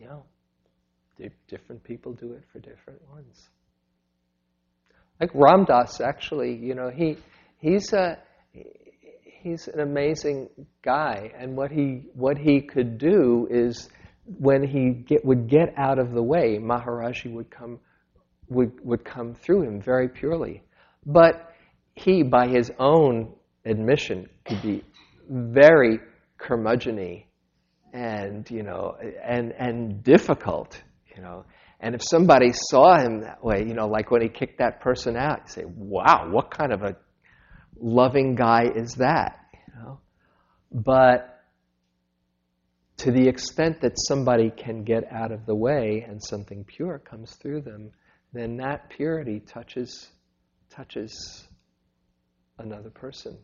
you 0.00 0.06
know, 0.06 0.24
different 1.48 1.84
people 1.84 2.14
do 2.14 2.32
it 2.32 2.44
for 2.50 2.60
different 2.60 3.06
ones. 3.10 3.50
Like 5.20 5.32
Ram 5.34 5.66
Dass, 5.66 6.00
actually, 6.00 6.56
you 6.56 6.74
know, 6.74 6.88
he, 6.88 7.18
he's, 7.58 7.92
a, 7.92 8.16
he's 9.42 9.68
an 9.68 9.80
amazing 9.80 10.48
guy. 10.82 11.32
And 11.38 11.56
what 11.56 11.70
he, 11.70 12.04
what 12.14 12.36
he 12.38 12.60
could 12.60 12.98
do 12.98 13.46
is 13.50 13.88
when 14.24 14.62
he 14.62 14.90
get, 14.90 15.24
would 15.24 15.48
get 15.48 15.74
out 15.76 15.98
of 15.98 16.12
the 16.12 16.22
way, 16.22 16.58
Maharaji 16.58 17.32
would 17.32 17.50
come 17.50 17.80
would, 18.48 18.72
would 18.84 19.04
come 19.04 19.34
through 19.34 19.62
him 19.62 19.80
very 19.80 20.08
purely. 20.08 20.62
But 21.04 21.54
he, 21.94 22.22
by 22.22 22.48
his 22.48 22.70
own 22.78 23.34
admission, 23.64 24.28
could 24.44 24.62
be 24.62 24.84
very 25.28 25.98
curmudgeony 26.38 27.24
and, 27.92 28.50
you 28.50 28.62
know, 28.62 28.96
and, 29.22 29.52
and 29.52 30.02
difficult, 30.02 30.82
you 31.14 31.22
know. 31.22 31.44
And 31.80 31.94
if 31.94 32.02
somebody 32.02 32.52
saw 32.52 32.98
him 32.98 33.20
that 33.20 33.44
way, 33.44 33.64
you 33.66 33.74
know, 33.74 33.86
like 33.86 34.10
when 34.10 34.22
he 34.22 34.28
kicked 34.28 34.58
that 34.58 34.80
person 34.80 35.16
out, 35.16 35.42
you 35.46 35.52
say, 35.52 35.64
wow, 35.66 36.28
what 36.30 36.50
kind 36.50 36.72
of 36.72 36.82
a 36.82 36.96
loving 37.80 38.34
guy 38.34 38.64
is 38.74 38.94
that? 38.94 39.38
You 39.52 39.80
know? 39.80 40.00
But 40.72 41.38
to 42.98 43.12
the 43.12 43.28
extent 43.28 43.80
that 43.82 43.92
somebody 43.96 44.50
can 44.50 44.82
get 44.82 45.04
out 45.12 45.32
of 45.32 45.46
the 45.46 45.54
way 45.54 46.04
and 46.06 46.22
something 46.22 46.64
pure 46.64 46.98
comes 46.98 47.34
through 47.36 47.62
them, 47.62 47.92
then 48.32 48.56
that 48.56 48.90
purity 48.90 49.40
touches 49.40 50.08
touches 50.70 51.46
another 52.58 52.90
person. 52.90 53.38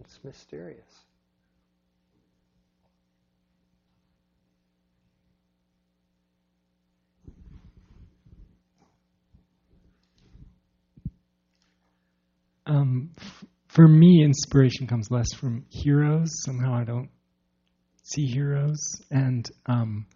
It's 0.00 0.18
mysterious. 0.24 1.07
Um, 12.68 13.10
f- 13.18 13.44
for 13.68 13.88
me, 13.88 14.22
inspiration 14.22 14.86
comes 14.86 15.10
less 15.10 15.32
from 15.34 15.64
heroes. 15.70 16.30
Somehow 16.44 16.74
I 16.74 16.84
don't 16.84 17.10
see 18.02 18.26
heroes, 18.26 18.78
and 19.10 19.48
um, 19.66 20.06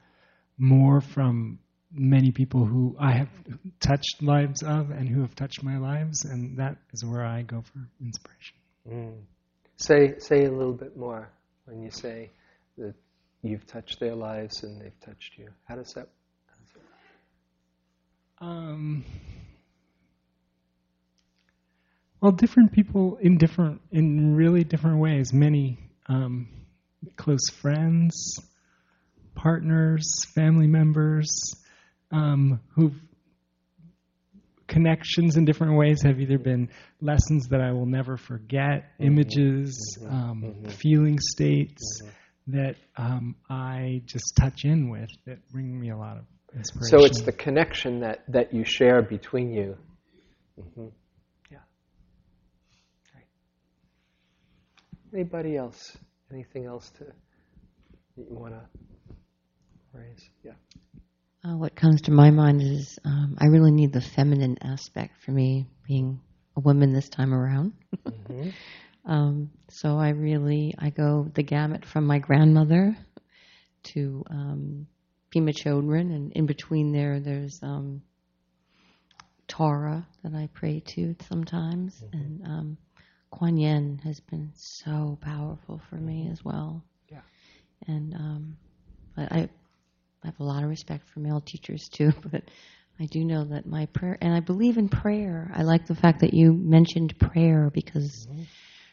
more 0.58 1.00
from 1.00 1.58
many 1.90 2.32
people 2.32 2.64
who 2.64 2.96
I 2.98 3.12
have 3.12 3.28
touched 3.80 4.22
lives 4.22 4.62
of 4.62 4.90
and 4.90 5.08
who 5.08 5.22
have 5.22 5.34
touched 5.34 5.62
my 5.62 5.78
lives, 5.78 6.24
and 6.24 6.58
that 6.58 6.76
is 6.92 7.04
where 7.04 7.24
I 7.24 7.42
go 7.42 7.62
for 7.62 7.88
inspiration. 8.00 8.56
Mm. 8.88 9.20
Say 9.76 10.14
say 10.18 10.44
a 10.44 10.50
little 10.50 10.72
bit 10.72 10.96
more 10.96 11.30
when 11.64 11.82
you 11.82 11.90
say 11.90 12.30
that 12.78 12.94
you've 13.42 13.66
touched 13.66 14.00
their 14.00 14.14
lives 14.14 14.62
and 14.62 14.80
they've 14.80 15.00
touched 15.00 15.36
you. 15.36 15.48
How 15.64 15.76
does 15.76 15.92
that? 15.94 16.08
How 16.46 16.54
does 16.58 16.72
that 16.74 18.46
um, 18.46 19.04
well, 22.22 22.32
different 22.32 22.72
people 22.72 23.18
in 23.20 23.36
different 23.36 23.82
in 23.90 24.34
really 24.34 24.64
different 24.64 25.00
ways. 25.00 25.32
Many 25.32 25.78
um, 26.08 26.48
close 27.16 27.50
friends, 27.50 28.38
partners, 29.34 30.08
family 30.34 30.66
members 30.66 31.28
um, 32.10 32.60
who've 32.74 32.94
connections 34.72 35.36
in 35.36 35.44
different 35.44 35.76
ways 35.76 36.00
have 36.02 36.18
either 36.18 36.38
been 36.38 36.70
lessons 37.00 37.48
that 37.48 37.60
I 37.60 37.72
will 37.72 37.86
never 37.86 38.16
forget, 38.16 38.84
mm-hmm. 38.94 39.04
images, 39.04 39.98
mm-hmm. 40.00 40.14
Um, 40.14 40.42
mm-hmm. 40.42 40.68
feeling 40.68 41.18
states 41.20 42.00
mm-hmm. 42.02 42.56
that 42.56 42.76
um, 42.96 43.36
I 43.50 44.02
just 44.06 44.34
touch 44.40 44.64
in 44.64 44.88
with 44.88 45.10
that 45.26 45.46
bring 45.50 45.78
me 45.78 45.90
a 45.90 45.96
lot 45.96 46.16
of 46.16 46.24
inspiration. 46.56 46.98
So 46.98 47.04
it's 47.04 47.20
the 47.20 47.32
connection 47.32 48.00
that, 48.00 48.24
that 48.28 48.54
you 48.54 48.64
share 48.64 49.02
between 49.02 49.52
you. 49.52 49.76
Mm-hmm. 50.58 50.86
Yeah. 51.50 51.58
Right. 53.14 53.26
Anybody 55.12 55.56
else? 55.56 55.96
Anything 56.32 56.64
else 56.64 56.90
to 56.98 57.04
you 58.16 58.26
want 58.30 58.54
to 58.54 58.60
raise? 59.92 60.30
Yeah. 60.42 60.52
Uh, 61.44 61.56
what 61.56 61.74
comes 61.74 62.02
to 62.02 62.10
my 62.10 62.30
mind 62.30 62.62
is 62.62 62.98
um, 63.04 63.36
I 63.38 63.46
really 63.46 63.72
need 63.72 63.92
the 63.92 64.00
feminine 64.00 64.56
aspect 64.62 65.16
for 65.24 65.32
me, 65.32 65.66
being 65.86 66.20
a 66.56 66.60
woman 66.60 66.92
this 66.92 67.08
time 67.08 67.34
around. 67.34 67.72
mm-hmm. 68.06 68.50
um, 69.10 69.50
so 69.68 69.98
I 69.98 70.10
really 70.10 70.74
I 70.78 70.90
go 70.90 71.28
the 71.34 71.42
gamut 71.42 71.84
from 71.84 72.06
my 72.06 72.18
grandmother 72.18 72.96
to 73.84 74.24
um, 74.30 74.86
Pema 75.34 75.50
Chodron, 75.50 76.14
and 76.14 76.32
in 76.32 76.46
between 76.46 76.92
there, 76.92 77.20
there's 77.20 77.62
um, 77.62 78.02
Tara 79.48 80.06
that 80.22 80.34
I 80.34 80.48
pray 80.54 80.80
to 80.80 81.16
sometimes, 81.28 82.00
mm-hmm. 82.00 82.16
and 82.16 82.46
um, 82.46 82.78
Kuan 83.32 83.56
Yin 83.56 84.00
has 84.04 84.20
been 84.20 84.52
so 84.54 85.18
powerful 85.20 85.80
for 85.88 85.96
me 85.96 86.28
as 86.30 86.44
well. 86.44 86.84
Yeah, 87.10 87.22
and 87.88 88.14
um, 88.14 88.56
I 89.16 89.48
I 90.22 90.26
have 90.26 90.38
a 90.38 90.44
lot 90.44 90.62
of 90.62 90.68
respect 90.68 91.08
for 91.08 91.20
male 91.20 91.40
teachers 91.40 91.88
too, 91.88 92.12
but 92.30 92.44
I 93.00 93.06
do 93.06 93.24
know 93.24 93.44
that 93.46 93.66
my 93.66 93.86
prayer, 93.86 94.18
and 94.20 94.34
I 94.34 94.40
believe 94.40 94.76
in 94.76 94.88
prayer. 94.88 95.50
I 95.54 95.62
like 95.62 95.86
the 95.86 95.94
fact 95.94 96.20
that 96.20 96.34
you 96.34 96.52
mentioned 96.52 97.18
prayer 97.18 97.70
because 97.72 98.28
mm-hmm. 98.30 98.42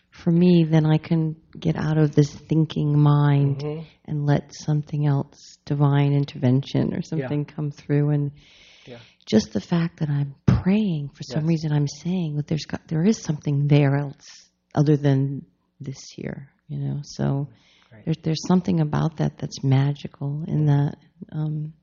for 0.09 0.31
me, 0.31 0.63
then 0.63 0.85
I 0.85 0.97
can 0.97 1.35
get 1.57 1.75
out 1.75 1.97
of 1.97 2.15
this 2.15 2.33
thinking 2.33 2.97
mind 2.97 3.59
mm-hmm. 3.59 3.83
and 4.05 4.25
let 4.25 4.55
something 4.55 5.05
else, 5.05 5.57
divine 5.65 6.13
intervention 6.13 6.95
or 6.95 7.01
something 7.01 7.45
yeah. 7.47 7.55
come 7.55 7.71
through. 7.71 8.09
And 8.09 8.31
yeah. 8.85 8.99
just 9.25 9.51
the 9.51 9.61
fact 9.61 9.99
that 9.99 10.09
I'm 10.09 10.33
praying, 10.61 11.09
for 11.09 11.23
some 11.23 11.41
yes. 11.41 11.49
reason, 11.49 11.71
I'm 11.71 11.87
saying 11.87 12.35
that 12.37 12.47
there's 12.47 12.65
got, 12.65 12.87
there 12.87 13.05
is 13.05 13.21
something 13.21 13.67
there 13.67 13.95
else 13.95 14.49
other 14.75 14.97
than 14.97 15.45
this 15.79 16.09
here, 16.15 16.49
you 16.67 16.79
know. 16.79 16.99
So 17.03 17.47
there's 18.05 18.17
there's 18.23 18.47
something 18.47 18.81
about 18.81 19.17
that 19.17 19.37
that's 19.37 19.63
magical 19.63 20.43
in 20.47 20.65
that. 20.65 20.95
Um, 21.31 21.73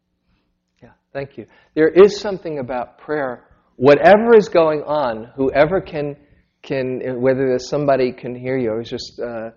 yeah, 0.83 0.93
thank 1.13 1.37
you. 1.37 1.47
There 1.75 1.89
is 1.89 2.21
something 2.21 2.59
about 2.59 2.99
prayer. 2.99 3.45
Whatever 3.77 4.35
is 4.37 4.49
going 4.49 4.83
on, 4.83 5.31
whoever 5.37 5.81
can 5.81 6.17
can 6.63 7.01
whether 7.21 7.49
there's 7.49 7.69
somebody 7.69 8.13
can 8.13 8.35
hear 8.35 8.57
you. 8.57 8.73
I 8.73 8.77
was 8.77 8.91
just 8.91 9.21
uh, 9.21 9.25
uh, 9.27 9.51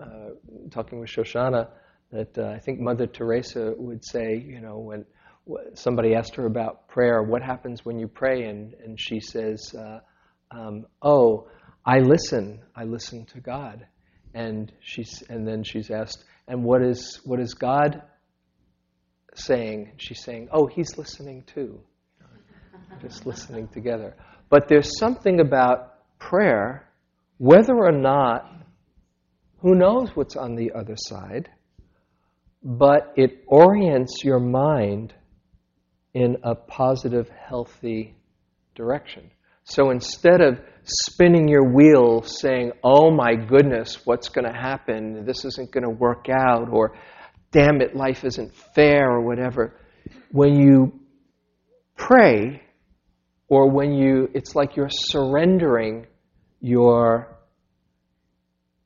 uh, 0.00 0.28
talking 0.70 1.00
with 1.00 1.10
Shoshana 1.10 1.68
that 2.12 2.36
uh, 2.38 2.48
I 2.48 2.58
think 2.58 2.80
Mother 2.80 3.06
Teresa 3.06 3.74
would 3.76 4.04
say, 4.04 4.36
you 4.36 4.60
know, 4.60 4.78
when 4.78 5.04
somebody 5.74 6.14
asked 6.14 6.34
her 6.36 6.46
about 6.46 6.88
prayer, 6.88 7.22
what 7.22 7.42
happens 7.42 7.84
when 7.84 7.98
you 7.98 8.08
pray, 8.08 8.44
and 8.44 8.74
and 8.74 9.00
she 9.00 9.20
says, 9.20 9.74
uh, 9.78 10.00
um, 10.50 10.86
oh, 11.02 11.48
I 11.84 11.98
listen. 11.98 12.60
I 12.74 12.84
listen 12.84 13.26
to 13.26 13.40
God 13.40 13.86
and 14.36 14.70
she's 14.80 15.22
and 15.30 15.48
then 15.48 15.64
she's 15.64 15.90
asked, 15.90 16.22
and 16.46 16.62
what 16.62 16.82
is 16.82 17.20
what 17.24 17.40
is 17.40 17.54
God 17.54 18.02
saying? 19.34 19.92
She's 19.96 20.22
saying, 20.22 20.48
oh, 20.52 20.66
He's 20.66 20.96
listening 20.98 21.42
too. 21.46 21.80
Just 23.00 23.24
listening 23.24 23.68
together. 23.68 24.14
But 24.50 24.68
there's 24.68 24.98
something 24.98 25.40
about 25.40 26.18
prayer, 26.18 26.86
whether 27.38 27.74
or 27.74 27.92
not, 27.92 28.52
who 29.60 29.74
knows 29.74 30.10
what's 30.14 30.36
on 30.36 30.54
the 30.54 30.72
other 30.72 30.96
side, 30.96 31.48
but 32.62 33.14
it 33.16 33.42
orients 33.46 34.22
your 34.22 34.38
mind 34.38 35.14
in 36.16 36.38
a 36.44 36.54
positive, 36.54 37.28
healthy 37.28 38.14
direction. 38.74 39.30
So 39.64 39.90
instead 39.90 40.40
of 40.40 40.58
spinning 40.84 41.46
your 41.46 41.70
wheel 41.70 42.22
saying, 42.22 42.72
oh 42.82 43.10
my 43.10 43.34
goodness, 43.34 44.00
what's 44.06 44.30
going 44.30 44.50
to 44.50 44.58
happen? 44.58 45.26
This 45.26 45.44
isn't 45.44 45.72
going 45.72 45.84
to 45.84 45.90
work 45.90 46.28
out, 46.30 46.70
or 46.72 46.96
damn 47.50 47.82
it, 47.82 47.94
life 47.94 48.24
isn't 48.24 48.54
fair, 48.74 49.10
or 49.10 49.26
whatever. 49.26 49.78
When 50.30 50.58
you 50.58 50.98
pray, 51.98 52.62
or 53.48 53.70
when 53.70 53.92
you, 53.92 54.30
it's 54.32 54.54
like 54.54 54.74
you're 54.74 54.88
surrendering 54.88 56.06
your, 56.60 57.36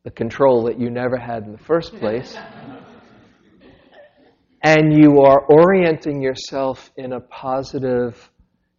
the 0.03 0.11
control 0.11 0.65
that 0.65 0.81
you 0.81 0.91
never 0.91 1.17
had 1.17 1.45
in 1.45 1.53
the 1.53 1.59
first 1.59 1.95
place. 1.95 2.37
and 4.63 4.93
you 4.93 5.21
are 5.21 5.41
orienting 5.47 6.21
yourself 6.21 6.91
in 6.97 7.13
a 7.13 7.21
positive, 7.21 8.31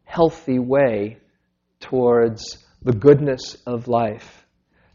healthy 0.03 0.59
way 0.59 1.17
towards 1.79 2.65
the 2.83 2.93
goodness 2.93 3.57
of 3.65 3.87
life 3.87 4.45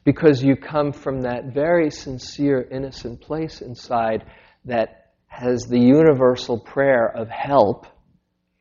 because 0.05 0.43
you 0.43 0.55
come 0.55 0.93
from 0.93 1.22
that 1.22 1.53
very 1.53 1.91
sincere, 1.91 2.66
innocent 2.70 3.20
place 3.20 3.61
inside 3.61 4.24
that 4.64 5.12
has 5.26 5.62
the 5.68 5.78
universal 5.78 6.59
prayer 6.61 7.09
of 7.09 7.28
help. 7.28 7.87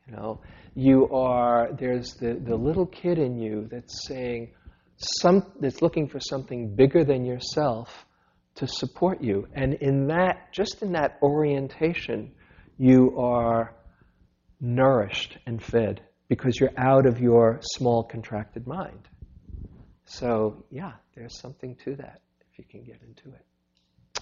You 0.08 0.16
know, 0.16 0.42
you 0.74 1.08
are 1.12 1.70
there's 1.80 2.16
the, 2.16 2.34
the 2.34 2.56
little 2.56 2.88
kid 2.88 3.20
in 3.20 3.38
you 3.38 3.68
that's 3.72 4.08
saying 4.08 4.54
some 4.98 5.52
that's 5.60 5.82
looking 5.82 6.08
for 6.08 6.20
something 6.20 6.76
bigger 6.76 7.04
than 7.04 7.26
yourself 7.26 8.05
to 8.56 8.68
support 8.68 9.22
you. 9.22 9.48
And 9.54 9.74
in 9.76 10.08
that, 10.08 10.52
just 10.52 10.82
in 10.82 10.94
that 10.94 11.18
orientation, 11.22 12.32
you 12.78 13.18
are 13.20 13.74
nourished 14.60 15.38
and 15.46 15.62
fed 15.62 16.02
because 16.28 16.60
you're 16.60 16.78
out 16.78 17.06
of 17.06 17.20
your 17.20 17.60
small 17.62 18.04
contracted 18.04 18.66
mind. 18.66 19.08
So, 20.06 20.66
yeah, 20.72 20.94
there's 21.16 21.40
something 21.40 21.76
to 21.84 21.96
that 21.98 22.22
if 22.52 22.58
you 22.60 22.66
can 22.70 22.84
get 22.84 23.02
into 23.02 23.36
it. 23.36 24.22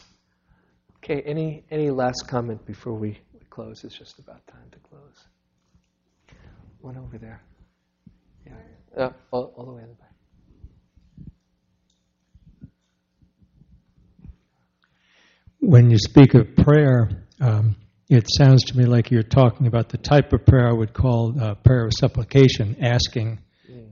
Okay, 0.98 1.22
any, 1.22 1.64
any 1.70 1.90
last 1.90 2.28
comment 2.28 2.66
before 2.66 2.94
we 2.94 3.20
close? 3.50 3.84
It's 3.84 3.98
just 3.98 4.20
about 4.20 4.46
time 4.48 4.70
to 4.72 4.80
close. 4.80 5.28
One 6.80 6.98
over 6.98 7.18
there. 7.18 7.44
Yeah, 8.46 8.54
uh, 8.98 9.10
all, 9.32 9.54
all 9.56 9.66
the 9.66 9.72
way 9.74 9.84
in 9.84 9.90
the 9.90 9.96
back. 9.96 10.13
When 15.66 15.90
you 15.90 15.98
speak 15.98 16.34
of 16.34 16.58
prayer, 16.58 17.10
um, 17.40 17.78
it 18.10 18.28
sounds 18.30 18.66
to 18.66 18.78
me 18.78 18.84
like 18.84 19.12
you're 19.12 19.24
talking 19.24 19.66
about 19.66 19.88
the 19.88 19.98
type 19.98 20.34
of 20.34 20.46
prayer 20.46 20.68
I 20.68 20.74
would 20.74 20.92
call 20.94 21.42
uh, 21.42 21.56
prayer 21.56 21.86
of 21.86 21.94
supplication, 21.98 22.84
asking, 22.84 23.40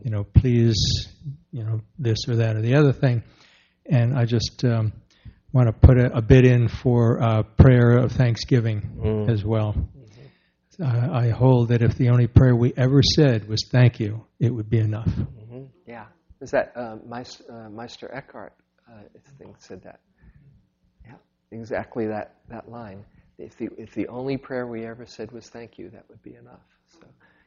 you 0.03 0.11
know, 0.11 0.25
please, 0.25 0.75
you 1.49 1.63
know, 1.63 1.79
this 1.97 2.27
or 2.27 2.35
that 2.35 2.57
or 2.57 2.61
the 2.61 2.75
other 2.75 2.91
thing. 2.91 3.23
And 3.85 4.13
I 4.13 4.25
just 4.25 4.65
um, 4.65 4.91
want 5.53 5.67
to 5.67 5.71
put 5.71 5.97
a, 5.97 6.17
a, 6.17 6.21
bit 6.21 6.45
in 6.45 6.67
for 6.67 7.23
uh, 7.23 7.43
prayer 7.43 7.99
of 7.99 8.11
thanksgiving 8.11 8.81
mm. 9.01 9.31
as 9.31 9.45
well. 9.45 9.73
Mm-hmm. 9.73 10.83
Uh, 10.83 11.17
I 11.17 11.29
hold 11.29 11.69
that 11.69 11.81
if 11.81 11.95
the 11.95 12.09
only 12.09 12.27
prayer 12.27 12.53
we 12.53 12.73
ever 12.75 13.01
said 13.01 13.47
was 13.47 13.65
thank 13.71 13.97
you, 13.97 14.25
it 14.41 14.53
would 14.53 14.69
be 14.69 14.79
enough. 14.79 15.07
Mm-hmm. 15.07 15.63
Yeah. 15.87 16.07
Is 16.41 16.51
that 16.51 16.73
uh, 16.75 16.97
Meister, 17.07 17.45
uh, 17.49 17.69
Meister 17.69 18.13
Eckhart, 18.13 18.51
uh, 18.91 19.03
I 19.03 19.37
think, 19.37 19.55
said 19.61 19.83
that? 19.83 20.01
Exactly 21.51 22.07
that, 22.07 22.35
that 22.49 22.69
line. 22.69 23.03
If 23.37 23.57
the, 23.57 23.69
if 23.77 23.93
the 23.93 24.07
only 24.07 24.37
prayer 24.37 24.67
we 24.67 24.85
ever 24.85 25.05
said 25.05 25.31
was 25.31 25.49
thank 25.49 25.77
you, 25.77 25.89
that 25.89 26.05
would 26.09 26.21
be 26.23 26.35
enough. 26.35 26.61
So 26.89 26.99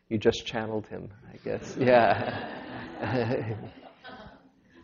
you 0.08 0.18
just 0.18 0.46
channeled 0.46 0.86
him, 0.86 1.10
I 1.32 1.36
guess. 1.44 1.76
Yeah. 1.80 2.50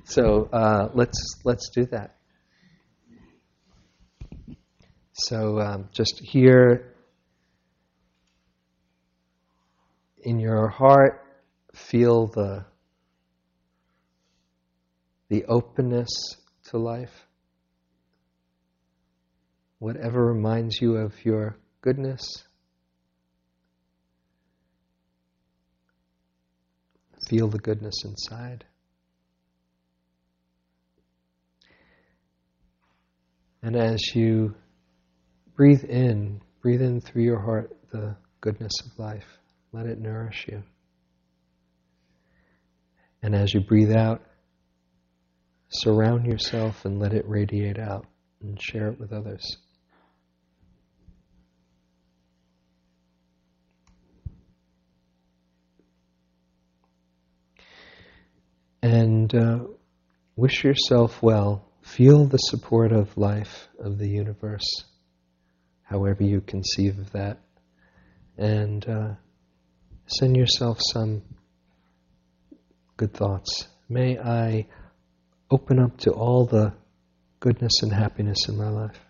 so 0.05 0.49
uh, 0.53 0.89
let's 0.95 1.37
let's 1.45 1.71
do 1.71 1.85
that. 1.87 2.17
So 5.13 5.61
um, 5.61 5.89
just 5.93 6.21
here 6.23 6.95
in 10.23 10.39
your 10.41 10.69
heart, 10.69 11.25
feel 11.75 12.27
the 12.27 12.65
the 15.29 15.45
openness 15.45 16.09
to 16.65 16.79
life 16.79 17.27
whatever 19.81 20.25
reminds 20.25 20.81
you 20.81 20.97
of 20.97 21.13
your 21.25 21.57
goodness. 21.81 22.45
Feel 27.29 27.49
the 27.49 27.59
goodness 27.59 28.05
inside. 28.05 28.65
And 33.63 33.75
as 33.75 34.15
you 34.15 34.55
breathe 35.57 35.85
in, 35.85 36.41
breathe 36.63 36.83
in 36.83 37.01
through 37.01 37.25
your 37.25 37.41
heart 37.41 37.77
the 37.91 38.17
goodness 38.41 38.73
of 38.85 38.99
life. 38.99 39.27
Let 39.73 39.87
it 39.87 39.99
nourish 39.99 40.47
you. 40.49 40.63
And 43.23 43.35
as 43.35 43.55
you 43.55 43.61
breathe 43.61 43.93
out, 43.93 44.23
surround 45.69 46.27
yourself 46.27 46.85
and 46.85 46.99
let 46.99 47.13
it 47.15 47.29
radiate 47.29 47.79
out 47.79 48.07
and 48.43 48.61
share 48.61 48.89
it 48.89 48.99
with 48.99 49.13
others. 49.13 49.57
And 58.83 59.35
uh, 59.35 59.61
wish 60.37 60.65
yourself 60.65 61.23
well. 61.23 61.67
Feel 61.83 62.27
the 62.27 62.39
support 62.39 62.93
of 62.93 63.17
life, 63.17 63.69
of 63.79 63.99
the 63.99 64.09
universe, 64.09 64.85
however 65.83 66.23
you 66.23 66.41
conceive 66.41 66.99
of 66.99 67.13
that. 67.13 67.39
And 68.37 68.87
uh, 68.89 69.15
send 70.07 70.37
yourself 70.37 70.79
some 70.93 71.23
good 72.97 73.13
thoughts. 73.13 73.67
May 73.89 74.19
I 74.19 74.67
open 75.51 75.79
up 75.79 75.99
to 75.99 76.11
all 76.13 76.47
the 76.47 76.75
goodness 77.41 77.83
and 77.83 77.93
happiness 77.93 78.49
in 78.49 78.57
my 78.57 78.69
life. 78.69 79.01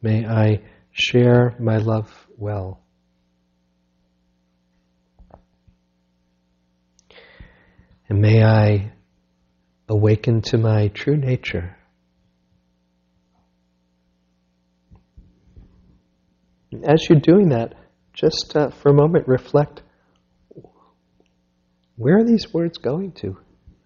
May 0.00 0.24
I 0.26 0.62
share 0.92 1.56
my 1.58 1.78
love 1.78 2.08
well. 2.36 2.85
And 8.08 8.20
may 8.20 8.42
I 8.42 8.92
awaken 9.88 10.42
to 10.42 10.58
my 10.58 10.88
true 10.88 11.16
nature. 11.16 11.76
As 16.84 17.08
you're 17.08 17.20
doing 17.20 17.48
that, 17.50 17.74
just 18.12 18.54
uh, 18.54 18.70
for 18.70 18.90
a 18.90 18.94
moment 18.94 19.28
reflect 19.28 19.82
where 21.96 22.18
are 22.18 22.24
these 22.24 22.52
words 22.52 22.76
going 22.76 23.12
to? 23.12 23.38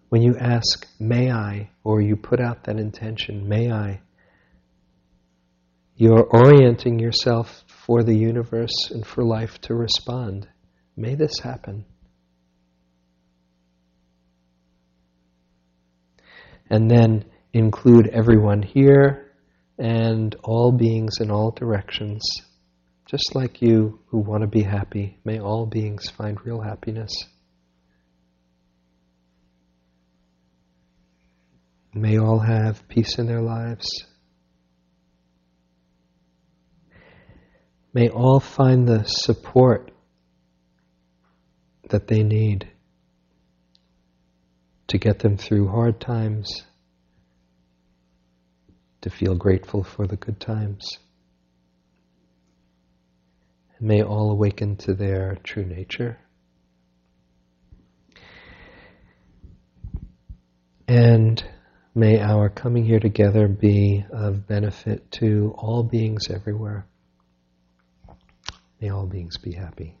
When 0.09 0.21
you 0.21 0.35
ask, 0.37 0.85
may 0.99 1.31
I, 1.31 1.69
or 1.83 2.01
you 2.01 2.17
put 2.17 2.41
out 2.41 2.65
that 2.65 2.77
intention, 2.77 3.47
may 3.47 3.71
I, 3.71 4.01
you're 5.95 6.25
orienting 6.25 6.99
yourself 6.99 7.63
for 7.85 8.03
the 8.03 8.15
universe 8.15 8.91
and 8.91 9.07
for 9.07 9.23
life 9.23 9.61
to 9.61 9.73
respond. 9.73 10.49
May 10.97 11.15
this 11.15 11.39
happen. 11.39 11.85
And 16.71 16.89
then 16.89 17.25
include 17.51 18.07
everyone 18.07 18.61
here 18.63 19.29
and 19.77 20.33
all 20.41 20.71
beings 20.71 21.17
in 21.19 21.29
all 21.29 21.51
directions. 21.51 22.23
Just 23.05 23.35
like 23.35 23.61
you 23.61 23.99
who 24.07 24.19
want 24.19 24.43
to 24.43 24.47
be 24.47 24.63
happy, 24.63 25.19
may 25.25 25.37
all 25.37 25.65
beings 25.65 26.09
find 26.09 26.37
real 26.45 26.61
happiness. 26.61 27.11
May 31.93 32.17
all 32.17 32.39
have 32.39 32.87
peace 32.87 33.19
in 33.19 33.27
their 33.27 33.41
lives. 33.41 33.89
May 37.93 38.07
all 38.07 38.39
find 38.39 38.87
the 38.87 39.03
support 39.03 39.91
that 41.89 42.07
they 42.07 42.23
need 42.23 42.71
to 44.91 44.97
get 44.97 45.19
them 45.19 45.37
through 45.37 45.69
hard 45.69 46.01
times, 46.01 46.65
to 48.99 49.09
feel 49.09 49.35
grateful 49.35 49.85
for 49.85 50.05
the 50.05 50.17
good 50.17 50.37
times. 50.37 50.99
And 53.77 53.87
may 53.87 54.03
all 54.03 54.31
awaken 54.31 54.75
to 54.77 54.93
their 54.93 55.37
true 55.43 55.63
nature. 55.63 56.19
And 60.89 61.41
may 61.95 62.19
our 62.19 62.49
coming 62.49 62.83
here 62.83 62.99
together 62.99 63.47
be 63.47 64.03
of 64.11 64.45
benefit 64.45 65.09
to 65.11 65.55
all 65.57 65.83
beings 65.83 66.29
everywhere. 66.29 66.85
May 68.81 68.89
all 68.89 69.05
beings 69.05 69.37
be 69.37 69.53
happy. 69.53 70.00